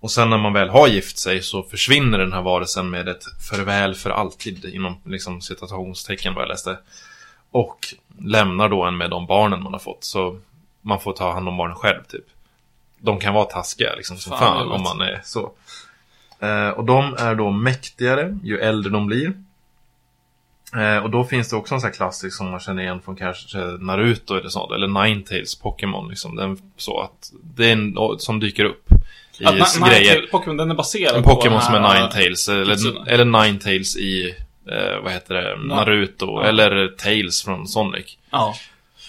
Och 0.00 0.10
sen 0.10 0.30
när 0.30 0.38
man 0.38 0.52
väl 0.52 0.68
har 0.68 0.88
gift 0.88 1.18
sig 1.18 1.42
så 1.42 1.62
försvinner 1.62 2.18
den 2.18 2.32
här 2.32 2.42
varelsen 2.42 2.90
med 2.90 3.08
ett 3.08 3.24
förväl 3.50 3.94
för 3.94 4.10
alltid 4.10 4.64
inom 4.64 5.00
liksom 5.04 5.40
citationstecken 5.40 6.34
vad 6.34 6.42
jag 6.42 6.48
läste. 6.48 6.78
Och 7.50 7.94
lämnar 8.18 8.68
då 8.68 8.84
en 8.84 8.96
med 8.96 9.10
de 9.10 9.26
barnen 9.26 9.62
man 9.62 9.72
har 9.72 9.80
fått. 9.80 10.04
Så 10.04 10.38
man 10.80 11.00
får 11.00 11.12
ta 11.12 11.32
hand 11.32 11.48
om 11.48 11.56
barnen 11.56 11.76
själv 11.76 12.02
typ. 12.08 12.24
De 12.98 13.18
kan 13.18 13.34
vara 13.34 13.44
taskiga 13.44 13.94
liksom 13.94 14.16
som 14.16 14.30
Fan, 14.30 14.38
fan, 14.38 14.72
om 14.72 14.82
man 14.82 15.00
är 15.00 15.20
så. 15.24 15.52
Eh, 16.40 16.68
och 16.68 16.84
de 16.84 17.14
är 17.18 17.34
då 17.34 17.50
mäktigare 17.50 18.38
ju 18.42 18.58
äldre 18.58 18.92
de 18.92 19.06
blir. 19.06 19.32
Eh, 20.76 20.96
och 20.96 21.10
då 21.10 21.24
finns 21.24 21.50
det 21.50 21.56
också 21.56 21.74
en 21.74 21.80
sån 21.80 21.88
här 21.88 21.94
klassisk 21.94 22.36
som 22.36 22.50
man 22.50 22.60
känner 22.60 22.82
igen 22.82 23.00
från 23.00 23.16
kanske 23.16 23.58
Naruto 23.58 24.34
eller 24.34 24.48
sånt, 24.48 24.72
eller 24.72 25.04
Ninetales 25.04 25.54
Pokémon 25.54 26.08
liksom. 26.08 26.36
Den, 26.36 26.72
så 26.76 27.00
att 27.00 27.32
det 27.42 27.68
är 27.68 27.72
en 27.72 27.96
som 28.18 28.40
dyker 28.40 28.64
upp 28.64 28.88
i 29.40 29.44
Att 29.44 29.54
grejer. 29.88 30.28
Pokémon, 30.30 30.70
är 30.70 30.74
baserad 30.74 31.16
En 31.16 31.22
Pokémon 31.22 31.60
som 31.60 31.74
är 31.74 31.80
Ninetales, 31.80 32.48
eller, 32.48 33.08
eller 33.08 33.24
Ninetales 33.24 33.96
i, 33.96 34.34
eh, 34.70 35.02
vad 35.02 35.12
heter 35.12 35.34
det, 35.34 35.56
Naruto, 35.66 36.26
Ja. 36.26 36.44
eller 36.44 36.88
Tails 36.88 37.42
från 37.44 37.68
Sonic. 37.68 38.18
Ja. 38.30 38.54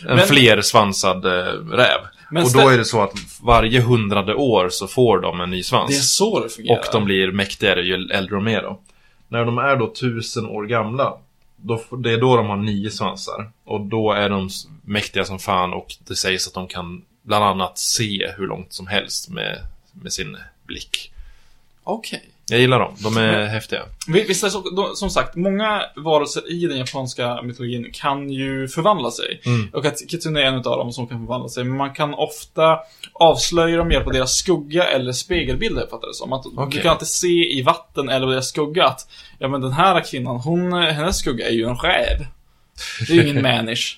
En 0.10 0.16
Men- 0.16 0.28
flersvansad 0.28 1.26
eh, 1.26 1.32
räv. 1.72 2.00
Och 2.44 2.52
då 2.54 2.70
är 2.70 2.78
det 2.78 2.86
så 2.86 3.02
att 3.02 3.14
varje 3.42 3.82
hundrade 3.82 4.36
år 4.36 4.70
så 4.70 4.88
får 4.88 5.20
de 5.20 5.42
en 5.42 5.50
ny 5.50 5.64
svans. 5.64 5.90
Det 5.90 5.96
är 5.96 6.02
så 6.02 6.40
det 6.40 6.50
fungerar. 6.50 6.80
Och 6.80 6.86
de 6.92 7.06
blir 7.06 7.32
mäktigare 7.32 7.82
ju 7.82 7.94
äldre 7.94 8.36
de 8.36 8.48
är 8.48 8.62
då. 8.62 8.80
När 9.28 9.46
de 9.46 9.58
är 9.58 9.76
då 9.76 9.94
tusen 9.94 10.46
år 10.46 10.66
gamla, 10.66 11.14
då, 11.56 11.82
det 11.98 12.12
är 12.12 12.18
då 12.18 12.36
de 12.36 12.48
har 12.48 12.58
nio 12.58 12.90
svansar. 12.92 13.52
Och 13.66 13.82
då 13.82 14.12
är 14.12 14.30
de 14.30 14.50
mäktiga 14.86 15.24
som 15.26 15.40
fan 15.40 15.74
och 15.74 15.88
det 16.08 16.16
sägs 16.16 16.48
att 16.48 16.54
de 16.54 16.68
kan 16.68 17.02
bland 17.24 17.44
annat 17.46 17.78
se 17.78 18.32
hur 18.38 18.48
långt 18.48 18.74
som 18.74 18.88
helst 18.88 19.30
med, 19.30 19.60
med 19.92 20.14
sin 20.14 20.38
blick. 20.68 21.12
Okej. 21.84 22.24
Jag 22.50 22.60
gillar 22.60 22.80
dem, 22.80 22.96
de 23.00 23.18
är 23.18 23.46
häftiga. 23.46 23.82
Vi- 24.08 24.24
Visst 24.24 24.44
är 24.44 24.48
det 24.48 24.52
så, 24.52 24.70
de- 24.70 24.96
som 24.96 25.10
sagt, 25.10 25.36
många 25.36 25.82
varelser 25.96 26.52
i 26.52 26.66
den 26.68 26.78
japanska 26.78 27.42
mytologin 27.42 27.89
kan 27.94 28.30
ju 28.30 28.68
förvandla 28.68 29.12
sig. 29.12 29.42
Mm. 29.46 29.70
Och 29.74 29.86
att 29.86 29.98
Kitsune 30.10 30.42
är 30.42 30.46
en 30.46 30.56
av 30.56 30.64
dem 30.64 30.92
som 30.92 31.08
kan 31.08 31.20
förvandla 31.20 31.50
sig. 31.50 31.64
Men 31.64 31.78
man 31.78 31.94
kan 31.94 32.14
ofta 32.14 32.80
avslöja 33.14 33.78
dem 33.78 33.88
med 33.88 33.94
hjälp 33.96 34.08
av 34.08 34.14
deras 34.14 34.34
skugga 34.38 34.84
eller 34.84 35.12
spegelbilder, 35.12 35.88
fattar 35.92 36.08
det 36.08 36.14
som. 36.14 36.34
Att 36.34 36.44
Du 36.44 36.50
Okej. 36.56 36.82
kan 36.82 36.92
inte 36.94 37.06
se 37.06 37.58
i 37.58 37.62
vatten 37.62 38.10
eller 38.10 38.28
deras 38.28 38.50
skugga 38.50 38.86
att, 38.88 39.08
ja 39.39 39.48
men 39.48 39.62
den 39.62 39.72
här 39.72 40.04
kvinnan, 40.12 40.36
hon, 40.39 40.74
hennes 40.74 41.18
skugga 41.18 41.48
är 41.48 41.54
ju 41.54 41.66
en 41.66 41.76
räv. 41.78 42.26
Det 43.08 43.14
är 43.14 43.16
ju 43.16 43.24
ingen 43.30 43.42
människa. 43.52 43.98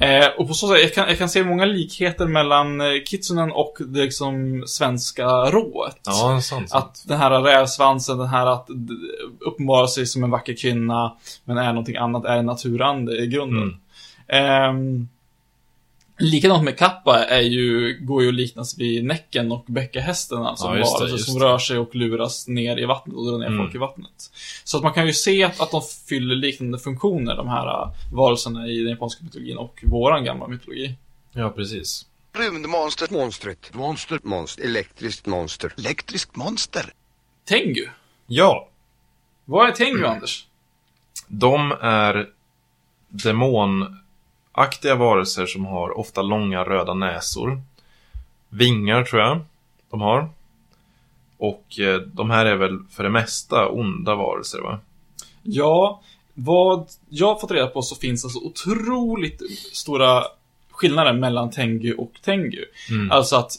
Eh, 0.00 0.26
och 0.38 0.48
på 0.48 0.54
så 0.54 0.68
sätt, 0.68 0.82
jag 0.82 0.94
kan, 0.94 1.08
jag 1.08 1.18
kan 1.18 1.28
se 1.28 1.44
många 1.44 1.64
likheter 1.64 2.26
mellan 2.26 2.80
eh, 2.80 2.86
Kitsunen 3.04 3.52
och 3.52 3.76
det 3.78 4.02
liksom 4.02 4.64
svenska 4.66 5.26
rået. 5.26 6.00
Ja, 6.04 6.40
sant. 6.42 6.68
Att 6.72 7.04
den 7.06 7.18
här 7.18 7.42
rävsvansen, 7.42 8.18
den 8.18 8.26
här 8.26 8.46
att 8.46 8.68
uppenbara 9.40 9.86
sig 9.86 10.06
som 10.06 10.24
en 10.24 10.30
vacker 10.30 10.56
kvinna, 10.56 11.16
men 11.44 11.58
är 11.58 11.68
någonting 11.68 11.96
annat, 11.96 12.24
är 12.24 12.36
en 12.36 12.46
naturande 12.46 13.22
i 13.22 13.26
grunden. 13.26 13.62
Mm. 13.62 13.80
Ehm, 14.28 15.08
likadant 16.18 16.64
med 16.64 16.78
Kappa 16.78 17.24
är 17.24 17.40
ju, 17.40 17.98
går 18.00 18.22
ju 18.22 18.28
att 18.28 18.34
liknas 18.34 18.78
vid 18.78 19.04
Näcken 19.04 19.52
och 19.52 19.64
Bäckahästen, 19.68 20.56
som 20.56 20.78
Ja, 20.78 20.98
det, 21.00 21.10
just 21.10 21.26
som 21.26 21.40
rör 21.40 21.58
sig 21.58 21.78
och 21.78 21.94
luras 21.94 22.48
ner 22.48 22.78
i 22.78 22.84
vattnet 22.84 23.16
och 23.16 23.26
drar 23.26 23.38
ner 23.38 23.46
Mm. 23.46 23.58
folk 23.58 23.74
i 23.74 23.78
vattnet. 23.78 24.30
Så 24.64 24.76
att 24.76 24.82
man 24.82 24.92
kan 24.92 25.06
ju 25.06 25.12
se 25.12 25.44
att, 25.44 25.60
att 25.60 25.70
de 25.70 25.82
fyller 26.08 26.34
liknande 26.34 26.78
funktioner, 26.78 27.36
de 27.36 27.48
här 27.48 27.66
uh, 27.66 27.92
varelserna 28.12 28.66
i 28.68 28.78
den 28.78 28.90
japanska 28.90 29.24
mytologin 29.24 29.58
och 29.58 29.80
våran 29.86 30.24
gamla 30.24 30.48
mytologi. 30.48 30.94
Ja, 31.32 31.50
precis. 31.50 32.06
Rymdmonstret. 32.32 33.10
Monstret. 33.10 33.74
Monster. 33.74 34.18
Monster. 34.22 34.64
Elektriskt 34.64 35.26
monster. 35.26 35.72
Elektriskt 35.78 36.36
monster. 36.36 36.92
Tengu. 37.48 37.88
Ja, 38.26 38.68
Vad 39.44 39.68
är 39.68 39.72
Tengu, 39.72 40.06
Anders? 40.06 40.46
de 41.28 41.72
är 41.80 42.28
demonaktiga 44.56 44.94
varelser 44.94 45.46
som 45.46 45.66
har 45.66 45.98
ofta 45.98 46.22
långa 46.22 46.64
röda 46.64 46.94
näsor. 46.94 47.60
Vingar 48.48 49.04
tror 49.04 49.22
jag 49.22 49.40
de 49.90 50.00
har. 50.00 50.28
Och 51.38 51.78
eh, 51.78 52.00
de 52.00 52.30
här 52.30 52.46
är 52.46 52.56
väl 52.56 52.78
för 52.90 53.04
det 53.04 53.10
mesta 53.10 53.68
onda 53.68 54.14
varelser 54.14 54.60
va? 54.60 54.80
Ja, 55.42 56.00
vad 56.34 56.88
jag 57.08 57.26
har 57.26 57.40
fått 57.40 57.50
reda 57.50 57.66
på 57.66 57.82
så 57.82 57.94
finns 57.94 58.24
alltså 58.24 58.38
otroligt 58.38 59.42
stora 59.72 60.24
skillnader 60.70 61.12
mellan 61.12 61.50
Tengu 61.50 61.94
och 61.94 62.12
Tengu. 62.22 62.64
Mm. 62.90 63.10
Alltså 63.10 63.36
att 63.36 63.52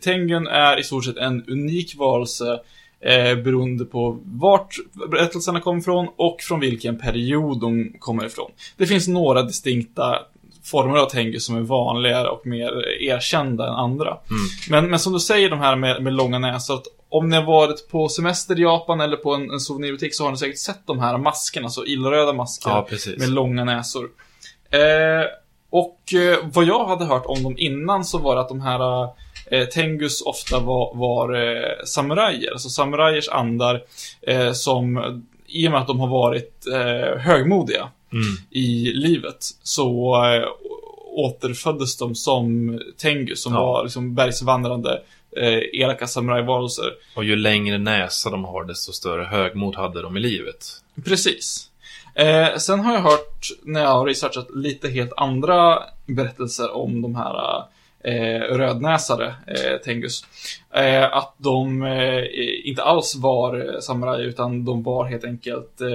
Tengun 0.00 0.46
är 0.46 0.80
i 0.80 0.82
stort 0.82 1.04
sett 1.04 1.16
en 1.16 1.44
unik 1.48 1.96
varelse 1.96 2.60
eh, 3.00 3.36
beroende 3.36 3.84
på 3.84 4.18
vart 4.24 4.76
berättelserna 5.10 5.60
kommer 5.60 5.80
ifrån 5.80 6.08
och 6.16 6.36
från 6.40 6.60
vilken 6.60 6.98
period 6.98 7.60
de 7.60 7.92
kommer 7.98 8.26
ifrån. 8.26 8.50
Det 8.76 8.86
finns 8.86 9.08
några 9.08 9.42
distinkta 9.42 10.18
former 10.64 10.98
av 10.98 11.06
Tengu 11.06 11.40
som 11.40 11.56
är 11.56 11.60
vanligare 11.60 12.28
och 12.28 12.46
mer 12.46 12.88
erkända 13.02 13.68
än 13.68 13.74
andra. 13.74 14.16
Men, 14.70 14.90
men 14.90 14.98
som 14.98 15.12
du 15.12 15.20
säger, 15.20 15.50
de 15.50 15.58
här 15.60 15.76
med, 15.76 16.02
med 16.02 16.12
långa 16.12 16.38
näsor, 16.38 16.74
att 16.74 16.86
om 17.08 17.28
ni 17.28 17.36
har 17.36 17.42
varit 17.42 17.88
på 17.90 18.08
semester 18.08 18.58
i 18.58 18.62
Japan 18.62 19.00
eller 19.00 19.16
på 19.16 19.34
en, 19.34 19.50
en 19.50 19.60
souvenirbutik 19.60 20.14
så 20.14 20.24
har 20.24 20.30
ni 20.30 20.36
säkert 20.36 20.58
sett 20.58 20.86
de 20.86 20.98
här 20.98 21.18
maskerna, 21.18 21.68
så 21.68 21.84
illröda 21.84 22.32
masker 22.32 22.70
Ja, 22.70 22.86
med 23.18 23.28
långa 23.28 23.64
näsor. 23.64 24.08
Eh, 24.70 25.26
och 25.70 26.14
eh, 26.14 26.38
vad 26.42 26.64
jag 26.64 26.84
hade 26.84 27.04
hört 27.04 27.26
om 27.26 27.42
dem 27.42 27.54
innan 27.58 28.04
så 28.04 28.18
var 28.18 28.34
det 28.34 28.40
att 28.40 28.48
de 28.48 28.60
här 28.60 29.08
eh, 29.50 29.64
Tengus 29.64 30.22
ofta 30.22 30.58
var, 30.58 30.94
var 30.94 31.34
eh, 31.34 31.84
samurajer, 31.84 32.52
alltså 32.52 32.68
samurajers 32.68 33.28
andar 33.28 33.82
eh, 34.22 34.52
som 34.52 34.98
i 35.46 35.68
och 35.68 35.72
med 35.72 35.80
att 35.80 35.86
de 35.86 36.00
har 36.00 36.08
varit 36.08 36.66
eh, 36.66 37.18
högmodiga 37.18 37.88
Mm. 38.14 38.36
i 38.50 38.92
livet 38.94 39.36
så 39.62 40.14
eh, 40.24 40.48
återföddes 41.16 41.96
de 41.96 42.14
som 42.14 42.78
Tengus 42.98 43.42
som 43.42 43.52
Ja. 43.54 43.60
var 43.60 43.82
liksom 43.82 44.14
bergsvandrande 44.14 45.02
eh, 45.36 45.80
elaka 45.82 46.06
samurajvarelser. 46.06 46.92
Och 47.16 47.24
ju 47.24 47.36
längre 47.36 47.78
näsa 47.78 48.30
de 48.30 48.44
har, 48.44 48.64
desto 48.64 48.92
större 48.92 49.24
högmod 49.24 49.76
hade 49.76 50.02
de 50.02 50.16
i 50.16 50.20
livet. 50.20 50.66
Precis. 51.04 51.70
Eh, 52.14 52.56
sen 52.56 52.80
har 52.80 52.94
jag 52.94 53.00
hört, 53.00 53.48
när 53.62 53.80
jag 53.80 53.88
har 53.90 54.06
researchat 54.06 54.48
lite 54.54 54.88
helt 54.88 55.12
andra 55.16 55.82
berättelser 56.06 56.76
om 56.76 57.02
de 57.02 57.14
här 57.14 57.62
eh, 58.04 58.56
rödnäsare 58.56 59.34
eh, 59.46 59.80
Tengus. 59.84 60.24
Eh, 60.74 61.16
att 61.16 61.34
de 61.38 61.82
eh, 61.82 62.24
inte 62.64 62.82
alls 62.82 63.16
var 63.16 63.74
eh, 63.74 63.80
samurajer, 63.80 64.26
utan 64.26 64.64
de 64.64 64.82
var 64.82 65.04
helt 65.04 65.24
enkelt 65.24 65.80
eh, 65.80 65.88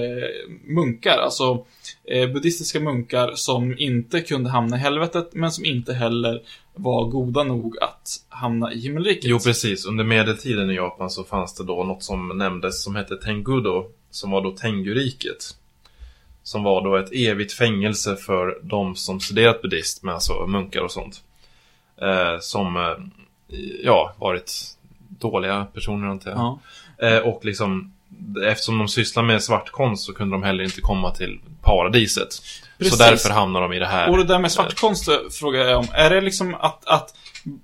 munkar. 0.64 1.18
Alltså 1.18 1.66
eh, 2.03 2.30
buddhistiska 2.30 2.80
munkar 2.80 3.32
som 3.36 3.76
inte 3.80 4.22
kunde 4.22 4.49
hamna 4.49 4.78
i 4.78 4.80
helvetet, 4.80 5.30
men 5.34 5.51
som 5.51 5.66
inte 5.66 5.93
heller 5.93 6.41
var 6.74 7.05
goda 7.05 7.43
nog 7.43 7.78
att 7.82 8.10
hamna 8.30 8.74
i 8.74 8.80
himmelriket. 8.80 9.26
Jo, 9.26 9.39
precis. 9.39 9.86
Under 9.86 10.03
medeltiden 10.03 10.72
i 10.72 10.76
Japan 10.76 11.10
så 11.10 11.24
fanns 11.24 11.55
det 11.55 11.64
då 11.64 11.84
något 11.84 12.03
som 12.03 12.38
nämndes 12.38 12.84
som 12.84 12.95
hette 12.95 13.18
Tengudo, 13.18 13.86
som 14.12 14.32
var 14.32 14.41
då 14.41 14.51
Tenguriket. 14.51 15.55
Som 16.43 16.64
var 16.64 16.84
då 16.84 16.97
ett 16.97 17.12
evigt 17.14 17.53
fängelse 17.53 18.16
för 18.16 18.60
de 18.64 18.95
som 18.95 19.20
studerat 19.20 19.62
buddhism, 19.62 20.10
alltså 20.10 20.47
munkar 20.47 20.82
och 20.82 20.91
sånt. 20.91 21.24
Eh, 22.02 22.39
som, 22.39 22.78
eh, 22.78 23.60
ja, 23.84 24.14
varit 24.18 24.54
dåliga 25.20 25.68
personer 25.74 26.08
antar 26.08 26.32
jag. 26.32 26.39
Ja. 26.39 26.60
Eh, 27.08 27.18
och 27.18 27.45
liksom, 27.45 27.93
eftersom 28.45 28.78
de 28.78 28.88
sysslar 28.88 29.24
med 29.24 29.43
svartkonst 29.43 30.06
så 30.06 30.14
kunde 30.14 30.36
de 30.36 30.43
heller 30.43 30.64
inte 30.64 30.82
komma 30.82 31.12
till 31.12 31.39
paradiset. 31.62 32.30
Precis. 32.78 32.97
Så 32.97 33.04
därför 33.04 33.30
hamnar 33.30 33.62
de 33.62 33.74
i 33.74 33.80
det 33.80 33.86
här. 33.86 34.10
Och 34.10 34.18
det 34.18 34.24
där 34.24 34.39
med 34.39 34.52
svartkonst 34.52 35.10
frågar 35.32 35.66
jag 35.66 35.80
om. 35.80 35.88
Är 35.93 36.10
det 36.10 36.22
liksom 36.22 36.56
att, 36.56 36.88
att 36.88 37.14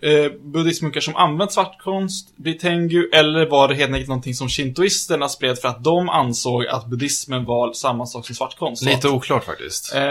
eh, 0.01 0.31
buddhistmunkar 0.41 1.01
som 1.01 1.15
använt 1.15 1.51
svartkonst 1.51 2.37
blir 2.37 2.53
tengu, 2.53 3.09
eller 3.13 3.45
var 3.45 3.67
det 3.67 3.75
helt 3.75 3.91
enkelt 3.91 4.07
någonting 4.07 4.33
som 4.33 4.49
shintoisterna 4.49 5.29
spred 5.29 5.57
för 5.59 5.67
att 5.67 5.83
de 5.83 6.09
ansåg 6.09 6.67
att 6.67 6.85
buddhismen 6.85 7.45
var 7.45 7.73
samma 7.73 8.05
sak 8.05 8.25
som 8.25 8.35
svartkonst? 8.35 8.83
Lite 8.83 9.09
oklart 9.09 9.43
faktiskt. 9.43 9.95
eh, 9.95 10.01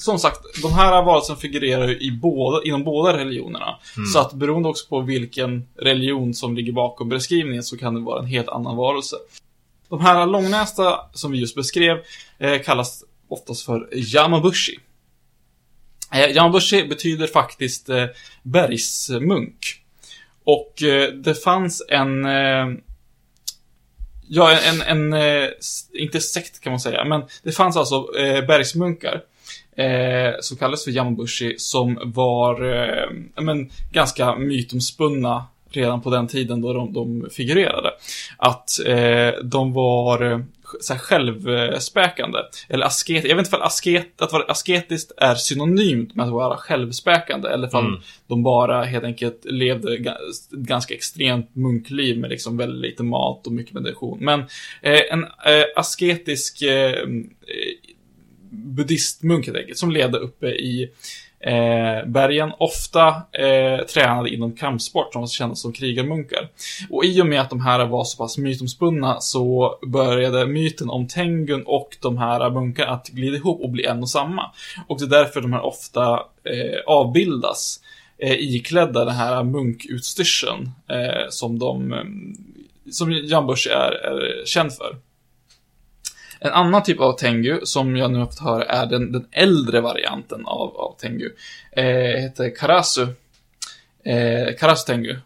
som 0.00 0.18
sagt, 0.18 0.40
de 0.62 0.72
här 0.72 1.02
varelserna 1.02 1.38
figurerar 1.38 1.88
ju 1.88 1.98
i 1.98 2.10
båda, 2.10 2.62
inom 2.64 2.84
båda 2.84 3.16
religionerna. 3.18 3.78
Så 4.12 4.18
att 4.18 4.32
beroende 4.32 4.68
också 4.68 4.88
på 4.88 5.00
vilken 5.00 5.68
religion 5.76 6.34
som 6.34 6.56
ligger 6.56 6.72
bakom 6.72 7.08
beskrivningen 7.08 7.62
så 7.62 7.76
kan 7.78 7.94
det 7.94 8.00
vara 8.00 8.18
en 8.20 8.26
helt 8.26 8.48
annan 8.48 8.76
varelse. 8.76 9.16
De 9.88 10.00
här 10.00 10.26
långnästa 10.26 11.00
som 11.12 11.32
vi 11.32 11.38
just 11.38 11.54
beskrev 11.56 11.96
eh, 12.38 12.62
kallas 12.62 13.04
oftast 13.28 13.62
för 13.66 13.88
Yamabushi. 13.92 14.78
Eh, 16.12 16.30
Yamabushi 16.30 16.84
betyder 16.84 17.26
faktiskt 17.26 17.88
eh, 17.88 18.04
bergsmunk. 18.42 19.82
Och 20.44 20.82
eh, 20.82 21.12
det 21.12 21.34
fanns 21.34 21.82
en... 21.88 22.24
Eh, 22.24 22.66
ja, 24.30 24.58
en, 24.58 24.82
en, 24.82 25.12
eh, 25.12 25.48
s- 25.58 25.86
inte 25.92 26.20
sekt 26.20 26.60
kan 26.60 26.72
man 26.72 26.80
säga, 26.80 27.04
men 27.04 27.22
det 27.42 27.52
fanns 27.52 27.76
alltså 27.76 28.16
eh, 28.18 28.46
bergsmunkar. 28.46 29.22
Eh, 29.78 30.34
som 30.40 30.56
kallades 30.56 30.84
för 30.84 30.90
Yamabushi, 30.90 31.54
som 31.58 31.98
var 32.04 32.64
eh, 32.64 33.10
men, 33.42 33.70
ganska 33.92 34.34
mytomspunna 34.36 35.44
redan 35.70 36.00
på 36.00 36.10
den 36.10 36.28
tiden 36.28 36.60
då 36.60 36.72
de, 36.72 36.92
de 36.92 37.28
figurerade. 37.30 37.90
Att 38.36 38.86
eh, 38.86 39.44
de 39.44 39.72
var 39.72 40.32
eh, 40.32 40.40
så 40.80 40.92
här 40.92 41.00
självspäkande. 41.00 42.38
Eller 42.68 42.86
asket, 42.86 43.24
jag 43.24 43.36
vet 43.36 43.46
inte 43.46 43.56
om 43.56 43.62
asket, 43.62 44.22
att 44.22 44.32
vara 44.32 44.44
asketiskt 44.44 45.12
är 45.16 45.34
synonymt 45.34 46.14
med 46.14 46.26
att 46.26 46.32
vara 46.32 46.56
självspäkande. 46.56 47.48
Eller 47.48 47.76
om 47.76 47.86
Mm. 47.86 48.00
de 48.26 48.42
bara 48.42 48.84
helt 48.84 49.04
enkelt 49.04 49.40
levde 49.44 49.94
ett 49.94 50.50
ganska 50.50 50.94
extremt 50.94 51.54
munkliv 51.56 52.18
med 52.18 52.30
liksom 52.30 52.56
väldigt 52.56 52.90
lite 52.90 53.02
mat 53.02 53.46
och 53.46 53.52
mycket 53.52 53.74
meditation. 53.74 54.18
Men 54.20 54.40
eh, 54.82 55.00
en 55.10 55.24
eh, 55.24 55.64
asketisk 55.76 56.62
eh, 56.62 57.06
buddhistmunk 58.50 59.46
helt 59.46 59.58
enkelt, 59.58 59.78
som 59.78 59.90
levde 59.90 60.18
uppe 60.18 60.46
i 60.46 60.90
eh, 61.40 62.06
bergen, 62.06 62.52
ofta 62.58 63.08
eh, 63.32 63.86
tränade 63.86 64.30
inom 64.30 64.56
kampsport, 64.56 65.12
som 65.12 65.26
kändes 65.26 65.60
som 65.60 65.72
krigarmunkar. 65.72 66.48
Och 66.90 67.04
i 67.04 67.22
och 67.22 67.26
med 67.26 67.40
att 67.40 67.50
de 67.50 67.60
här 67.60 67.86
var 67.86 68.04
så 68.04 68.16
pass 68.16 68.38
mytomspunna 68.38 69.20
så 69.20 69.78
började 69.86 70.46
myten 70.46 70.90
om 70.90 71.08
Tengun 71.08 71.62
och 71.66 71.96
de 72.00 72.18
här 72.18 72.50
munkarna 72.50 72.90
att 72.90 73.08
glida 73.08 73.36
ihop 73.36 73.60
och 73.60 73.70
bli 73.70 73.84
en 73.84 74.02
och 74.02 74.10
samma. 74.10 74.42
Och 74.86 74.98
det 74.98 75.04
är 75.04 75.22
därför 75.22 75.40
de 75.40 75.52
här 75.52 75.66
ofta 75.66 76.12
eh, 76.44 76.80
avbildas 76.86 77.80
eh, 78.18 78.32
iklädda 78.32 79.04
den 79.04 79.14
här 79.14 79.44
munkutstyrseln 79.44 80.70
eh, 80.88 81.28
som 81.30 81.58
de, 81.58 81.92
eh, 81.92 82.04
som 82.90 83.12
Jan 83.12 83.46
Busch 83.46 83.68
är, 83.70 83.92
är 83.92 84.46
känd 84.46 84.72
för. 84.72 85.07
En 86.40 86.52
annan 86.52 86.82
typ 86.82 87.00
av 87.00 87.12
Tengu, 87.12 87.60
som 87.64 87.96
jag 87.96 88.10
nu 88.10 88.18
har 88.18 88.26
fått 88.26 88.38
höra 88.38 88.64
är 88.64 88.86
den, 88.86 89.12
den 89.12 89.26
äldre 89.32 89.80
varianten 89.80 90.46
av, 90.46 90.76
av 90.76 90.96
Tengu, 90.98 91.30
eh, 91.72 92.20
heter 92.20 92.56
Karasu. 92.56 93.06
eh, 94.04 94.56
Karastengu. 94.58 95.16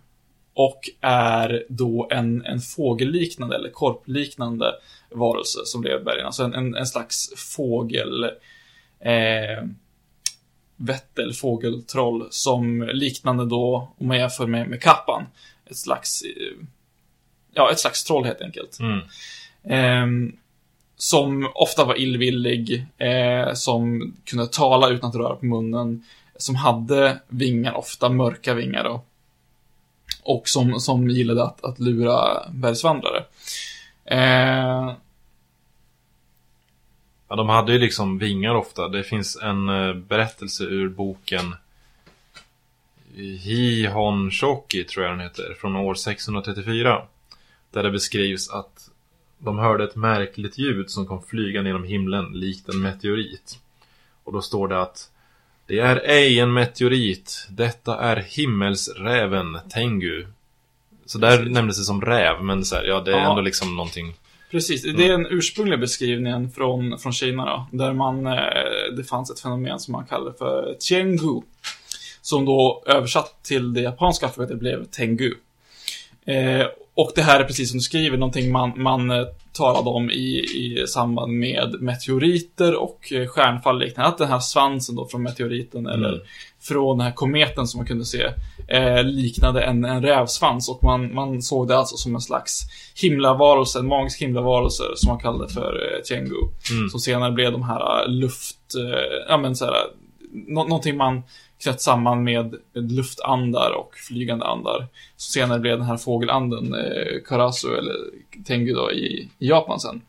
Och 0.54 0.80
är 1.00 1.64
då 1.68 2.08
en, 2.10 2.44
en 2.44 2.60
fågelliknande 2.60 3.56
eller 3.56 3.70
korpliknande 3.70 4.72
varelse 5.10 5.58
som 5.64 5.82
lever 5.82 6.00
i 6.00 6.04
bergen. 6.04 6.26
Alltså 6.26 6.42
en, 6.42 6.54
en, 6.54 6.74
en 6.74 6.86
slags 6.86 7.32
fågel... 7.56 8.24
Eh, 9.00 9.64
vättel, 10.76 11.32
fågeltroll, 11.32 12.26
som 12.30 12.82
liknande 12.82 13.46
då, 13.46 13.92
om 13.98 14.06
man 14.06 14.18
jämför 14.18 14.46
med, 14.46 14.68
med 14.68 14.82
kappan, 14.82 15.26
ett 15.66 15.76
slags, 15.76 16.22
eh, 16.22 16.66
ja, 17.54 17.70
ett 17.72 17.78
slags 17.78 18.04
troll 18.04 18.24
helt 18.24 18.40
enkelt. 18.40 18.78
Mm. 18.80 19.00
Ehm, 19.64 20.36
som 21.02 21.50
ofta 21.54 21.84
var 21.84 21.98
illvillig, 21.98 22.86
eh, 22.98 23.52
som 23.54 24.14
kunde 24.24 24.46
tala 24.46 24.88
utan 24.88 25.10
att 25.10 25.16
röra 25.16 25.36
på 25.36 25.46
munnen, 25.46 26.04
som 26.36 26.54
hade 26.54 27.20
vingar, 27.28 27.74
ofta 27.74 28.08
mörka 28.08 28.54
vingar 28.54 28.84
då. 28.84 29.02
Och 30.22 30.48
som, 30.48 30.80
som 30.80 31.08
gillade 31.08 31.44
att, 31.44 31.64
att 31.64 31.78
lura 31.78 32.48
bergsvandrare. 32.50 33.24
Eh, 34.04 34.92
Ja, 37.28 37.36
de 37.36 37.48
hade 37.48 37.72
ju 37.72 37.78
liksom 37.78 38.18
vingar 38.18 38.54
ofta. 38.54 38.88
Det 38.88 39.02
finns 39.02 39.36
en 39.42 39.68
eh, 39.68 39.94
berättelse 39.94 40.64
ur 40.64 40.88
boken 40.88 41.54
Hihon 43.16 44.30
Shoki, 44.30 44.84
tror 44.84 45.04
jag 45.04 45.12
den 45.12 45.20
heter, 45.20 45.56
från 45.60 45.76
år 45.76 45.94
634. 45.94 47.02
Där 47.70 47.82
det 47.82 47.90
beskrivs 47.90 48.50
att 48.50 48.91
de 49.44 49.58
hörde 49.58 49.84
ett 49.84 49.96
märkligt 49.96 50.58
ljud 50.58 50.90
som 50.90 51.06
kom 51.06 51.22
flygande 51.22 51.70
genom 51.70 51.84
himlen 51.84 52.24
likt 52.32 52.68
en 52.68 52.80
meteorit. 52.82 53.58
Och 54.24 54.32
då 54.32 54.42
står 54.42 54.68
det 54.68 54.82
att 54.82 55.10
Det 55.66 55.78
är 55.78 55.96
ej 56.04 56.40
en 56.40 56.52
meteorit, 56.52 57.46
detta 57.50 58.00
är 58.00 58.16
himmelsräven 58.16 59.58
Tengu. 59.70 60.26
Så 61.06 61.18
där 61.18 61.44
nämndes 61.44 61.78
det 61.78 61.84
som 61.84 62.02
räv, 62.02 62.44
men 62.44 62.64
så 62.64 62.76
här, 62.76 62.84
ja, 62.84 63.00
det 63.00 63.12
är 63.12 63.16
Ja. 63.18 63.30
ändå 63.30 63.42
liksom 63.42 63.76
någonting 63.76 64.14
Precis, 64.50 64.82
det 64.82 65.06
är 65.06 65.08
den 65.08 65.26
ursprungliga 65.30 65.78
beskrivningen 65.78 66.50
från, 66.50 66.98
från 66.98 67.12
Kina 67.12 67.44
då, 67.44 67.66
där 67.78 67.92
man, 67.92 68.26
eh, 68.26 68.32
det 68.96 69.04
fanns 69.04 69.30
ett 69.30 69.40
fenomen 69.40 69.78
som 69.80 69.92
man 69.92 70.04
kallar 70.06 70.32
för 70.32 70.76
Tiangu. 70.80 71.42
Som 72.22 72.44
då 72.44 72.82
översatt 72.86 73.42
till 73.42 73.74
det 73.74 73.80
japanska 73.80 74.26
alfabetet 74.26 74.58
blev 74.58 74.84
Tengu. 74.84 75.34
Eh, 76.24 76.66
och 76.94 77.12
det 77.14 77.22
här 77.22 77.40
är 77.40 77.44
precis 77.44 77.70
som 77.70 77.78
du 77.78 77.82
skriver, 77.82 78.16
någonting 78.16 78.52
man, 78.52 78.72
man 78.76 79.10
eh, 79.10 79.24
talade 79.52 79.90
om 79.90 80.10
i, 80.10 80.38
i 80.38 80.84
samband 80.88 81.32
med 81.32 81.76
meteoriter 81.80 82.74
och 82.74 83.12
eh, 83.12 83.26
stjärnfall 83.26 83.78
liknande. 83.78 84.08
Att 84.08 84.18
den 84.18 84.28
här 84.28 84.38
svansen 84.38 84.96
då 84.96 85.08
från 85.08 85.22
meteoriten 85.22 85.86
eller 85.86 86.20
från 86.60 86.98
den 86.98 87.06
här 87.06 87.12
kometen 87.12 87.66
som 87.66 87.78
man 87.78 87.86
kunde 87.86 88.04
se 88.04 88.26
eh, 88.68 89.04
liknade 89.04 89.62
en, 89.62 89.84
en 89.84 90.02
rävsvans 90.02 90.68
och 90.68 90.84
man, 90.84 91.14
man 91.14 91.42
såg 91.42 91.68
det 91.68 91.78
alltså 91.78 91.96
som 91.96 92.14
en 92.14 92.20
slags 92.20 92.60
himlavarelse, 93.02 93.78
en 93.78 93.86
magisk 93.86 94.22
himlavarelse 94.22 94.82
som 94.96 95.08
man 95.08 95.18
kallade 95.20 95.52
för 95.52 95.94
eh, 95.96 96.02
Tiangu. 96.02 96.48
Som 96.90 97.00
senare 97.00 97.32
blev 97.32 97.52
de 97.52 97.62
här 97.62 98.02
eh, 98.02 98.08
luft, 98.10 98.74
eh, 98.74 99.26
ja 99.28 99.36
men 99.38 99.56
så 99.56 99.64
här, 99.64 99.74
nå- 100.32 100.64
någonting 100.64 100.96
man 100.96 101.22
knöt 101.62 101.80
samman 101.80 102.24
med 102.24 102.54
luftandar 102.74 103.70
och 103.70 103.94
flygande 103.96 104.44
andar. 104.46 104.86
Så 105.16 105.32
senare 105.32 105.60
blev 105.60 105.78
den 105.78 105.86
här 105.86 105.96
fågelanden 105.96 106.74
eh, 106.74 107.22
Karasu 107.26 107.68
eller 107.68 107.96
Tengu 108.44 108.72
då 108.72 108.92
i, 108.92 109.28
i 109.38 109.48
Japan 109.48 109.80
sen. 109.80 110.02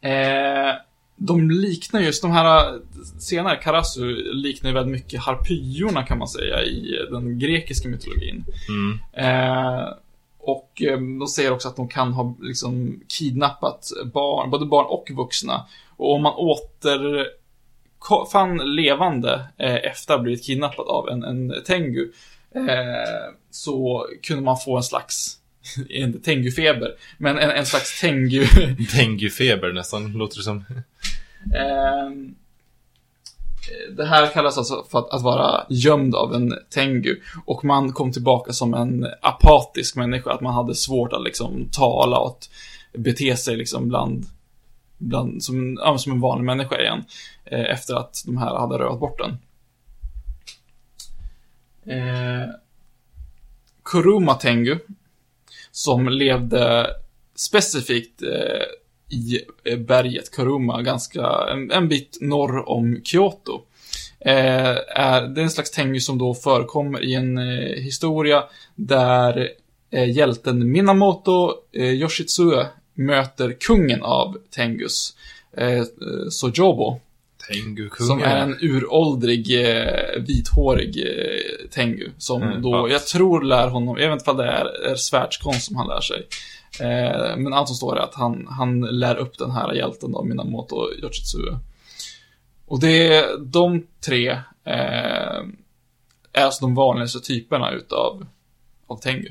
Eh, 0.00 0.74
de 1.16 1.50
liknar 1.50 2.00
just 2.00 2.22
de 2.22 2.30
här 2.30 2.80
senare, 3.18 3.56
Karasu 3.56 4.32
liknar 4.32 4.70
ju 4.70 4.74
väldigt 4.74 4.92
mycket 4.92 5.20
harpyorna 5.20 6.02
kan 6.02 6.18
man 6.18 6.28
säga 6.28 6.62
i 6.62 7.06
den 7.10 7.38
grekiska 7.38 7.88
mytologin. 7.88 8.44
Mm. 8.68 8.98
Eh, 9.12 9.88
och 10.38 10.82
eh, 10.82 10.98
de 10.98 11.26
säger 11.26 11.52
också 11.52 11.68
att 11.68 11.76
de 11.76 11.88
kan 11.88 12.12
ha 12.12 12.36
liksom 12.40 13.00
kidnappat 13.08 13.88
barn, 14.12 14.50
både 14.50 14.66
barn 14.66 14.86
och 14.86 15.10
vuxna. 15.16 15.66
Och 15.96 16.14
om 16.14 16.22
man 16.22 16.34
åter 16.34 17.26
fann 18.32 18.74
levande 18.74 19.46
eh, 19.58 19.74
efter 19.74 20.14
att 20.14 20.18
ha 20.18 20.22
blivit 20.22 20.44
kidnappad 20.44 20.86
av 20.88 21.08
en, 21.08 21.24
en 21.24 21.54
tengu 21.66 22.12
eh, 22.54 23.32
så 23.50 24.06
kunde 24.22 24.42
man 24.42 24.56
få 24.64 24.76
en 24.76 24.82
slags, 24.82 25.38
inte 25.88 26.18
tengufeber, 26.18 26.94
men 27.18 27.38
en, 27.38 27.50
en 27.50 27.66
slags 27.66 28.00
tengu 28.00 28.44
Denguefeber 28.96 29.72
nästan, 29.72 30.12
låter 30.12 30.36
det 30.36 30.42
som. 30.42 30.64
Ehm, 31.56 32.34
det 33.96 34.04
här 34.04 34.26
kallas 34.26 34.58
alltså 34.58 34.86
för 34.90 34.98
att, 34.98 35.10
att 35.10 35.22
vara 35.22 35.66
gömd 35.68 36.14
av 36.14 36.34
en 36.34 36.54
tengu. 36.70 37.20
Och 37.46 37.64
man 37.64 37.92
kom 37.92 38.12
tillbaka 38.12 38.52
som 38.52 38.74
en 38.74 39.06
apatisk 39.22 39.96
människa. 39.96 40.32
Att 40.32 40.40
man 40.40 40.54
hade 40.54 40.74
svårt 40.74 41.12
att 41.12 41.24
liksom 41.24 41.68
tala 41.72 42.18
och 42.18 42.28
att 42.28 42.50
bete 42.92 43.36
sig 43.36 43.56
liksom 43.56 43.88
bland, 43.88 44.26
bland 44.98 45.42
som, 45.42 45.78
ja, 45.80 45.98
som 45.98 46.12
en 46.12 46.20
vanlig 46.20 46.44
människa 46.44 46.80
igen. 46.80 47.04
Eh, 47.44 47.70
efter 47.70 47.94
att 47.94 48.22
de 48.26 48.36
här 48.36 48.54
hade 48.54 48.78
rövat 48.78 49.00
bort 49.00 49.18
den. 49.18 49.38
Eh, 51.86 52.48
Kuruma 53.84 54.34
Tengu. 54.34 54.78
Som 55.70 56.08
levde 56.08 56.86
specifikt 57.34 58.22
eh, 58.22 58.62
i 59.10 59.40
eh, 59.64 59.78
berget 59.78 60.30
Kuruma, 60.30 60.82
ganska 60.82 61.26
en, 61.52 61.70
en 61.70 61.88
bit 61.88 62.18
norr 62.20 62.68
om 62.68 63.00
Kyoto. 63.04 63.62
Eh, 64.20 64.76
är, 64.96 65.28
det 65.34 65.40
är 65.40 65.42
en 65.42 65.50
slags 65.50 65.70
tengu 65.70 66.00
som 66.00 66.18
då 66.18 66.34
förekommer 66.34 67.04
i 67.04 67.14
en 67.14 67.38
eh, 67.38 67.82
historia 67.82 68.44
där 68.74 69.48
eh, 69.90 70.10
hjälten 70.10 70.72
Minamoto 70.72 71.52
eh, 71.72 71.90
Yoshitsue 71.90 72.66
möter 72.94 73.52
kungen 73.60 74.02
av 74.02 74.36
Tengus, 74.50 75.16
eh, 75.56 75.84
Sojobo, 76.30 77.00
Tengu-kungen. 77.48 78.08
som 78.08 78.22
är 78.22 78.36
en 78.36 78.56
uråldrig 78.60 79.68
eh, 79.68 80.22
vithårig 80.22 80.98
eh, 81.06 81.68
Tengu. 81.70 82.10
Som 82.18 82.42
Mm, 82.42 82.62
då, 82.62 82.70
ja. 82.70 82.88
jag 82.88 83.06
tror 83.06 83.42
lär 83.42 83.68
honom, 83.68 83.96
jag 83.98 84.10
vet 84.10 84.18
inte 84.20 84.30
om 84.30 84.36
det 84.36 84.46
är, 84.46 84.90
är 84.90 84.94
svärdskonst 84.96 85.66
som 85.66 85.76
han 85.76 85.88
lär 85.88 86.00
sig. 86.00 86.26
Eh, 86.80 87.36
men 87.36 87.52
allt 87.52 87.68
som 87.68 87.76
står 87.76 87.96
är 87.96 88.00
att 88.00 88.14
han, 88.14 88.46
han 88.50 88.80
lär 88.80 89.16
upp 89.16 89.38
den 89.38 89.50
här 89.50 89.72
hjälten 89.72 90.12
då, 90.12 90.24
Minamoto 90.24 90.92
Yoshitsue. 91.02 91.58
Och 92.66 92.80
det 92.80 93.14
är 93.14 93.38
de 93.38 93.86
tre 94.06 94.28
eh, 94.64 95.42
är 96.32 96.44
alltså 96.44 96.64
de 96.64 96.74
vanligaste 96.74 97.20
typerna 97.20 97.70
utav 97.70 98.26
av 98.86 98.96
Tengu. 99.00 99.30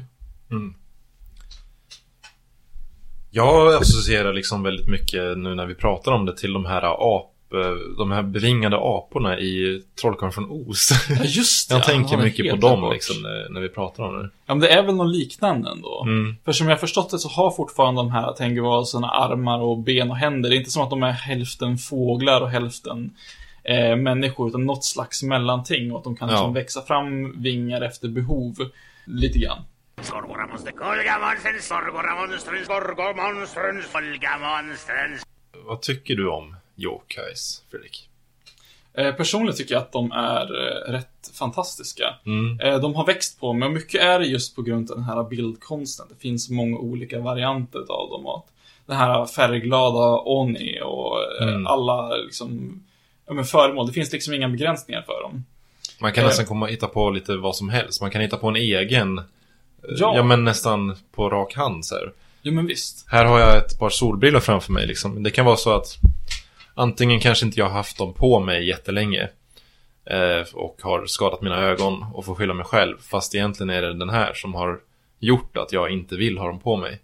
Jag 3.36 3.74
associerar 3.74 4.34
liksom 4.34 4.64
väldigt 4.64 4.88
mycket 4.88 5.38
nu 5.38 5.56
när 5.56 5.66
vi 5.66 5.76
pratar 5.76 6.12
om 6.12 6.26
det 6.26 6.38
till 6.38 6.54
de 6.54 6.66
här 6.66 6.82
ap 6.84 7.54
eh, 7.54 7.98
de 7.98 8.12
här 8.12 8.24
bevingade 8.24 8.78
aporna 8.78 9.40
i 9.40 9.84
Trollkarlen 10.02 10.32
från 10.32 10.52
Oz. 10.52 10.90
Ja, 11.10 11.24
just 11.26 11.70
det. 11.70 11.76
Jag 11.76 11.82
ja, 11.82 11.86
tänker 11.86 12.18
mycket 12.18 12.52
på 12.52 12.56
dem 12.56 12.92
liksom 12.94 13.16
när, 13.50 13.62
vi 13.62 13.70
pratar 13.70 14.04
om 14.04 14.20
det. 14.20 14.30
Ja, 14.46 14.54
men 14.54 14.60
det 14.60 14.70
är 14.70 14.84
väl 14.84 14.96
något 14.96 15.16
liknande 15.16 15.72
ändå. 15.72 16.04
Mm. 16.04 16.36
För 16.46 16.52
som 16.52 16.70
jag 16.70 16.80
förstått 16.80 17.12
det 17.12 17.20
så 17.20 17.30
har 17.30 17.52
fortfarande 17.52 18.02
de 18.02 18.12
här 18.12 18.34
Tengu-varelserna 18.34 19.10
armar 19.10 19.60
och 19.60 19.78
ben 19.78 20.12
och 20.12 20.18
händer. 20.18 20.50
Det 20.50 20.56
är 20.56 20.58
inte 20.58 20.72
som 20.72 20.84
att 20.84 20.90
de 20.90 21.04
är 21.04 21.12
hälften 21.12 21.78
fåglar 21.78 22.42
och 22.42 22.50
hälften 22.50 23.12
eh, 23.64 23.96
människor, 23.96 24.48
utan 24.50 24.66
något 24.66 24.86
slags 24.86 25.24
mellanting. 25.24 25.92
Och 25.92 25.98
att 25.98 26.04
de 26.04 26.16
kan 26.16 26.30
Ja. 26.30 26.34
liksom 26.34 26.54
växa 26.54 26.82
fram 26.82 27.42
vingar 27.42 27.82
efter 27.82 28.08
behov. 28.08 28.56
Lite 29.06 29.40
grann. 29.40 29.62
Kolgamonstrens, 29.98 31.66
Sorgoramonstrens, 31.68 32.68
Borgomonstrens, 32.68 33.86
Folgamonstrens. 33.86 35.24
Vad 35.66 35.82
tycker 35.82 36.16
du 36.16 36.30
om 36.30 36.56
yokais, 36.78 37.64
Fredrik? 37.72 38.10
Eh, 38.94 39.12
personligen 39.16 39.56
tycker 39.58 39.74
jag 39.74 39.82
att 39.82 39.92
de 39.92 40.12
är 40.12 40.42
eh, 40.42 40.92
rätt 40.92 41.32
fantastiska. 41.34 42.16
Mm. 42.26 42.60
Eh, 42.60 42.80
de 42.80 42.96
har 42.96 43.06
växt 43.06 43.40
på 43.40 43.54
mig 43.54 43.66
och 43.66 43.74
mycket 43.74 44.02
är 44.02 44.20
det 44.20 44.26
just 44.26 44.56
på 44.56 44.62
grund 44.62 44.92
av 44.92 44.98
den 44.98 45.06
här 45.06 45.24
bildkonsten. 45.24 46.06
Det 46.10 46.16
finns 46.22 46.50
många 46.50 46.78
olika 46.78 47.20
varianter 47.20 47.80
av 47.80 48.10
dem. 48.10 48.26
Och 48.26 48.38
att 48.38 48.46
den 48.86 48.98
här 48.98 49.26
färgglada 49.26 50.22
Oni 50.26 50.82
och 50.84 51.18
Mm. 51.42 51.68
alla 51.68 52.16
liksom, 52.16 52.82
ja, 53.28 53.34
men 53.34 53.46
föremål. 53.46 53.88
Det 53.88 53.94
finns 53.94 54.12
liksom 54.12 54.34
inga 54.34 54.50
begränsningar 54.50 55.02
för 55.02 55.22
dem. 55.24 55.46
Man 56.02 56.14
kan 56.14 56.24
Eh. 56.24 56.28
nästan 56.28 56.46
komma 56.46 56.66
och 56.66 56.72
hitta 56.72 56.88
på 56.88 57.10
lite 57.10 57.36
vad 57.38 57.56
som 57.56 57.70
helst. 57.70 58.02
Man 58.02 58.12
kan 58.12 58.22
hitta 58.22 58.38
på 58.38 58.48
en 58.48 58.56
egen. 58.56 59.22
Ja. 59.88 60.16
Ja, 60.16 60.24
men 60.24 60.44
nästan 60.44 60.96
på 61.12 61.30
rak 61.30 61.56
hand 61.56 61.86
så 61.86 61.96
här. 61.96 62.12
Jo 62.42 62.54
men 62.54 62.66
visst. 62.66 63.06
Här 63.08 63.26
har 63.26 63.40
jag 63.40 63.58
ett 63.58 63.80
par 63.80 63.90
solbrillor 63.90 64.40
framför 64.40 64.72
mig 64.72 64.88
liksom. 64.88 65.24
Det 65.24 65.32
kan 65.32 65.46
vara 65.46 65.56
så 65.56 65.74
att 65.74 65.98
antingen 66.74 67.20
kanske 67.20 67.46
inte 67.46 67.60
jag 67.60 67.66
har 67.66 67.74
haft 67.74 67.98
dem 67.98 68.14
på 68.14 68.40
mig 68.40 68.68
jättelänge 68.68 69.30
eh, 70.06 70.54
och 70.54 70.78
har 70.82 71.06
skadat 71.06 71.42
mina 71.42 71.58
ögon 71.62 72.06
och 72.14 72.26
får 72.26 72.36
skylla 72.36 72.54
mig 72.54 72.66
själv. 72.66 72.98
Fast 73.02 73.36
egentligen 73.36 73.70
är 73.70 73.82
det 73.82 73.94
den 73.94 74.10
här 74.10 74.34
som 74.34 74.54
har 74.54 74.80
gjort 75.20 75.58
att 75.58 75.72
jag 75.72 75.92
inte 75.92 76.16
vill 76.16 76.38
ha 76.38 76.48
dem 76.48 76.60
på 76.60 76.78
mig. 76.78 77.00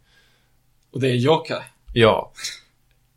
Och 0.91 0.99
det 0.99 1.07
är 1.07 1.15
yokai. 1.15 1.61
Ja. 1.93 2.31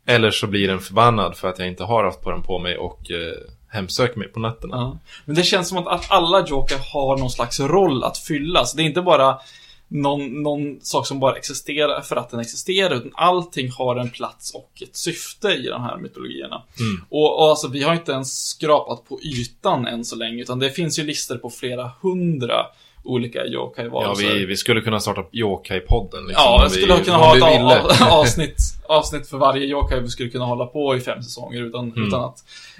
Eller 0.05 0.31
så 0.31 0.47
blir 0.47 0.67
den 0.67 0.79
förbannad 0.79 1.37
för 1.37 1.47
att 1.47 1.59
jag 1.59 1.67
inte 1.67 1.83
har 1.83 2.03
haft 2.03 2.21
på 2.21 2.31
den 2.31 2.43
på 2.43 2.59
mig 2.59 2.77
och 2.77 3.11
eh, 3.11 3.37
hemsöker 3.73 4.19
mig 4.19 4.27
på 4.27 4.39
nätterna. 4.39 4.75
Ja. 4.75 4.99
Men 5.25 5.35
det 5.35 5.43
känns 5.43 5.69
som 5.69 5.77
att, 5.77 5.87
att 5.87 6.11
alla 6.11 6.47
Joker 6.47 6.77
har 6.93 7.17
någon 7.17 7.31
slags 7.31 7.59
roll 7.59 8.03
att 8.03 8.17
fylla. 8.17 8.65
Så 8.65 8.77
det 8.77 8.83
är 8.83 8.85
inte 8.85 9.01
bara 9.01 9.39
någon, 9.87 10.43
någon 10.43 10.79
sak 10.81 11.07
som 11.07 11.19
bara 11.19 11.35
existerar 11.35 12.01
för 12.01 12.15
att 12.15 12.29
den 12.29 12.39
existerar, 12.39 12.95
utan 12.95 13.11
allting 13.13 13.71
har 13.71 13.95
en 13.95 14.09
plats 14.09 14.53
och 14.53 14.71
ett 14.81 14.95
syfte 14.95 15.47
i 15.47 15.67
de 15.67 15.81
här 15.81 15.97
mytologierna. 15.97 16.63
Och, 17.09 17.39
och 17.39 17.49
alltså, 17.49 17.67
vi 17.67 17.83
har 17.83 17.93
inte 17.93 18.11
ens 18.11 18.47
skrapat 18.47 19.05
på 19.09 19.19
ytan 19.21 19.87
än 19.87 20.05
så 20.05 20.15
länge, 20.15 20.41
utan 20.41 20.59
det 20.59 20.69
finns 20.69 20.99
ju 20.99 21.03
listor 21.03 21.37
på 21.37 21.49
flera 21.49 21.91
hundra 22.01 22.65
olika 23.03 23.39
Ja, 23.39 23.45
yokai-varelser. 23.45 24.33
vi, 24.33 24.45
vi 24.45 24.55
skulle 24.57 24.81
kunna 24.81 24.99
starta 24.99 25.21
Yokai-podden. 25.31 26.27
Liksom, 26.27 26.33
Ja, 26.45 26.59
jag 26.61 26.71
skulle 26.71 26.95
vi, 26.95 27.03
kunna 27.03 27.17
ha 27.17 27.33
vi 27.33 27.37
ett 27.39 28.01
av, 28.01 28.07
avsnitt, 28.19 28.57
avsnitt 28.87 29.29
för 29.29 29.37
varje 29.37 29.65
yokai. 29.65 29.99
Vi 29.99 30.07
skulle 30.09 30.29
kunna 30.29 30.45
hålla 30.45 30.65
på 30.65 30.95
i 30.95 30.99
fem 30.99 31.21
säsonger 31.23 31.61
utan, 31.63 31.91
Mm. 31.91 32.07
utan 32.07 32.23
att 32.23 32.37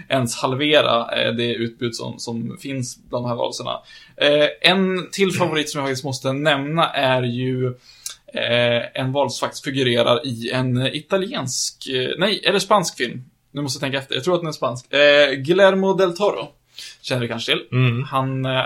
ens 0.10 0.36
halvera 0.36 1.22
eh, 1.22 1.34
det 1.34 1.54
utbud 1.54 1.96
som, 1.96 2.20
som 2.20 2.58
finns 2.62 2.98
bland 3.10 3.26
de 3.26 3.30
här 3.30 3.36
varelserna. 3.36 3.80
Eh, 4.18 4.72
en 4.72 5.10
till 5.12 5.32
favorit 5.32 5.70
som 5.70 5.80
jag 5.80 5.88
faktiskt 5.90 6.06
måste 6.06 6.34
nämna 6.34 6.90
är 6.90 7.24
ju 7.24 7.68
eh, 8.34 9.02
en 9.02 9.14
som 9.14 9.30
faktiskt 9.40 9.64
figurerar 9.64 10.28
i 10.28 10.52
en 10.54 10.88
italiensk, 10.88 11.88
eh, 11.90 12.10
nej, 12.18 12.42
eller 12.46 12.60
spansk 12.60 12.98
film. 12.98 13.24
Nu 13.52 13.62
måste 13.62 13.78
jag 13.78 13.82
tänka 13.82 13.98
efter, 13.98 14.16
jag 14.16 14.24
tror 14.24 14.34
att 14.36 14.42
den 14.42 14.48
är 14.48 14.52
spansk. 14.52 14.94
Eh, 14.94 15.32
Guillermo 15.36 15.94
del 15.94 16.18
Toro. 16.18 16.48
Känner 17.02 17.22
du 17.22 17.28
kanske 17.28 17.52
till? 17.52 17.68
Mm. 17.72 18.04
Han, 18.04 18.46
eh, 18.46 18.62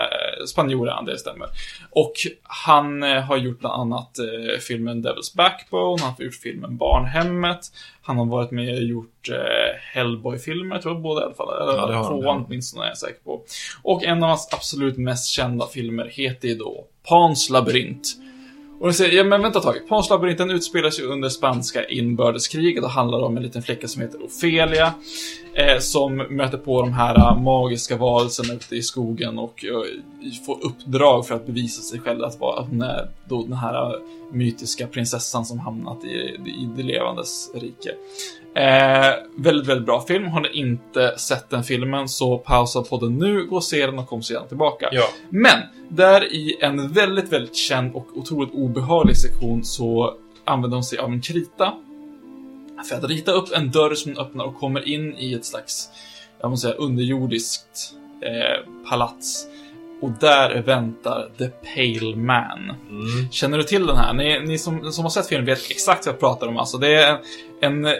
spanjor 0.46 0.88
är 0.88 0.92
han, 0.92 1.04
det 1.04 1.18
stämmer. 1.18 1.48
Och 1.90 2.12
han 2.42 3.02
eh, 3.02 3.22
har 3.22 3.36
gjort 3.36 3.58
bland 3.58 3.80
annat 3.80 4.18
eh, 4.18 4.58
filmen 4.60 5.04
Devil's 5.06 5.36
Backbone, 5.36 6.02
han 6.02 6.14
har 6.18 6.24
gjort 6.24 6.34
filmen 6.34 6.76
Barnhemmet, 6.76 7.60
han 8.02 8.18
har 8.18 8.26
varit 8.26 8.50
med 8.50 8.76
och 8.76 8.82
gjort 8.82 9.28
eh, 9.28 9.80
Hellboy-filmer, 9.92 10.76
jag 10.76 10.82
tror 10.82 11.00
båda 11.00 11.20
i 11.20 11.24
alla 11.24 11.34
fall, 11.34 11.48
eller 11.48 11.92
ja. 11.92 12.44
åtminstone 12.46 12.84
är 12.84 12.88
jag 12.88 12.98
säker 12.98 13.20
på. 13.24 13.42
Och 13.82 14.04
en 14.04 14.22
av 14.22 14.28
hans 14.28 14.48
absolut 14.52 14.96
mest 14.96 15.30
kända 15.30 15.66
filmer 15.66 16.04
heter 16.04 16.48
ju 16.48 16.54
då 16.54 16.86
Pans 17.08 17.50
labyrint. 17.50 18.16
Och 18.80 18.94
säger, 18.94 19.16
ja 19.16 19.24
men 19.24 19.42
vänta 19.42 19.58
ett 19.58 19.64
tag. 19.64 19.88
Pans 19.88 20.10
labyrinten 20.10 20.50
utspelar 20.50 20.90
sig 20.90 21.04
under 21.04 21.28
spanska 21.28 21.84
inbördeskriget 21.84 22.84
och 22.84 22.90
handlar 22.90 23.18
om 23.18 23.36
en 23.36 23.42
liten 23.42 23.62
flicka 23.62 23.88
som 23.88 24.02
heter 24.02 24.24
Ofelia. 24.24 24.94
Eh, 25.54 25.78
som 25.78 26.16
möter 26.16 26.58
på 26.58 26.82
de 26.82 26.92
här 26.92 27.18
eh, 27.18 27.40
magiska 27.40 27.96
varelserna 27.96 28.54
ute 28.54 28.76
i 28.76 28.82
skogen 28.82 29.38
och 29.38 29.64
och 29.74 29.84
får 30.46 30.64
uppdrag 30.64 31.26
för 31.26 31.34
att 31.34 31.46
bevisa 31.46 31.82
sig 31.82 32.00
själv 32.00 32.24
att, 32.24 32.40
vara, 32.40 32.60
att 32.60 32.68
hon 32.68 32.82
är 32.82 33.08
då 33.28 33.42
den 33.42 33.52
här 33.52 33.94
eh, 33.94 34.00
mytiska 34.32 34.86
prinsessan 34.86 35.44
som 35.44 35.58
hamnat 35.58 36.04
i, 36.04 36.08
i 36.46 36.68
det 36.76 36.82
levandes 36.82 37.50
rike. 37.54 37.94
Eh, 38.58 39.14
väldigt, 39.36 39.68
väldigt 39.68 39.86
bra 39.86 40.00
film. 40.00 40.26
Har 40.26 40.40
ni 40.40 40.48
inte 40.52 41.18
sett 41.18 41.50
den 41.50 41.64
filmen 41.64 42.08
så 42.08 42.38
pausa 42.38 42.82
podden 42.82 43.18
nu, 43.18 43.46
gå 43.46 43.56
och 43.56 43.64
se 43.64 43.86
den 43.86 43.98
och 43.98 44.08
kom 44.08 44.22
sedan 44.22 44.48
tillbaka. 44.48 44.88
Ja. 44.92 45.04
Men, 45.28 45.58
där 45.88 46.32
i 46.32 46.56
en 46.60 46.92
väldigt, 46.92 47.32
väldigt 47.32 47.56
känd 47.56 47.94
och 47.94 48.06
otroligt 48.14 48.54
obehaglig 48.54 49.16
sektion 49.16 49.64
så 49.64 50.14
använder 50.44 50.76
de 50.76 50.82
sig 50.82 50.98
av 50.98 51.12
en 51.12 51.20
krita 51.20 51.74
för 52.88 52.96
att 52.96 53.04
rita 53.04 53.32
upp 53.32 53.52
en 53.56 53.70
dörr 53.70 53.94
som 53.94 54.18
öppnar 54.18 54.44
och 54.44 54.58
kommer 54.58 54.88
in 54.88 55.14
i 55.18 55.34
ett 55.34 55.44
slags, 55.44 55.88
jag 56.40 56.50
måste 56.50 56.68
säga, 56.68 56.78
underjordiskt 56.78 57.92
eh, 58.22 58.88
palats. 58.90 59.46
Och 60.00 60.10
där 60.10 60.62
väntar 60.62 61.30
The 61.38 61.48
Pale 61.48 62.16
Man. 62.16 62.70
Mm. 62.90 63.30
Känner 63.30 63.58
du 63.58 63.64
till 63.64 63.86
den 63.86 63.96
här? 63.96 64.12
Ni, 64.12 64.40
ni 64.40 64.58
som, 64.58 64.92
som 64.92 65.04
har 65.04 65.10
sett 65.10 65.26
filmen 65.26 65.46
vet 65.46 65.70
exakt 65.70 66.06
vad 66.06 66.12
jag 66.12 66.20
pratar 66.20 66.46
om. 66.46 66.56
Alltså, 66.56 66.78
det 66.78 66.94
är 66.94 67.18
en, 67.60 67.84
en 67.86 67.94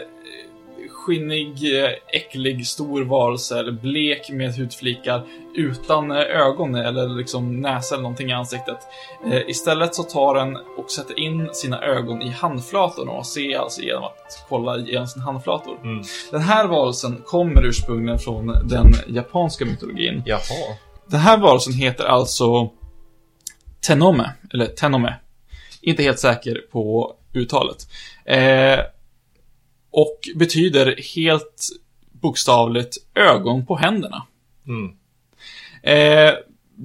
skinnig, 1.05 1.83
eh, 1.83 1.91
äcklig, 2.07 2.67
stor 2.67 3.01
varelse, 3.01 3.59
eller 3.59 3.71
blek 3.71 4.29
med 4.29 4.55
hudflikar, 4.55 5.23
utan 5.55 6.11
eh, 6.11 6.17
ögon 6.17 6.75
eller 6.75 7.07
liksom 7.07 7.61
näsa 7.61 7.95
eller 7.95 8.01
någonting 8.01 8.29
i 8.29 8.33
ansiktet. 8.33 8.77
Eh, 9.25 9.49
istället 9.49 9.95
så 9.95 10.03
tar 10.03 10.35
den 10.35 10.55
och 10.77 10.91
sätter 10.91 11.19
in 11.19 11.49
sina 11.53 11.81
ögon 11.81 12.21
i 12.21 12.29
handflatorna 12.29 13.11
och 13.11 13.25
ser 13.25 13.57
alltså 13.57 13.81
genom 13.81 14.03
att 14.03 14.45
kolla 14.49 14.77
igenom 14.77 15.07
sina 15.07 15.25
handflator. 15.25 15.77
Mm. 15.83 16.03
Den 16.31 16.41
här 16.41 16.67
varelsen 16.67 17.21
kommer 17.25 17.65
ursprungligen 17.65 18.19
från 18.19 18.47
den 18.67 18.93
japanska 19.07 19.65
mytologin. 19.65 20.23
Jaha. 20.25 20.75
Den 21.07 21.19
här 21.19 21.37
varelsen 21.37 21.73
heter 21.73 22.03
alltså 22.03 22.69
Tenome, 23.87 24.31
eller 24.53 24.65
Tenome. 24.65 25.15
Inte 25.81 26.03
helt 26.03 26.19
säker 26.19 26.61
på 26.71 27.15
uttalet. 27.33 27.87
Eh, 28.25 28.79
och 29.91 30.29
betyder 30.35 30.95
helt 31.15 31.69
bokstavligt 32.11 32.97
ögon 33.15 33.65
på 33.65 33.75
händerna. 33.75 34.25
Mm. 34.67 34.95
Eh, 35.83 36.33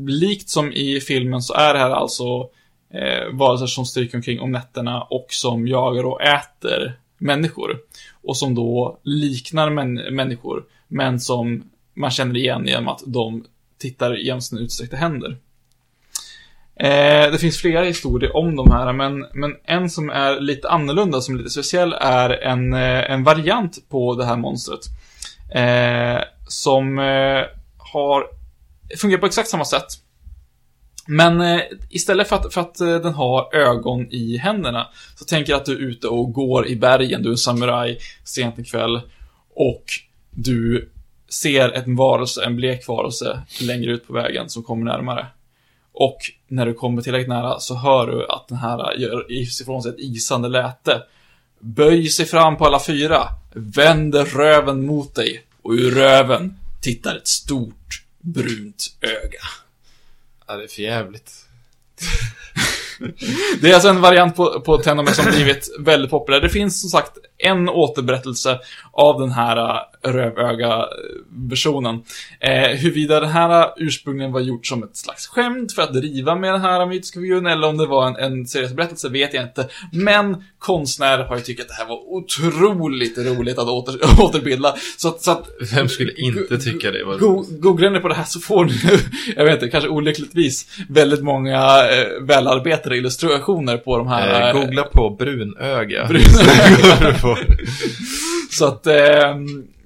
likt 0.06 0.48
som 0.48 0.72
i 0.72 1.00
filmen 1.00 1.42
så 1.42 1.54
är 1.54 1.74
det 1.74 1.80
här 1.80 1.90
alltså 1.90 2.48
eh, 2.90 3.32
varelser 3.32 3.66
som 3.66 3.86
stryker 3.86 4.18
omkring 4.18 4.40
om 4.40 4.52
nätterna 4.52 5.02
och 5.02 5.26
som 5.28 5.68
jagar 5.68 6.06
och 6.06 6.22
äter 6.22 6.98
människor. 7.18 7.78
Och 8.22 8.36
som 8.36 8.54
då 8.54 8.98
liknar 9.02 9.70
män 9.70 9.94
människor, 9.94 10.64
men 10.88 11.20
som 11.20 11.70
man 11.94 12.10
känner 12.10 12.36
igen 12.36 12.66
genom 12.66 12.88
att 12.88 13.02
de 13.06 13.44
tittar 13.78 14.14
genom 14.14 14.40
sina 14.40 14.60
utsträckta 14.60 14.96
händer. 14.96 15.36
Eh, 16.76 17.30
det 17.32 17.38
finns 17.40 17.58
flera 17.58 17.84
historier 17.84 18.36
om 18.36 18.56
de 18.56 18.70
här, 18.70 18.92
men, 18.92 19.26
men 19.32 19.56
en 19.64 19.90
som 19.90 20.10
är 20.10 20.40
lite 20.40 20.68
annorlunda, 20.68 21.20
som 21.20 21.34
är 21.34 21.38
lite 21.38 21.50
speciell, 21.50 21.92
är 22.00 22.30
en, 22.30 22.72
eh, 22.72 23.10
en 23.10 23.24
variant 23.24 23.88
på 23.88 24.14
det 24.14 24.24
här 24.24 24.36
monstret. 24.36 24.80
Eh, 25.54 26.22
som 26.48 26.98
eh, 26.98 27.44
har 27.76 28.24
fungerar 29.00 29.20
på 29.20 29.26
exakt 29.26 29.48
samma 29.48 29.64
sätt. 29.64 29.86
Men 31.06 31.40
eh, 31.40 31.60
istället 31.90 32.28
för 32.28 32.36
att, 32.36 32.54
för 32.54 32.60
att 32.60 32.80
eh, 32.80 32.96
den 32.96 33.14
har 33.14 33.54
ögon 33.54 34.06
i 34.10 34.36
händerna, 34.36 34.86
så 35.16 35.24
tänker 35.24 35.52
jag 35.52 35.60
att 35.60 35.66
du 35.66 35.72
är 35.72 35.80
ute 35.80 36.08
och 36.08 36.32
går 36.32 36.66
i 36.66 36.76
bergen, 36.76 37.22
du 37.22 37.28
är 37.28 37.32
en 37.32 37.38
samuraj, 37.38 37.98
sent 38.24 38.58
en 38.58 38.64
kväll, 38.64 39.00
och 39.54 39.84
du 40.30 40.90
ser 41.28 41.70
en 41.70 41.96
varelse, 41.96 42.44
en 42.44 42.56
blek 42.56 42.88
varelse, 42.88 43.42
längre 43.60 43.90
ut 43.90 44.06
på 44.06 44.12
vägen 44.12 44.48
som 44.48 44.62
kommer 44.62 44.84
närmare. 44.84 45.26
Och 45.94 46.18
när 46.48 46.66
du 46.66 46.74
kommer 46.74 47.02
tillräckligt 47.02 47.28
nära 47.28 47.60
så 47.60 47.74
hör 47.74 48.06
du 48.06 48.26
att 48.26 48.48
den 48.48 48.58
här 48.58 48.94
gör 48.96 49.32
ifrån 49.32 49.82
sig 49.82 49.92
ett 49.92 49.98
isande 49.98 50.48
läte. 50.48 51.02
Böj 51.58 52.08
sig 52.08 52.26
fram 52.26 52.56
på 52.56 52.66
alla 52.66 52.80
fyra, 52.80 53.28
vänder 53.52 54.24
röven 54.24 54.86
mot 54.86 55.14
dig 55.14 55.44
och 55.62 55.72
ur 55.72 55.90
röven 55.90 56.58
tittar 56.80 57.16
ett 57.16 57.28
stort 57.28 58.04
brunt 58.18 58.96
öga. 59.00 59.40
Ja, 60.46 60.56
det 60.56 60.64
är 60.64 60.68
för 60.68 60.82
jävligt. 60.82 61.32
Det 63.60 63.70
är 63.70 63.74
alltså 63.74 63.88
en 63.88 64.00
variant 64.00 64.36
på, 64.36 64.60
på 64.60 64.78
Tenome 64.78 65.12
som 65.12 65.24
blivit 65.24 65.68
väldigt 65.80 66.10
populär. 66.10 66.40
Det 66.40 66.48
finns 66.48 66.80
som 66.80 66.90
sagt 66.90 67.18
en 67.38 67.68
återberättelse 67.68 68.58
av 68.92 69.20
den 69.20 69.30
här 69.30 69.56
äh, 69.56 70.10
rövöga-versionen. 70.12 72.02
Eh, 72.40 72.68
huruvida 72.68 73.20
den 73.20 73.30
här 73.30 73.70
ursprungligen 73.76 74.32
var 74.32 74.40
gjort 74.40 74.66
som 74.66 74.82
ett 74.82 74.96
slags 74.96 75.26
skämt 75.26 75.72
för 75.72 75.82
att 75.82 75.92
driva 75.92 76.34
med 76.34 76.52
den 76.52 76.60
här 76.60 76.86
mytiska 76.86 77.20
figuren, 77.20 77.46
eller 77.46 77.68
om 77.68 77.76
det 77.76 77.86
var 77.86 78.06
en, 78.06 78.16
en 78.16 78.46
seriös 78.46 78.72
berättelse, 78.72 79.08
vet 79.08 79.34
jag 79.34 79.44
inte. 79.44 79.68
Men 79.92 80.44
konstnärer 80.58 81.24
har 81.24 81.36
ju 81.36 81.42
tyckt 81.42 81.60
att 81.60 81.68
det 81.68 81.74
här 81.74 81.86
var 81.86 81.96
otroligt 81.96 83.18
roligt 83.18 83.58
att 83.58 83.68
åter, 83.68 83.98
återbilda. 84.24 84.74
Så 84.96 85.08
att, 85.08 85.22
så 85.22 85.30
att 85.30 85.48
Vem 85.74 85.88
skulle 85.88 86.12
inte 86.12 86.58
tycka 86.58 86.90
det? 86.90 87.04
Var... 87.04 87.18
Go 87.18 87.44
googlar 87.50 87.90
ni 87.90 88.00
på 88.00 88.08
det 88.08 88.14
här 88.14 88.24
så 88.24 88.40
får 88.40 88.64
ni, 88.64 88.72
jag 89.36 89.44
vet 89.44 89.54
inte, 89.54 89.68
kanske 89.68 89.90
olyckligtvis, 89.90 90.66
väldigt 90.88 91.22
många 91.22 91.56
eh, 91.90 92.06
välarbetade 92.20 92.96
illustrationer 92.96 93.76
på 93.76 93.98
de 93.98 94.08
här. 94.08 94.40
Eh, 94.40 94.48
eh, 94.48 94.60
googla 94.60 94.82
på 94.82 95.10
brunöga. 95.10 96.06
Brunöga. 96.06 97.16
Så 98.50 98.66
att, 98.66 98.86
eh, 98.86 99.36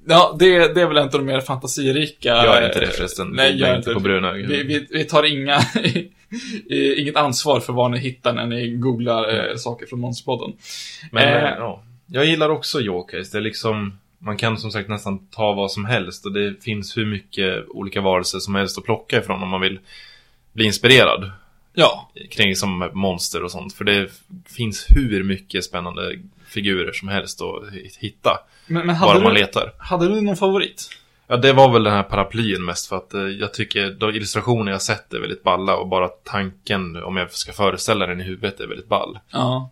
ja, 0.07 0.35
det, 0.39 0.73
det 0.73 0.81
är 0.81 0.87
väl 0.87 0.97
av 0.97 1.09
de 1.09 1.25
mer 1.25 1.39
fantasirika. 1.41 2.29
Gör 2.29 2.65
inte 2.65 2.79
det 2.79 2.87
förresten. 2.87 3.27
Nej, 3.27 3.51
Googla 3.51 3.67
gör 3.67 3.75
inte 3.75 3.89
inte 3.89 3.93
på 3.93 3.99
brunöga. 3.99 4.47
Vi, 4.47 4.63
vi, 4.63 4.87
vi 4.89 5.05
tar 5.05 5.23
inga, 5.23 5.59
inget 6.97 7.15
ansvar 7.15 7.59
för 7.59 7.73
vad 7.73 7.91
ni 7.91 7.97
hittar 7.99 8.33
när 8.33 8.45
ni 8.45 8.69
googlar 8.69 9.49
eh, 9.49 9.55
saker 9.55 9.85
från 9.85 9.99
Monsterpodden. 9.99 10.53
Men 11.11 11.23
Eh. 11.23 11.43
eh, 11.43 11.55
ja, 11.57 11.83
jag 12.07 12.25
gillar 12.25 12.49
också 12.49 12.81
Jokers. 12.81 13.31
Det 13.31 13.37
är 13.37 13.41
liksom, 13.41 13.97
man 14.19 14.37
kan 14.37 14.57
som 14.57 14.71
sagt 14.71 14.89
nästan 14.89 15.27
ta 15.27 15.53
vad 15.53 15.71
som 15.71 15.85
helst 15.85 16.25
och 16.25 16.31
det 16.33 16.63
finns 16.63 16.97
hur 16.97 17.05
mycket 17.05 17.65
olika 17.69 18.01
varelser 18.01 18.39
som 18.39 18.55
helst 18.55 18.77
att 18.77 18.83
plocka 18.83 19.17
ifrån 19.17 19.43
om 19.43 19.49
man 19.49 19.61
vill 19.61 19.79
bli 20.53 20.65
inspirerad 20.65 21.31
Ja, 21.73 22.11
kring 22.31 22.55
som 22.55 22.89
monster 22.93 23.43
och 23.43 23.51
sånt. 23.51 23.73
För 23.73 23.85
det 23.85 24.09
finns 24.45 24.87
hur 24.89 25.23
mycket 25.23 25.63
spännande 25.63 26.19
figurer 26.49 26.91
som 26.91 27.07
helst 27.07 27.41
att 27.41 27.73
hitta. 27.99 28.39
men, 28.67 28.87
men 28.87 28.99
Bara 28.99 29.09
hade, 29.11 29.23
man 29.23 29.33
du, 29.33 29.39
letar. 29.39 29.73
hade 29.77 30.07
du 30.07 30.21
någon 30.21 30.35
favorit? 30.37 30.89
Ja, 31.27 31.37
det 31.37 31.53
var 31.53 31.73
väl 31.73 31.83
den 31.83 31.93
här 31.93 32.03
paraplyen 32.03 32.65
mest 32.65 32.87
för 32.87 32.95
att 32.95 33.13
eh, 33.13 33.21
jag 33.21 33.53
tycker 33.53 33.91
de 33.91 34.09
illustrationer 34.09 34.71
jag 34.71 34.81
sett 34.81 35.13
är 35.13 35.19
väldigt 35.19 35.43
balla 35.43 35.75
och 35.77 35.87
bara 35.87 36.07
tanken 36.07 37.03
om 37.03 37.17
jag 37.17 37.31
ska 37.31 37.51
föreställa 37.53 38.07
den 38.07 38.21
i 38.21 38.23
huvudet 38.23 38.59
är 38.59 38.67
väldigt 38.67 38.87
ball. 38.89 39.19
Ja. 39.31 39.71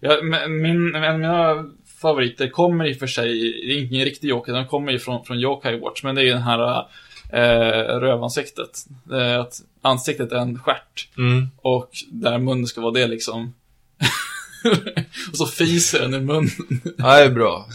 ja 0.00 0.22
min, 0.48 0.94
en 0.94 1.04
av 1.04 1.18
mina 1.18 1.64
favoriter 2.00 2.48
kommer 2.48 2.86
i 2.86 2.92
och 2.94 2.98
för 2.98 3.06
sig, 3.06 3.38
det 3.66 3.72
är 3.74 3.78
ingen 3.78 4.04
riktig 4.04 4.28
Yokai, 4.28 4.54
den 4.54 4.66
kommer 4.66 4.92
ju 4.92 4.98
från, 4.98 5.24
från 5.24 5.38
Yokai 5.38 5.80
Watch, 5.80 6.02
men 6.02 6.14
det 6.14 6.20
är 6.20 6.24
ju 6.24 6.32
den 6.32 6.42
här 6.42 6.86
eh, 7.32 7.98
rövansiktet. 8.00 8.70
Eh, 9.12 9.40
att 9.40 9.54
ansiktet 9.82 10.32
är 10.32 10.36
en 10.36 10.58
stjärt 10.58 11.08
Mm. 11.18 11.48
och 11.56 11.90
där 12.10 12.38
munnen 12.38 12.66
ska 12.66 12.80
vara 12.80 12.92
det 12.92 13.06
liksom. 13.06 13.54
och 15.30 15.36
så 15.36 15.46
fiser 15.46 15.98
den 15.98 16.14
i 16.14 16.20
munnen. 16.20 16.50
Ja, 16.98 17.18
det 17.18 17.24
är 17.24 17.30
bra. 17.30 17.68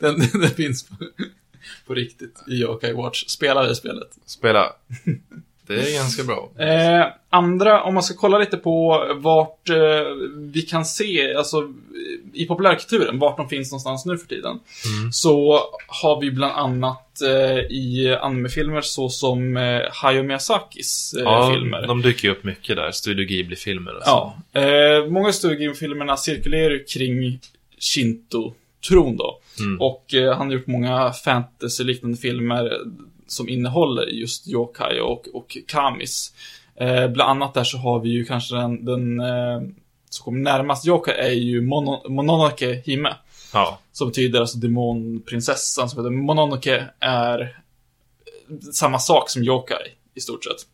Den, 0.00 0.18
den 0.18 0.50
finns 0.50 0.82
på, 0.82 0.96
på 1.86 1.94
riktigt 1.94 2.42
i 2.48 2.52
Yokai 2.52 2.92
Watch. 2.92 3.24
Spelar 3.26 3.70
i 3.70 3.74
spelet. 3.74 4.10
Spela. 4.26 4.72
Det 5.66 5.74
är 5.74 5.94
ganska 5.94 6.24
bra. 6.24 6.50
Eh, 6.58 7.06
andra, 7.30 7.82
om 7.82 7.94
man 7.94 8.02
ska 8.02 8.14
kolla 8.16 8.38
lite 8.38 8.56
på 8.56 9.04
vart 9.16 9.68
eh, 9.68 9.76
vi 10.36 10.62
kan 10.62 10.84
se, 10.84 11.34
alltså 11.34 11.72
i 12.34 12.46
populärkulturen, 12.46 13.18
vart 13.18 13.36
de 13.36 13.48
finns 13.48 13.70
någonstans 13.72 14.06
nu 14.06 14.18
för 14.18 14.26
tiden. 14.26 14.60
Så 15.12 15.60
har 15.86 16.20
vi 16.20 16.30
bland 16.30 16.52
annat 16.52 17.22
eh, 17.22 17.58
i 17.58 18.16
animefilmer 18.20 18.80
så 18.80 19.08
som 19.08 19.56
eh, 19.56 19.80
Hayao 19.92 20.22
Miyazakis 20.22 21.14
eh, 21.18 21.22
Ja, 21.22 21.50
filmer. 21.54 21.86
de 21.86 22.02
dyker 22.02 22.28
ju 22.28 22.34
upp 22.34 22.44
mycket 22.44 22.76
där. 22.76 22.90
Studio 22.90 23.24
Ghibli-filmer 23.26 23.96
och 23.96 24.02
så. 24.02 24.34
Ja, 24.52 24.60
eh, 24.60 25.06
många 25.06 25.32
Studio-filmerna 25.32 26.16
cirkulerar 26.16 26.70
ju 26.70 26.84
kring 26.84 27.40
Shinto-tron 27.78 29.16
då. 29.16 29.38
Mm. 29.58 29.80
Och 29.80 30.14
eh, 30.14 30.36
han 30.36 30.46
har 30.46 30.54
gjort 30.54 30.66
många 30.66 31.12
fantasy-liknande 31.12 32.16
filmer 32.16 32.72
som 33.26 33.48
innehåller 33.48 34.06
just 34.06 34.48
yokai 34.48 35.00
och, 35.00 35.28
och 35.34 35.56
kamis. 35.66 36.32
Eh, 36.76 37.08
bland 37.08 37.30
annat 37.30 37.54
där 37.54 37.64
så 37.64 37.78
har 37.78 38.00
vi 38.00 38.08
ju 38.08 38.24
kanske 38.24 38.54
den, 38.54 38.84
den 38.84 39.20
eh, 39.20 39.60
som 40.10 40.24
kommer 40.24 40.40
närmast 40.40 40.86
yokai 40.86 41.14
är 41.14 41.32
ju 41.32 41.60
Mono, 41.60 42.08
Mononoke 42.08 42.82
Hime. 42.84 43.16
Ja. 43.52 43.78
Som 43.92 44.08
betyder 44.08 44.40
alltså 44.40 44.58
demonprinsessan 44.58 45.90
som 45.90 45.98
heter 45.98 46.10
Mononoke 46.10 46.84
är 47.00 47.60
samma 48.72 48.98
sak 48.98 49.30
som 49.30 49.42
yokai 49.42 49.92
i 50.14 50.20
stort 50.20 50.44
sett. 50.44 50.73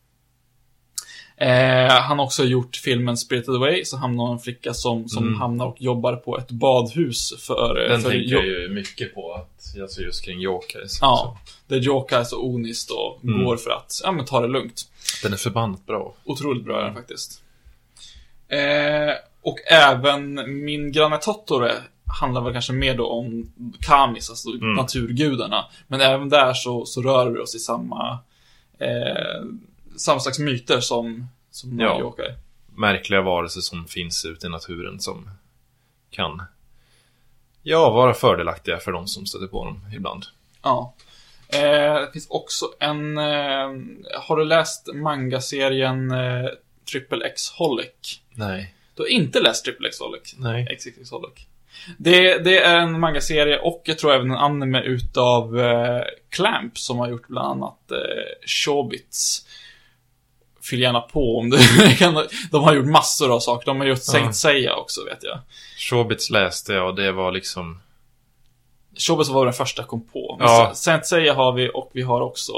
Eh, 1.41 1.91
han 1.91 2.19
har 2.19 2.25
också 2.25 2.43
gjort 2.43 2.75
filmen 2.75 3.17
Spirited 3.17 3.55
Away, 3.55 3.85
så 3.85 3.97
hamnar 3.97 4.31
en 4.31 4.39
flicka 4.39 4.73
som, 4.73 5.09
som 5.09 5.27
Mm. 5.27 5.39
hamnar 5.39 5.65
och 5.65 5.81
jobbar 5.81 6.15
på 6.15 6.37
ett 6.37 6.51
badhus 6.51 7.33
för... 7.47 7.75
Den 7.89 8.01
för 8.01 8.09
tänker 8.09 8.33
jag 8.35 8.45
ju 8.45 8.69
mycket 8.69 9.15
på. 9.15 9.33
Att, 9.33 9.81
alltså 9.81 10.01
just 10.01 10.25
kring 10.25 10.41
Yokais. 10.41 10.97
Ja, 11.01 11.37
där 11.67 11.77
Yokais 11.87 12.33
och 12.33 12.45
Onis 12.45 12.87
då 12.87 13.19
Mm. 13.23 13.43
går 13.45 13.57
för 13.57 13.71
att, 13.71 14.01
ja 14.03 14.11
men 14.11 14.25
ta 14.25 14.39
det 14.41 14.47
lugnt. 14.47 14.81
Den 15.23 15.33
är 15.33 15.37
förbannat 15.37 15.85
bra. 15.85 16.13
Otroligt 16.23 16.65
bra 16.65 16.79
är 16.81 16.85
den 16.85 16.93
faktiskt. 16.95 17.41
Eh, 18.47 19.13
och 19.41 19.57
även 19.71 20.33
Min 20.65 20.91
granne 20.91 21.17
Totore 21.17 21.71
handlar 22.21 22.41
väl 22.41 22.53
kanske 22.53 22.73
mer 22.73 22.95
då 22.97 23.07
om 23.07 23.51
Kamis, 23.79 24.29
alltså 24.29 24.49
Mm. 24.49 24.73
naturgudarna. 24.73 25.65
Men 25.87 26.01
även 26.01 26.29
där 26.29 26.53
så, 26.53 26.85
så 26.85 27.01
rör 27.01 27.29
vi 27.29 27.39
oss 27.39 27.55
i 27.55 27.59
samma, 27.59 28.19
eh, 28.79 29.41
samma 29.97 30.19
slags 30.19 30.39
myter 30.39 30.79
som, 30.79 31.27
som 31.51 31.79
Ja. 31.79 31.99
Yokai. 31.99 32.33
Märkliga 32.75 33.21
varelser 33.21 33.61
som 33.61 33.85
finns 33.87 34.25
ute 34.25 34.47
i 34.47 34.49
naturen 34.49 34.99
som 34.99 35.29
kan 36.09 36.43
Ja, 37.63 37.89
vara 37.89 38.13
fördelaktiga 38.13 38.77
för 38.77 38.91
de 38.91 39.07
som 39.07 39.25
stöter 39.25 39.47
på 39.47 39.65
dem 39.65 39.85
ibland. 39.95 40.25
Ja. 40.61 40.93
Eh, 41.53 41.59
det 42.01 42.09
finns 42.13 42.27
också 42.29 42.65
en... 42.79 43.17
Eh, 43.17 43.69
har 44.21 44.35
du 44.37 44.45
läst 44.45 44.89
mangaserien 44.93 46.11
eh, 46.11 46.49
Triple 46.91 47.25
X 47.25 47.49
Holic? 47.49 48.21
Nej. 48.33 48.73
Du 48.95 49.03
har 49.03 49.07
inte 49.07 49.39
läst 49.39 49.65
Triple 49.65 49.87
X 49.87 49.99
Holic? 49.99 50.35
Nej. 50.37 50.77
XXX 50.77 51.11
Holic. 51.11 51.33
Det, 51.97 52.37
det 52.37 52.63
är 52.63 52.77
en 52.77 52.99
mangaserie 52.99 53.59
och 53.59 53.81
jag 53.85 53.97
tror 53.99 54.13
även 54.13 54.31
en 54.31 54.37
anime 54.37 54.81
utav 54.81 55.59
eh, 55.59 56.01
Clamp 56.29 56.77
som 56.77 56.97
har 56.97 57.09
gjort 57.09 57.27
bland 57.27 57.47
annat 57.47 57.91
eh, 57.91 57.97
Showbits. 58.47 59.47
Fyll 60.69 60.79
gärna 60.81 61.01
på 61.01 61.37
om 61.39 61.49
du 61.49 61.57
kan. 61.97 62.27
De 62.51 62.63
har 62.63 62.73
gjort 62.73 62.85
massor 62.85 63.33
av 63.35 63.39
saker. 63.39 63.65
De 63.65 63.79
har 63.79 63.87
gjort 63.87 63.97
Ja. 64.07 64.11
Saint 64.11 64.35
Seiya 64.35 64.75
också 64.75 65.05
vet 65.05 65.23
jag. 65.23 65.39
Showbits 65.77 66.29
läste 66.29 66.73
jag 66.73 66.87
och 66.87 66.95
det 66.95 67.11
var 67.11 67.31
liksom 67.31 67.79
Showbits 69.07 69.29
var 69.29 69.45
den 69.45 69.53
första 69.53 69.81
jag 69.81 69.89
kom 69.89 70.07
på. 70.07 70.35
Men 70.39 70.47
Ja. 70.47 70.71
Saint 70.73 71.05
Seiya 71.05 71.33
har 71.33 71.51
vi 71.53 71.71
och 71.73 71.89
vi 71.93 72.01
har 72.01 72.21
också 72.21 72.53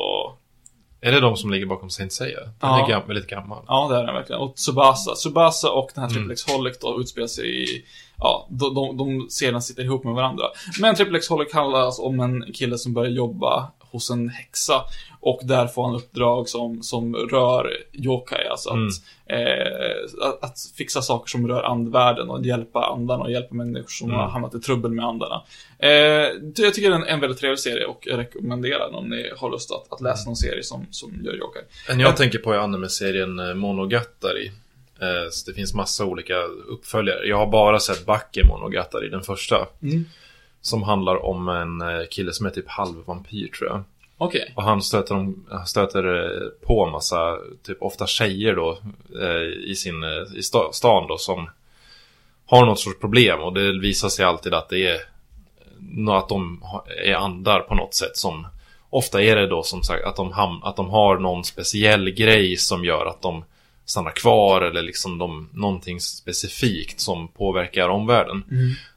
Är 1.01 1.11
det 1.11 1.19
de 1.19 1.37
som 1.37 1.51
ligger 1.51 1.65
bakom 1.65 1.89
Saint 1.89 2.13
Seiya? 2.13 2.39
Den 2.39 2.51
Ja. 2.61 2.85
är 2.85 2.91
gam- 2.93 3.07
väldigt 3.07 3.27
gammal. 3.27 3.63
Ja, 3.67 3.87
det 3.91 3.95
är 3.97 4.03
den 4.03 4.15
verkligen. 4.15 4.41
Och 4.41 4.55
Tsubasa. 4.55 5.15
Tsubasa 5.15 5.71
och 5.71 5.91
den 5.95 6.03
här 6.03 6.09
Mm. 6.11 6.19
Triple 6.23 6.33
X 6.33 6.51
Holic 6.51 6.79
då 6.79 6.99
utspelar 7.01 7.27
sig 7.27 7.63
i... 7.63 7.85
Ja, 8.17 8.47
de, 8.49 8.73
de, 8.75 8.97
de 8.97 9.27
serierna 9.29 9.61
sitter 9.61 9.83
ihop 9.83 10.03
med 10.03 10.13
varandra. 10.13 10.45
Men 10.79 10.95
Triple 10.95 11.17
X 11.17 11.29
Holic 11.29 11.53
handlar 11.53 11.79
alltså 11.79 12.01
om 12.01 12.19
en 12.19 12.53
kille 12.53 12.77
som 12.77 12.93
börjar 12.93 13.11
jobba 13.11 13.71
hos 13.93 14.09
en 14.09 14.29
häxa. 14.29 14.81
Och 15.19 15.39
där 15.43 15.67
får 15.67 15.85
han 15.85 15.95
uppdrag 15.95 16.49
som, 16.49 16.83
som 16.83 17.15
rör 17.15 17.71
yokai, 17.93 18.47
alltså 18.47 18.69
att, 18.69 18.75
Mm. 18.75 18.89
eh, 19.27 20.27
att, 20.27 20.43
att 20.43 20.57
fixa 20.77 21.01
saker 21.01 21.29
som 21.29 21.47
rör 21.47 21.63
andvärlden 21.63 22.29
och 22.29 22.45
hjälpa 22.45 22.85
andarna 22.85 23.23
och 23.23 23.31
hjälpa 23.31 23.55
människor 23.55 23.87
som 23.89 24.07
Mm. 24.09 24.19
har 24.19 24.27
hamnat 24.27 24.55
i 24.55 24.59
trubbel 24.59 24.91
med 24.91 25.05
andarna. 25.05 25.41
Eh, 25.79 25.89
jag 26.55 26.73
tycker 26.73 26.89
det 26.89 26.95
är 26.95 26.99
en, 27.01 27.07
en 27.07 27.19
väldigt 27.19 27.39
trevlig 27.39 27.59
serie 27.59 27.85
och 27.85 28.03
jag 28.05 28.17
rekommenderar 28.19 28.85
den 28.85 28.95
om 28.95 29.09
ni 29.09 29.31
har 29.37 29.51
lust 29.51 29.71
att, 29.71 29.93
att 29.93 30.01
läsa 30.01 30.25
någon 30.25 30.35
serie 30.35 30.63
som, 30.63 30.85
som 30.91 31.21
gör 31.25 31.35
yokai. 31.35 31.63
En 31.89 31.99
jag 31.99 32.17
tänker 32.17 32.39
på 32.39 32.53
är 32.53 32.57
anime-serien 32.57 33.39
eh, 33.39 33.53
Monogatari. 33.53 34.51
Eh, 35.01 35.29
så 35.31 35.49
det 35.51 35.55
finns 35.55 35.73
massa 35.73 36.05
olika 36.05 36.35
uppföljare. 36.67 37.27
Jag 37.27 37.37
har 37.37 37.47
bara 37.47 37.79
sett 37.79 38.05
Backe 38.05 38.45
Monogatari, 38.45 39.09
den 39.09 39.21
första. 39.23 39.67
Mm. 39.81 40.05
Som 40.65 40.83
handlar 40.83 41.25
om 41.25 41.49
en 41.49 41.81
eh, 41.81 42.05
kille 42.11 42.33
som 42.33 42.45
är 42.45 42.49
typ 42.49 42.69
halvvampyr 42.69 43.47
tror 43.47 43.69
jag. 43.69 43.83
Okej. 44.17 44.53
Och 44.55 44.63
han 44.63 44.81
stöter, 44.81 45.15
om, 45.15 45.45
stöter 45.65 46.03
eh, 46.25 46.67
på 46.67 46.89
massa, 46.89 47.37
typ 47.63 47.77
ofta 47.81 48.07
tjejer 48.07 48.55
då, 48.55 48.77
eh, 49.21 49.69
i 49.69 49.75
sin, 49.75 50.03
i 50.35 50.39
sta- 50.41 50.71
stan 50.71 51.07
då 51.07 51.17
som 51.17 51.49
har 52.45 52.65
något 52.65 52.79
sorts 52.79 52.99
problem 52.99 53.39
och 53.39 53.53
det 53.53 53.79
visar 53.79 54.09
sig 54.09 54.25
alltid 54.25 54.53
att 54.53 54.69
det 54.69 54.87
är 54.87 54.99
att 56.17 56.29
de 56.29 56.63
är 57.05 57.13
andar 57.13 57.59
på 57.59 57.75
något 57.75 57.93
sätt 57.93 58.17
som 58.17 58.47
Ofta 58.89 59.21
är 59.21 59.35
det 59.35 59.47
då 59.47 59.63
som 59.63 59.83
sagt 59.83 60.05
att 60.05 60.15
de, 60.15 60.33
ham- 60.33 60.59
att 60.63 60.75
de 60.75 60.89
har 60.89 61.17
någon 61.17 61.43
speciell 61.43 62.09
grej 62.09 62.57
som 62.57 62.85
gör 62.85 63.05
att 63.05 63.21
de 63.21 63.43
stannar 63.85 64.11
kvar 64.11 64.61
eller 64.61 64.81
liksom 64.81 65.17
de, 65.17 65.49
någonting 65.53 65.99
specifikt 65.99 66.99
som 66.99 67.27
påverkar 67.27 67.89
omvärlden. 67.89 68.43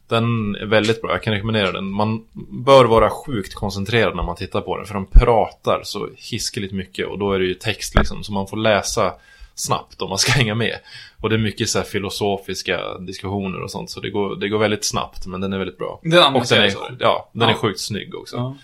Den 0.09 0.55
är 0.57 0.67
väldigt 0.67 1.03
bra, 1.03 1.11
jag 1.11 1.23
kan 1.23 1.33
rekommendera 1.35 1.73
den. 1.73 1.91
Man 1.91 2.25
bör 2.65 2.85
vara 2.85 3.11
sjukt 3.11 3.55
koncentrerad 3.55 4.17
när 4.17 4.23
man 4.23 4.37
tittar 4.37 4.61
på 4.61 4.77
den, 4.77 4.87
för 4.87 4.95
de 4.95 5.07
pratar 5.07 5.81
så 5.85 6.09
hiskeligt 6.17 6.73
mycket 6.73 7.07
och 7.07 7.19
då 7.19 7.33
är 7.33 7.39
det 7.39 7.45
ju 7.45 7.55
text 7.55 7.95
liksom, 7.95 8.25
så 8.25 8.33
man 8.33 8.47
får 8.47 8.57
läsa 8.57 9.15
snabbt 9.55 10.03
om 10.03 10.09
man 10.09 10.19
ska 10.19 10.33
hänga 10.39 10.55
med. 10.55 10.79
Och 11.21 11.29
det 11.31 11.37
är 11.37 11.39
mycket 11.39 11.69
så 11.69 11.83
filosofiska 11.83 12.99
diskussioner 12.99 13.61
och 13.63 13.71
sånt, 13.71 13.91
så 13.91 14.01
det 14.01 14.11
går, 14.11 14.37
det 14.37 14.49
går 14.49 14.59
väldigt 14.59 14.85
snabbt, 14.85 15.27
men 15.27 15.41
den 15.41 15.53
är 15.53 15.59
väldigt 15.59 15.79
bra. 15.79 16.01
Det 16.03 16.09
är 16.17 16.21
en 16.21 16.27
annan 16.27 16.41
Och 16.41 16.47
den 16.49 16.63
är, 16.63 16.73
ja, 17.01 17.31
den 17.33 17.43
är 17.49 17.53
Ja. 17.53 17.59
sjukt 17.59 17.81
snygg 17.81 18.15
också. 18.15 18.37
Ja. 18.37 18.57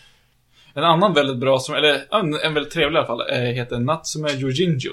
En 0.75 0.85
annan 0.85 1.15
väldigt 1.15 1.37
bra, 1.37 1.59
som, 1.59 1.75
eller 1.75 2.05
en, 2.11 2.35
en 2.35 2.55
väldigt 2.55 2.73
trevlig 2.73 2.97
i 2.97 2.99
alla 2.99 3.07
fall, 3.07 3.21
eh, 3.31 3.37
heter 3.39 3.79
Natsume 3.79 4.31
Yojinju. 4.33 4.93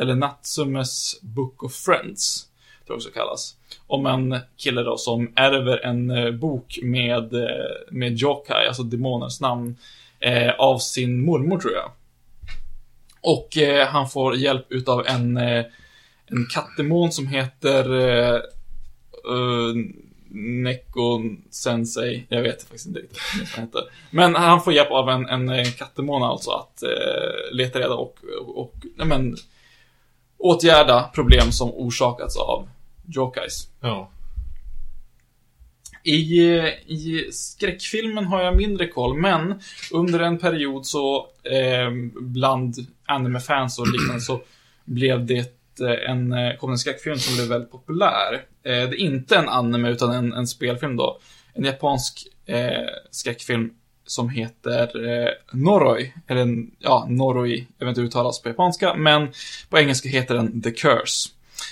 Eller 0.00 0.14
Natsumes 0.14 1.20
Book 1.22 1.62
of 1.62 1.74
Friends, 1.74 2.46
tror 2.90 2.96
också 2.96 3.10
kallas. 3.10 3.56
Om 3.86 4.06
en 4.06 4.38
kille 4.56 4.82
då 4.82 4.96
som 4.96 5.32
ärver 5.36 5.84
en 5.84 6.10
eh, 6.10 6.30
bok 6.30 6.78
med, 6.82 7.34
eh, 7.34 7.50
med 7.90 8.16
Jokai, 8.16 8.66
alltså 8.66 8.82
demonens 8.82 9.40
namn, 9.40 9.76
eh, 10.20 10.50
av 10.50 10.78
sin 10.78 11.24
mormor 11.24 11.58
tror 11.58 11.72
jag. 11.72 11.90
Och 13.20 13.56
eh, 13.56 13.86
han 13.86 14.08
får 14.08 14.36
hjälp 14.36 14.72
utav 14.72 15.06
en, 15.06 15.36
eh, 15.36 15.64
en 16.26 16.46
kattdemon 16.54 17.12
som 17.12 17.26
heter 17.26 17.94
eh, 17.94 18.34
eh 18.34 19.74
Neko 20.32 21.22
Sensei. 21.50 22.26
Jag 22.28 22.42
vet 22.42 22.62
faktiskt 22.62 22.86
inte 22.86 23.00
riktigt 23.00 23.18
vad 23.34 23.48
han 23.48 23.64
heter. 23.64 23.82
Men 24.10 24.34
han 24.34 24.62
får 24.62 24.72
hjälp 24.72 24.90
av 24.90 25.08
en, 25.08 25.28
en, 25.28 25.48
en 25.48 25.72
kattdemon 25.72 26.22
alltså 26.22 26.50
att 26.50 26.82
eh, 26.82 27.56
leta 27.56 27.78
reda 27.78 27.94
och, 27.94 28.18
och, 28.40 28.58
och 28.58 28.74
nej, 28.96 29.06
men, 29.06 29.36
åtgärda 30.38 31.10
problem 31.14 31.52
som 31.52 31.70
orsakats 31.74 32.36
av 32.36 32.68
Jokais. 33.10 33.68
Ja. 33.80 34.10
I, 36.02 36.40
I 36.86 37.28
skräckfilmen 37.32 38.24
har 38.24 38.42
jag 38.42 38.56
mindre 38.56 38.86
koll, 38.88 39.16
men 39.16 39.60
under 39.92 40.20
en 40.20 40.38
period 40.38 40.86
så 40.86 41.26
eh, 41.44 41.90
bland 42.20 42.74
anime-fans 43.06 43.78
och 43.78 43.92
liknande 43.92 44.20
så 44.20 44.40
blev 44.84 45.26
det 45.26 45.38
eh, 45.80 46.10
en, 46.10 46.32
eh, 46.32 46.56
kom 46.56 46.70
en 46.70 46.78
skräckfilm 46.78 47.18
som 47.18 47.36
blev 47.36 47.48
väldigt 47.48 47.70
populär. 47.70 48.32
Eh, 48.34 48.40
det 48.62 48.70
är 48.72 48.94
inte 48.94 49.36
en 49.36 49.48
anime 49.48 49.90
utan 49.90 50.10
en, 50.10 50.32
en 50.32 50.46
spelfilm 50.46 50.96
då. 50.96 51.20
En 51.54 51.64
japansk 51.64 52.26
eh, 52.46 52.88
skräckfilm 53.10 53.70
som 54.06 54.28
heter 54.28 55.08
eh, 55.08 55.28
Noroi, 55.52 56.14
eller 56.26 56.66
ja, 56.78 57.06
Noroi, 57.08 57.66
jag 57.78 57.86
vet 57.86 57.90
inte 57.90 58.00
hur 58.00 58.06
det 58.06 58.08
uttalas 58.08 58.42
på 58.42 58.48
japanska, 58.48 58.94
men 58.94 59.28
på 59.68 59.78
engelska 59.78 60.08
heter 60.08 60.34
den 60.34 60.62
The 60.62 60.70
Curse. 60.70 61.30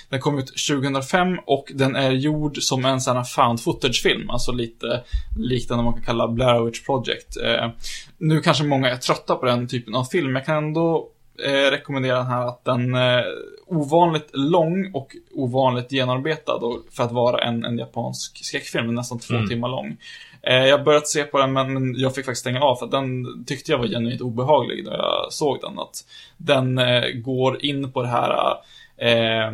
Den 0.09 0.19
kom 0.19 0.39
ut 0.39 0.53
2005 0.69 1.37
och 1.45 1.71
den 1.75 1.95
är 1.95 2.11
gjord 2.11 2.57
som 2.57 2.85
en 2.85 3.01
sån 3.01 3.17
här 3.17 3.23
found 3.23 3.61
footage-film, 3.61 4.29
alltså 4.29 4.51
lite 4.51 5.03
liknande 5.37 5.83
man 5.83 5.93
kan 5.93 6.03
kalla 6.03 6.27
Blair 6.27 6.65
Witch 6.65 6.85
Project. 6.85 7.37
Eh, 7.43 7.69
nu 8.17 8.41
kanske 8.41 8.63
många 8.63 8.89
är 8.89 8.97
trötta 8.97 9.35
på 9.35 9.45
den 9.45 9.67
typen 9.67 9.95
av 9.95 10.03
film, 10.03 10.25
men 10.25 10.35
jag 10.35 10.45
kan 10.45 10.57
ändå 10.57 11.07
eh, 11.45 11.71
rekommendera 11.71 12.17
den 12.17 12.27
här 12.27 12.47
att 12.47 12.65
den 12.65 12.95
är 12.95 13.25
ovanligt 13.67 14.29
lång 14.33 14.91
och 14.93 15.15
ovanligt 15.31 15.91
genomarbetad 15.91 16.59
för 16.91 17.03
att 17.03 17.11
vara 17.11 17.43
en, 17.43 17.63
en 17.65 17.77
japansk 17.77 18.45
skräckfilm, 18.45 18.85
den 18.85 18.95
nästan 18.95 19.19
två 19.19 19.33
Mm. 19.35 19.49
timmar 19.49 19.69
lång. 19.69 19.97
Eh, 20.41 20.55
jag 20.65 20.77
har 20.77 20.85
börjat 20.85 21.07
se 21.07 21.23
på 21.23 21.37
den, 21.37 21.53
men, 21.53 21.73
men 21.73 21.95
jag 21.99 22.15
fick 22.15 22.25
faktiskt 22.25 22.41
stänga 22.41 22.61
av 22.61 22.75
för 22.75 22.87
den 22.87 23.25
tyckte 23.45 23.71
jag 23.71 23.79
var 23.79 23.87
genuint 23.87 24.21
obehaglig 24.21 24.85
när 24.85 24.91
jag 24.93 25.27
såg 25.33 25.61
den. 25.61 25.79
Att 25.79 26.05
den 26.37 26.77
eh, 26.77 27.03
går 27.15 27.65
in 27.65 27.91
på 27.91 28.01
det 28.01 28.07
här 28.07 28.53
eh, 29.01 29.51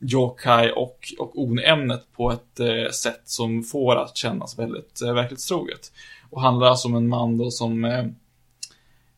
yokai 0.00 0.70
och, 0.70 1.14
och 1.18 1.38
oni-ämnet 1.38 2.02
på 2.16 2.30
ett 2.30 2.60
eh, 2.60 2.90
sätt 2.92 3.22
som 3.24 3.62
får 3.62 3.96
att 3.96 4.16
kännas 4.16 4.58
väldigt 4.58 5.02
eh, 5.02 5.12
verklighetstroget. 5.12 5.92
Och 6.30 6.42
handlar 6.42 6.66
alltså 6.66 6.88
om 6.88 6.94
en 6.94 7.08
man 7.08 7.38
då 7.38 7.50
som 7.50 7.84
eh, 7.84 8.04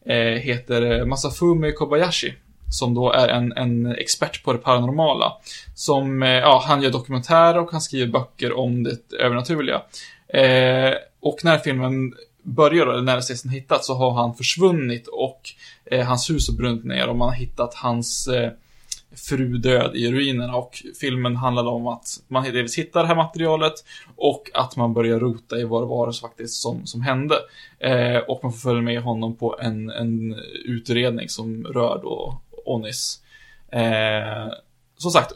eh 0.06 0.38
heter 0.38 0.82
eh, 0.82 1.06
Masafumi 1.06 1.72
Kobayashi. 1.72 2.34
Som 2.70 2.94
då 2.94 3.12
är 3.12 3.28
en, 3.28 3.52
en 3.52 3.86
expert 3.86 4.44
på 4.44 4.52
det 4.52 4.58
paranormala. 4.58 5.32
Som, 5.74 6.22
eh, 6.22 6.28
ja, 6.28 6.62
han 6.66 6.82
gör 6.82 6.90
dokumentärer 6.90 7.58
och 7.58 7.72
han 7.72 7.80
skriver 7.80 8.12
böcker 8.12 8.52
om 8.52 8.82
det 8.82 9.12
övernaturliga. 9.18 9.82
Eh, 10.28 10.94
och 11.20 11.44
när 11.44 11.58
filmen 11.58 12.14
börjar, 12.42 12.86
eller 12.86 13.02
när 13.02 13.20
Cesen 13.20 13.50
hittats, 13.50 13.86
så 13.86 13.94
har 13.94 14.10
han 14.10 14.34
försvunnit 14.34 15.06
och 15.06 15.40
eh, 15.84 16.06
hans 16.06 16.30
hus 16.30 16.48
har 16.48 16.56
brunnit 16.56 16.84
ner 16.84 17.08
och 17.08 17.16
man 17.16 17.28
har 17.28 17.36
hittat 17.36 17.74
hans 17.74 18.28
eh, 18.28 18.50
fru 19.16 19.58
död 19.58 19.96
i 19.96 20.12
ruinerna 20.12 20.56
och 20.56 20.82
filmen 21.00 21.36
handlade 21.36 21.68
om 21.68 21.86
att 21.86 22.06
man 22.28 22.44
delvis 22.44 22.78
hittar 22.78 23.02
det 23.02 23.08
här 23.08 23.14
materialet 23.14 23.74
och 24.16 24.50
att 24.54 24.76
man 24.76 24.94
börjar 24.94 25.20
rota 25.20 25.58
i 25.58 25.64
vad 25.64 25.82
det 25.82 25.86
var 25.86 26.12
faktiskt 26.12 26.62
som, 26.62 26.86
som 26.86 27.00
hände. 27.00 27.34
Eh, 27.78 28.16
och 28.16 28.40
man 28.42 28.52
får 28.52 28.58
följa 28.58 28.82
med 28.82 29.02
honom 29.02 29.36
på 29.36 29.58
en, 29.60 29.90
en 29.90 30.34
utredning 30.64 31.28
som 31.28 31.64
rör 31.64 32.00
då 32.02 32.40
Onis. 32.64 33.22
Eh, 33.72 34.52
som 34.96 35.10
sagt, 35.10 35.32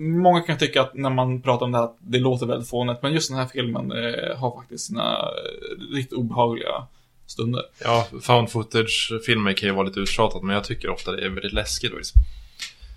många 0.00 0.40
kan 0.40 0.58
tycka 0.58 0.82
att 0.82 0.94
när 0.94 1.10
man 1.10 1.42
pratar 1.42 1.66
om 1.66 1.72
det 1.72 1.78
här 1.78 1.84
att 1.84 1.96
det 2.00 2.18
låter 2.18 2.46
väldigt 2.46 2.68
fånigt, 2.68 3.02
men 3.02 3.12
just 3.12 3.30
den 3.30 3.38
här 3.38 3.46
filmen 3.46 3.92
eh, 3.92 4.36
har 4.36 4.56
faktiskt 4.56 4.86
sina 4.86 5.12
eh, 5.12 5.94
riktigt 5.94 6.18
obehagliga 6.18 6.86
stunder. 7.26 7.62
Ja, 7.84 8.06
found 8.22 8.50
footage-filmer 8.50 9.52
kan 9.52 9.68
ju 9.68 9.74
vara 9.74 9.86
lite 9.86 10.00
uttjatat, 10.00 10.42
men 10.42 10.54
jag 10.54 10.64
tycker 10.64 10.90
ofta 10.90 11.12
det 11.12 11.24
är 11.24 11.28
väldigt 11.28 11.52
läskigt. 11.52 11.92
Liksom. 11.96 12.22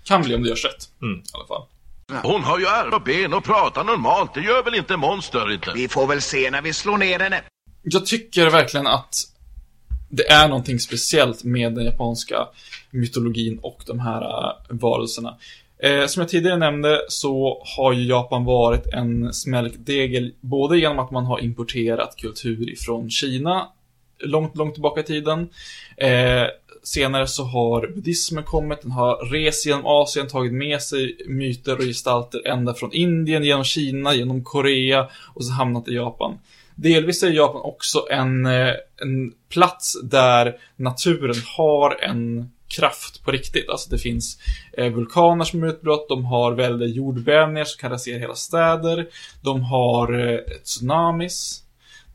Kan 0.04 0.22
bli 0.22 0.34
om 0.34 0.42
det 0.42 0.48
görs 0.48 0.64
rätt. 0.64 0.88
Mm. 1.02 1.18
I 1.18 1.22
alla 1.32 1.46
fall. 1.46 1.62
Hon 2.22 2.42
har 2.42 2.58
ju 2.58 2.66
armar 2.66 2.96
och 2.96 3.02
ben 3.02 3.34
och 3.34 3.44
pratar 3.44 3.84
normalt. 3.84 4.34
Det 4.34 4.40
gör 4.40 4.62
väl 4.62 4.74
inte 4.74 4.96
monster 4.96 5.52
inte? 5.52 5.72
Vi 5.74 5.88
får 5.88 6.06
väl 6.06 6.22
se 6.22 6.50
när 6.50 6.62
vi 6.62 6.72
slår 6.72 6.98
ner 6.98 7.18
henne. 7.18 7.42
Jag 7.82 8.06
tycker 8.06 8.50
verkligen 8.50 8.86
att 8.86 9.14
det 10.08 10.30
är 10.30 10.48
någonting 10.48 10.78
speciellt 10.78 11.44
med 11.44 11.74
den 11.74 11.84
japanska 11.84 12.48
mytologin 12.90 13.58
och 13.58 13.82
de 13.86 14.00
här 14.00 14.22
äh, 14.22 14.52
varelserna. 14.68 15.36
Eh, 15.82 16.06
som 16.06 16.20
jag 16.20 16.28
tidigare 16.28 16.56
nämnde 16.56 17.00
så 17.08 17.62
har 17.76 17.92
ju 17.92 18.06
Japan 18.06 18.44
varit 18.44 18.86
en 18.86 19.32
smälkdegel 19.32 20.32
både 20.40 20.78
genom 20.78 20.98
att 20.98 21.10
man 21.10 21.24
har 21.24 21.40
importerat 21.40 22.16
kultur 22.16 22.70
ifrån 22.70 23.10
Kina 23.10 23.68
långt, 24.18 24.56
långt 24.56 24.74
tillbaka 24.74 25.00
i 25.00 25.04
tiden. 25.04 25.48
Eh, 25.96 26.46
senare 26.84 27.26
så 27.26 27.44
har 27.44 27.86
buddhismen 27.94 28.44
kommit, 28.44 28.82
den 28.82 28.90
har 28.90 29.30
rest 29.32 29.66
genom 29.66 29.86
Asien, 29.86 30.28
tagit 30.28 30.52
med 30.52 30.82
sig 30.82 31.16
myter 31.26 31.76
och 31.76 31.84
gestalter 31.84 32.48
ända 32.48 32.74
från 32.74 32.92
Indien, 32.92 33.44
genom 33.44 33.64
Kina, 33.64 34.14
genom 34.14 34.44
Korea 34.44 35.08
och 35.34 35.44
så 35.44 35.52
hamnat 35.52 35.88
i 35.88 35.94
Japan. 35.94 36.38
Delvis 36.74 37.22
är 37.22 37.30
Japan 37.30 37.60
också 37.64 38.06
en, 38.10 38.46
eh, 38.46 38.72
en 39.02 39.32
plats 39.48 40.00
där 40.02 40.56
naturen 40.76 41.36
har 41.56 42.04
en 42.04 42.50
kraft 42.68 43.24
på 43.24 43.30
riktigt. 43.30 43.68
Alltså 43.68 43.90
det 43.90 43.98
finns 43.98 44.38
eh, 44.72 44.92
vulkaner 44.92 45.44
som 45.44 45.64
utbrott, 45.64 46.08
de 46.08 46.24
har 46.24 46.52
väldiga 46.52 46.88
jordbävningar 46.88 47.64
som 47.64 47.80
kan 47.80 47.90
rasera 47.90 48.18
hela 48.18 48.34
städer, 48.34 49.06
de 49.42 49.62
har 49.62 50.28
eh, 50.32 50.38
tsunamis, 50.64 51.63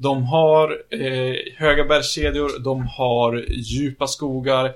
de 0.02 0.24
har 0.24 0.78
eh, 0.90 1.36
höga 1.58 1.84
bergskedjor, 1.84 2.60
de 2.60 2.88
har 2.88 3.46
djupa 3.50 4.08
skogar 4.08 4.74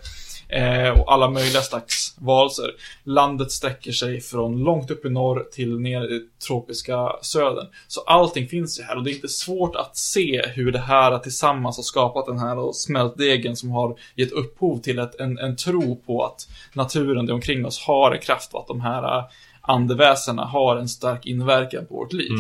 eh, 0.50 1.00
och 1.00 1.14
alla 1.14 1.30
möjliga 1.30 1.62
slags 1.62 2.16
varelser. 2.20 2.72
Landet 3.04 3.52
sträcker 3.52 3.92
sig 3.92 4.22
från 4.22 4.64
långt 4.64 4.92
upp 4.92 5.06
i 5.06 5.10
norr 5.10 5.46
till 5.52 5.80
ner 5.80 6.04
i 6.04 6.28
tropiska 6.48 7.16
södern. 7.22 7.68
Så 7.88 8.02
allting 8.02 8.48
finns 8.48 8.80
ju 8.80 8.84
här 8.84 8.98
och 8.98 9.04
det 9.04 9.12
är 9.12 9.16
inte 9.16 9.28
svårt 9.28 9.76
att 9.76 9.98
se 9.98 10.42
hur 10.48 10.72
det 10.72 10.80
här 10.80 11.20
tillsammans 11.20 11.78
har 11.78 11.84
skapat 11.84 12.26
den 12.26 12.40
här 12.40 12.72
smältdegen 12.74 13.56
som 13.56 13.72
har 13.72 13.96
gett 14.16 14.32
upphov 14.32 14.80
till 14.80 15.00
ett, 15.00 15.20
en, 15.20 15.38
en 15.38 15.56
tro 15.56 15.96
på 15.96 16.26
att 16.26 16.48
naturen 16.74 17.26
det 17.26 17.34
omkring 17.34 17.66
oss 17.66 17.80
har 17.80 18.12
en 18.12 18.22
kraft 18.22 18.54
och 18.54 18.60
att 18.60 18.68
de 18.68 18.82
här 18.82 19.18
eh, 19.18 19.26
andeväsena 19.68 20.46
har 20.46 20.76
en 20.78 20.90
stark 20.90 21.26
inverkan 21.26 21.86
på 21.86 21.96
vårt 21.96 22.14
liv. 22.14 22.32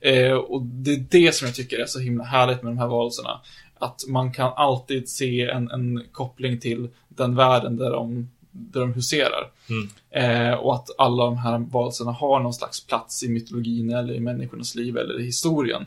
Eh, 0.00 0.32
och 0.32 0.62
det 0.62 0.92
är 0.92 1.04
det 1.10 1.34
som 1.34 1.46
jag 1.46 1.54
tycker 1.54 1.78
är 1.78 1.86
så 1.86 2.00
himla 2.00 2.24
härligt 2.24 2.62
med 2.62 2.72
de 2.72 2.78
här 2.78 2.86
varelserna. 2.86 3.40
Att 3.78 4.04
man 4.08 4.32
kan 4.32 4.52
alltid 4.56 5.08
se 5.08 5.42
en, 5.42 5.70
en 5.70 6.04
koppling 6.12 6.60
till 6.60 6.88
den 7.08 7.34
världen 7.34 7.76
där 7.76 7.90
de, 7.90 8.30
där 8.50 8.80
de 8.80 8.92
huserar. 8.92 9.50
Eh, 10.10 10.54
och 10.54 10.74
att 10.74 10.88
alla 10.98 11.24
de 11.24 11.36
här 11.36 11.58
varelserna 11.58 12.12
har 12.12 12.40
någon 12.40 12.54
slags 12.54 12.86
plats 12.86 13.22
i 13.22 13.28
mytologin 13.28 13.90
eller 13.90 14.14
i 14.14 14.20
människornas 14.20 14.74
liv 14.74 14.96
eller 14.96 15.20
i 15.20 15.24
historien. 15.24 15.86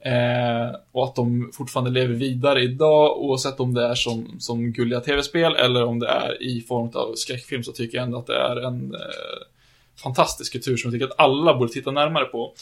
Eh, 0.00 0.76
och 0.92 1.04
att 1.04 1.14
de 1.14 1.50
fortfarande 1.52 1.90
lever 1.90 2.14
vidare 2.14 2.62
idag 2.62 3.18
oavsett 3.20 3.60
om 3.60 3.74
det 3.74 3.86
är 3.86 3.94
som, 3.94 4.36
som 4.38 4.72
gulliga 4.72 5.00
tv-spel 5.00 5.54
eller 5.54 5.84
om 5.84 5.98
det 5.98 6.08
är 6.08 6.42
i 6.42 6.60
form 6.60 6.90
av 6.94 7.14
skräckfilm 7.14 7.62
så 7.62 7.72
tycker 7.72 7.98
jag 7.98 8.04
ändå 8.04 8.18
att 8.18 8.26
det 8.26 8.36
är 8.36 8.66
en 8.66 8.94
eh, 8.94 9.00
fantastisk 10.02 10.52
kultur 10.52 10.76
som 10.76 10.90
jag 10.90 11.00
tycker 11.00 11.12
att 11.12 11.20
alla 11.20 11.54
borde 11.54 11.72
titta 11.72 11.90
närmare 11.90 12.24
på. 12.24 12.52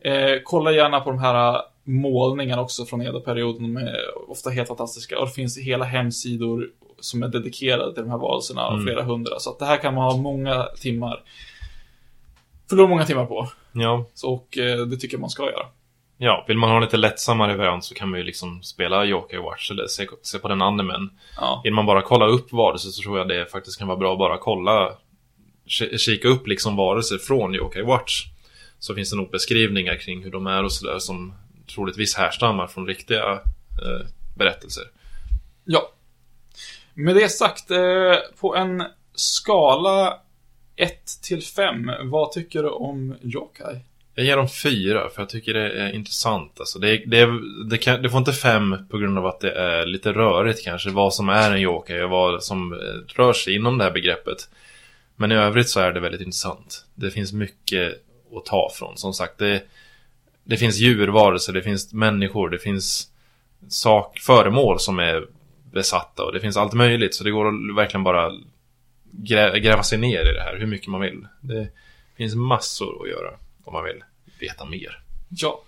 Eh, 0.00 0.40
kolla 0.44 0.72
gärna 0.72 1.00
på 1.00 1.10
de 1.10 1.18
här 1.18 1.62
målningarna 1.84 2.62
också 2.62 2.84
från 2.84 3.02
Edo-perioden. 3.02 3.62
De 3.62 3.76
är 3.76 4.30
ofta 4.30 4.50
helt 4.50 4.68
fantastiska. 4.68 5.18
Och 5.18 5.26
det 5.26 5.32
finns 5.32 5.58
hela 5.58 5.84
hemsidor 5.84 6.70
som 7.00 7.22
är 7.22 7.28
dedikerade 7.28 7.94
till 7.94 8.02
de 8.02 8.10
här 8.10 8.18
varelserna, 8.18 8.66
och 8.66 8.82
flera 8.82 9.02
hundra. 9.02 9.38
Så 9.38 9.50
att 9.50 9.58
det 9.58 9.64
här 9.64 9.76
kan 9.76 9.94
man 9.94 10.04
ha 10.04 10.16
många 10.16 10.64
timmar, 10.80 11.22
förlora 12.68 12.88
många 12.88 13.04
timmar 13.04 13.26
på. 13.26 13.48
Ja. 13.72 14.04
Så, 14.14 14.32
och 14.32 14.58
eh, 14.58 14.78
det 14.78 14.96
tycker 14.96 15.14
jag 15.16 15.20
man 15.20 15.30
ska 15.30 15.42
göra. 15.42 15.66
ja, 16.18 16.44
vill 16.48 16.58
man 16.58 16.70
ha 16.70 16.76
en 16.76 16.82
lite 16.82 16.96
lättsammare 16.96 17.56
variant 17.56 17.84
så 17.84 17.94
kan 17.94 18.10
man 18.10 18.18
ju 18.20 18.24
liksom 18.24 18.62
spela 18.62 19.04
Yokai 19.06 19.38
Watch 19.38 19.70
eller 19.70 19.86
se, 19.86 20.06
se 20.22 20.38
på 20.38 20.48
den 20.48 20.62
animen. 20.62 21.10
Ja. 21.36 21.60
Vill 21.64 21.72
man 21.72 21.86
bara 21.86 22.02
kolla 22.02 22.26
upp 22.26 22.52
varelser 22.52 22.88
så 22.90 23.02
tror 23.02 23.18
jag 23.18 23.28
det 23.28 23.46
faktiskt 23.46 23.78
kan 23.78 23.88
vara 23.88 23.98
bra 23.98 24.12
att 24.12 24.18
bara 24.18 24.38
kolla 24.38 24.92
Kika 25.96 26.28
upp 26.28 26.46
liksom 26.46 26.76
varelser 26.76 27.18
från 27.18 27.54
Yokai 27.54 27.82
Watch 27.82 28.24
Så 28.78 28.94
finns 28.94 29.10
det 29.10 29.16
nog 29.16 29.30
beskrivningar 29.30 29.96
kring 29.96 30.24
hur 30.24 30.30
de 30.30 30.46
är 30.46 30.64
och 30.64 30.72
sådär 30.72 30.98
som 30.98 31.34
troligtvis 31.74 32.14
härstammar 32.14 32.66
från 32.66 32.86
riktiga 32.86 33.32
eh, 33.32 34.06
berättelser 34.36 34.84
Ja. 35.64 35.92
Med 36.94 37.16
det 37.16 37.28
sagt, 37.28 37.70
eh, 37.70 37.78
på 38.40 38.56
en 38.56 38.84
skala 39.14 40.18
1 40.76 41.22
till 41.22 41.42
5, 41.42 41.90
vad 42.02 42.32
tycker 42.32 42.62
du 42.62 42.68
om 42.68 43.14
Yokai? 43.22 43.80
Jag 44.14 44.26
ger 44.26 44.36
dem 44.36 44.48
fyra 44.48 45.08
för 45.08 45.22
jag 45.22 45.28
tycker 45.28 45.54
det 45.54 45.70
är 45.70 45.92
intressant 45.92 46.60
alltså 46.60 46.78
det, 46.78 46.96
det, 47.06 47.28
det, 47.70 47.78
kan, 47.78 48.02
det 48.02 48.10
får 48.10 48.18
inte 48.18 48.32
fem 48.32 48.76
på 48.90 48.98
grund 48.98 49.18
av 49.18 49.26
att 49.26 49.40
det 49.40 49.52
är 49.52 49.86
lite 49.86 50.12
rörigt 50.12 50.64
kanske 50.64 50.90
Vad 50.90 51.14
som 51.14 51.28
är 51.28 51.50
en 51.50 51.58
yokai 51.58 52.02
och 52.02 52.10
vad 52.10 52.44
som 52.44 52.72
eh, 52.72 52.78
rör 53.16 53.32
sig 53.32 53.54
inom 53.54 53.78
det 53.78 53.84
här 53.84 53.90
begreppet 53.90 54.48
men 55.16 55.32
i 55.32 55.34
övrigt 55.34 55.68
så 55.68 55.80
är 55.80 55.92
det 55.92 56.00
väldigt 56.00 56.20
intressant 56.20 56.86
Det 56.94 57.10
finns 57.10 57.32
mycket 57.32 58.02
att 58.36 58.44
ta 58.44 58.70
från 58.74 58.96
Som 58.96 59.14
sagt, 59.14 59.38
det, 59.38 59.62
det 60.44 60.56
finns 60.56 60.76
djurvarelser, 60.76 61.52
det 61.52 61.62
finns 61.62 61.92
människor, 61.92 62.50
det 62.50 62.58
finns 62.58 63.10
sak, 63.68 64.18
föremål 64.18 64.80
som 64.80 64.98
är 64.98 65.26
besatta 65.72 66.24
och 66.24 66.32
det 66.32 66.40
finns 66.40 66.56
allt 66.56 66.72
möjligt 66.72 67.14
så 67.14 67.24
det 67.24 67.30
går 67.30 67.48
att 67.48 67.76
verkligen 67.76 68.04
bara 68.04 68.32
grä, 69.10 69.58
gräva 69.58 69.82
sig 69.82 69.98
ner 69.98 70.30
i 70.30 70.34
det 70.34 70.42
här 70.42 70.56
hur 70.58 70.66
mycket 70.66 70.88
man 70.88 71.00
vill. 71.00 71.26
Det 71.40 71.68
finns 72.16 72.34
massor 72.34 73.02
att 73.02 73.08
göra 73.08 73.30
om 73.64 73.72
man 73.72 73.84
vill 73.84 74.04
veta 74.40 74.64
mer. 74.64 75.00
Ja. 75.28 75.62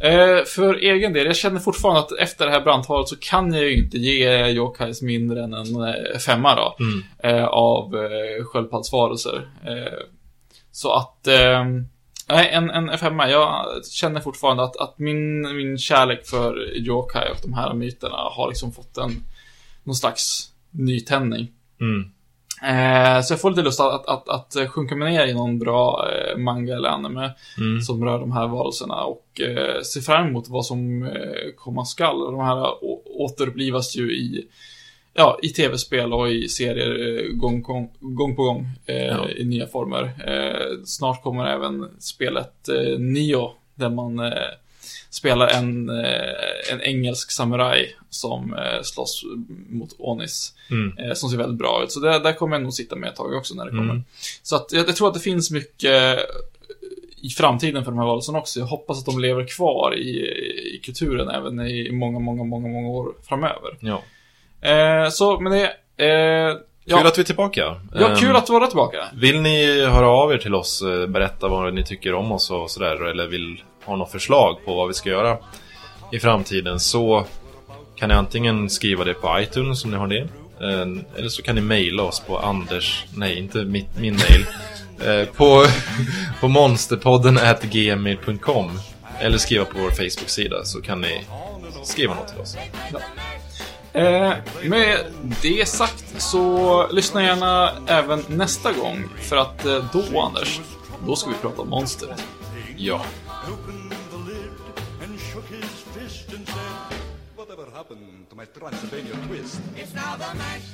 Eh, 0.00 0.44
för 0.46 0.74
egen 0.74 1.12
del, 1.12 1.26
jag 1.26 1.36
känner 1.36 1.60
fortfarande 1.60 2.00
att 2.00 2.12
efter 2.12 2.46
det 2.46 2.52
här 2.52 2.60
brandtalet 2.60 3.08
så 3.08 3.16
kan 3.16 3.52
jag 3.52 3.64
ju 3.64 3.76
inte 3.76 3.98
ge 3.98 4.48
Yokais 4.48 5.02
mindre 5.02 5.44
än 5.44 5.54
en 5.54 5.82
eh, 5.84 6.18
femma 6.26 6.54
då. 6.54 6.76
Mm. 6.84 7.02
Eh, 7.18 7.44
av 7.44 7.96
eh, 7.96 8.44
sköldpaddsvarelser. 8.44 9.48
Eh, 9.66 9.98
så 10.72 10.92
att, 10.92 11.26
eh, 11.26 11.64
nej, 12.28 12.50
en, 12.52 12.70
en 12.70 12.98
femma. 12.98 13.30
Jag 13.30 13.66
känner 13.92 14.20
fortfarande 14.20 14.62
att, 14.62 14.76
att 14.76 14.98
min, 14.98 15.56
min 15.56 15.78
kärlek 15.78 16.26
för 16.26 16.76
Yokai 16.76 17.30
och 17.30 17.38
de 17.42 17.54
här 17.54 17.74
myterna 17.74 18.16
har 18.16 18.48
liksom 18.48 18.72
fått 18.72 18.98
en, 18.98 19.24
någon 19.84 19.94
slags 19.94 20.52
nytändning. 20.70 21.48
Mm. 21.80 22.12
Eh, 22.62 23.20
så 23.22 23.32
jag 23.32 23.40
får 23.40 23.50
lite 23.50 23.62
lust 23.62 23.80
att, 23.80 24.06
att, 24.08 24.28
att, 24.28 24.56
att 24.56 24.70
sjunka 24.70 24.96
mig 24.96 25.12
ner 25.12 25.26
i 25.26 25.34
någon 25.34 25.58
bra 25.58 26.08
eh, 26.12 26.38
manga 26.38 26.74
eller 26.74 26.88
anime 26.88 27.30
Mm. 27.58 27.80
som 27.80 28.04
rör 28.04 28.18
de 28.18 28.32
här 28.32 28.46
varelserna 28.46 29.04
och 29.04 29.40
eh, 29.40 29.82
se 29.82 30.00
fram 30.00 30.26
emot 30.28 30.48
vad 30.48 30.66
som 30.66 31.02
eh, 31.02 31.10
komma 31.56 31.84
skall. 31.84 32.20
De 32.32 32.40
här 32.40 32.66
återupplivas 33.20 33.96
ju 33.96 34.12
i, 34.16 34.46
ja, 35.14 35.38
i 35.42 35.48
tv-spel 35.48 36.12
och 36.12 36.30
i 36.30 36.48
serier 36.48 37.18
eh, 37.24 37.32
gång, 37.32 37.62
gång, 37.62 37.90
gång 38.00 38.36
på 38.36 38.42
gång 38.42 38.66
eh, 38.86 39.06
Ja. 39.06 39.28
i 39.28 39.44
nya 39.44 39.66
former. 39.66 40.10
Snart 40.84 41.22
kommer 41.22 41.46
även 41.46 41.88
spelet 41.98 42.68
Nio 42.98 43.50
där 43.74 43.90
man 43.90 44.20
spelar 45.10 45.48
en, 45.48 45.88
eh, 45.88 46.72
en 46.72 46.80
engelsk 46.80 47.30
samuraj 47.30 47.96
som 48.10 48.54
eh, 48.54 48.82
slåss 48.82 49.24
mot 49.68 49.90
Onis. 49.98 50.52
Mm. 50.70 50.98
Eh, 50.98 51.14
som 51.14 51.30
ser 51.30 51.36
väldigt 51.36 51.58
bra 51.58 51.82
ut. 51.84 51.92
Så 51.92 52.00
det, 52.00 52.18
där 52.18 52.32
kommer 52.32 52.56
jag 52.56 52.62
nog 52.62 52.72
sitta 52.72 52.96
med 52.96 53.08
ett 53.08 53.16
tag 53.16 53.34
också 53.34 53.54
när 53.54 53.64
det 53.64 53.70
kommer. 53.70 53.82
Mm. 53.92 54.04
Så 54.42 54.56
att 54.56 54.72
jag, 54.72 54.88
jag 54.88 54.96
tror 54.96 55.08
att 55.08 55.14
det 55.14 55.20
finns 55.20 55.50
mycket 55.50 56.18
i 57.20 57.28
framtiden 57.28 57.84
för 57.84 57.90
de 57.90 57.98
här 57.98 58.06
varelserna 58.06 58.38
också. 58.38 58.60
Jag 58.60 58.66
hoppas 58.66 58.98
att 58.98 59.06
de 59.06 59.20
lever 59.20 59.46
kvar 59.46 59.94
i, 59.94 60.08
i 60.74 60.80
kulturen 60.84 61.28
även 61.28 61.60
i 61.60 61.92
många, 61.92 62.18
många, 62.18 62.44
många, 62.44 62.68
många 62.68 62.88
år 62.88 63.12
framöver. 63.28 63.76
Ja. 63.80 64.02
Eh, 64.70 65.08
så 65.08 65.40
med 65.40 65.52
det... 65.52 65.72
Eh, 66.04 66.56
ja, 66.84 66.98
Kul 66.98 67.06
att 67.06 67.18
vi 67.18 67.22
är 67.22 67.26
tillbaka. 67.26 67.80
ja, 67.94 68.08
Ehm, 68.08 68.16
kul 68.16 68.36
att 68.36 68.48
vara 68.48 68.66
tillbaka. 68.66 68.98
Vill 69.14 69.40
ni 69.40 69.84
höra 69.84 70.08
av 70.08 70.32
er 70.32 70.38
till 70.38 70.54
oss, 70.54 70.82
berätta 71.08 71.48
vad 71.48 71.74
ni 71.74 71.84
tycker 71.84 72.14
om 72.14 72.32
oss 72.32 72.50
och 72.50 72.70
sådär, 72.70 73.04
eller 73.04 73.26
vill 73.26 73.62
ha 73.86 73.96
något 73.96 74.10
förslag 74.10 74.56
på 74.64 74.74
vad 74.74 74.88
vi 74.88 74.94
ska 74.94 75.08
göra 75.10 75.38
i 76.12 76.18
framtiden 76.18 76.80
så 76.80 77.24
kan 77.96 78.08
ni 78.08 78.14
antingen 78.14 78.70
skriva 78.70 79.04
det 79.04 79.14
på 79.14 79.40
iTunes 79.40 79.84
om 79.84 79.90
ni 79.90 79.96
har 79.96 80.06
det. 80.06 80.20
eh, 80.60 80.86
Eller 81.18 81.28
så 81.28 81.42
kan 81.42 81.54
ni 81.54 81.60
mejla 81.60 82.02
oss 82.02 82.20
på 82.20 82.38
Anders, 82.38 83.04
nej 83.14 83.38
inte 83.38 83.58
mitt, 83.58 83.98
min 83.98 84.16
mejl. 84.16 84.46
eh, 85.20 85.28
På, 85.28 85.66
på 86.40 86.48
monsterpodden 86.48 87.38
at 87.38 87.62
gmail.com 87.62 88.78
Eller 89.20 89.38
skriva 89.38 89.64
på 89.64 89.78
vår 89.78 89.90
Facebook-sida 89.90 90.64
så 90.64 90.80
kan 90.82 91.00
ni 91.00 91.20
skriva 91.84 92.14
något 92.14 92.28
till 92.28 92.40
oss. 92.40 92.56
Eh, 93.92 94.32
med 94.62 94.98
det 95.42 95.68
sagt 95.68 96.04
så 96.18 96.86
lyssna 96.92 97.22
gärna 97.22 97.70
även 97.86 98.24
nästa 98.28 98.72
gång. 98.72 99.04
För 99.20 99.36
att 99.36 99.64
eh, 99.66 99.84
då, 99.92 100.20
Anders, 100.20 100.60
då 101.06 101.16
ska 101.16 101.30
vi 101.30 101.36
prata 101.36 101.62
om 101.62 101.68
monster. 101.68 102.14
Ja. 102.76 103.00
Opened 103.48 103.92
the 104.10 104.16
lid 104.18 104.50
and 105.02 105.18
shook 105.18 105.44
his 105.46 105.64
fist 105.94 106.32
and 106.32 106.46
said, 106.46 106.98
Whatever 107.36 107.66
happened 107.70 108.26
to 108.30 108.36
my 108.36 108.44
Transylvania 108.46 109.12
twist? 109.26 109.60
It's 109.76 109.94
now 109.94 110.16
the 110.16 110.32
mash, 110.34 110.68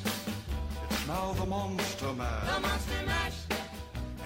It's 0.91 1.07
now 1.09 1.33
the 1.33 1.47
Monster 1.47 2.13
mash. 2.15 2.47
the 2.47 2.53
Man, 2.53 2.63
monster 2.63 3.07
mash. 3.07 3.39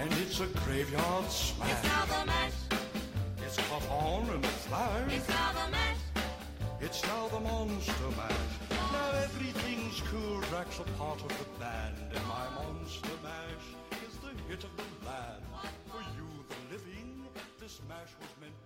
and 0.00 0.12
it's 0.22 0.40
a 0.40 0.46
graveyard 0.64 1.30
smash. 1.30 1.70
It's 1.72 1.84
now 1.84 2.04
the 2.04 2.26
mash, 2.26 2.58
It's 3.44 3.56
caught 3.68 3.88
on 3.90 4.22
in 4.34 4.44
a 4.44 4.48
flash. 4.68 5.12
it's 5.12 5.28
now 5.28 5.52
the 5.52 5.70
mash. 5.70 5.96
It's 6.80 7.02
now 7.04 7.28
the 7.28 7.40
Monster 7.40 8.10
Mash. 8.18 8.52
Now 8.92 9.10
everything's 9.24 9.98
cool. 10.10 10.40
Drax 10.50 10.78
a 10.78 10.82
part 11.00 11.20
of 11.22 11.28
the 11.28 11.58
band, 11.58 11.96
and 12.14 12.22
my 12.28 12.44
Monster 12.54 13.16
Mash 13.24 13.66
is 14.06 14.14
the 14.18 14.28
hit 14.46 14.62
of 14.62 14.70
the 14.76 15.06
land. 15.08 15.42
This 17.66 17.80
mash 17.88 18.14
was 18.20 18.30
meant 18.40 18.65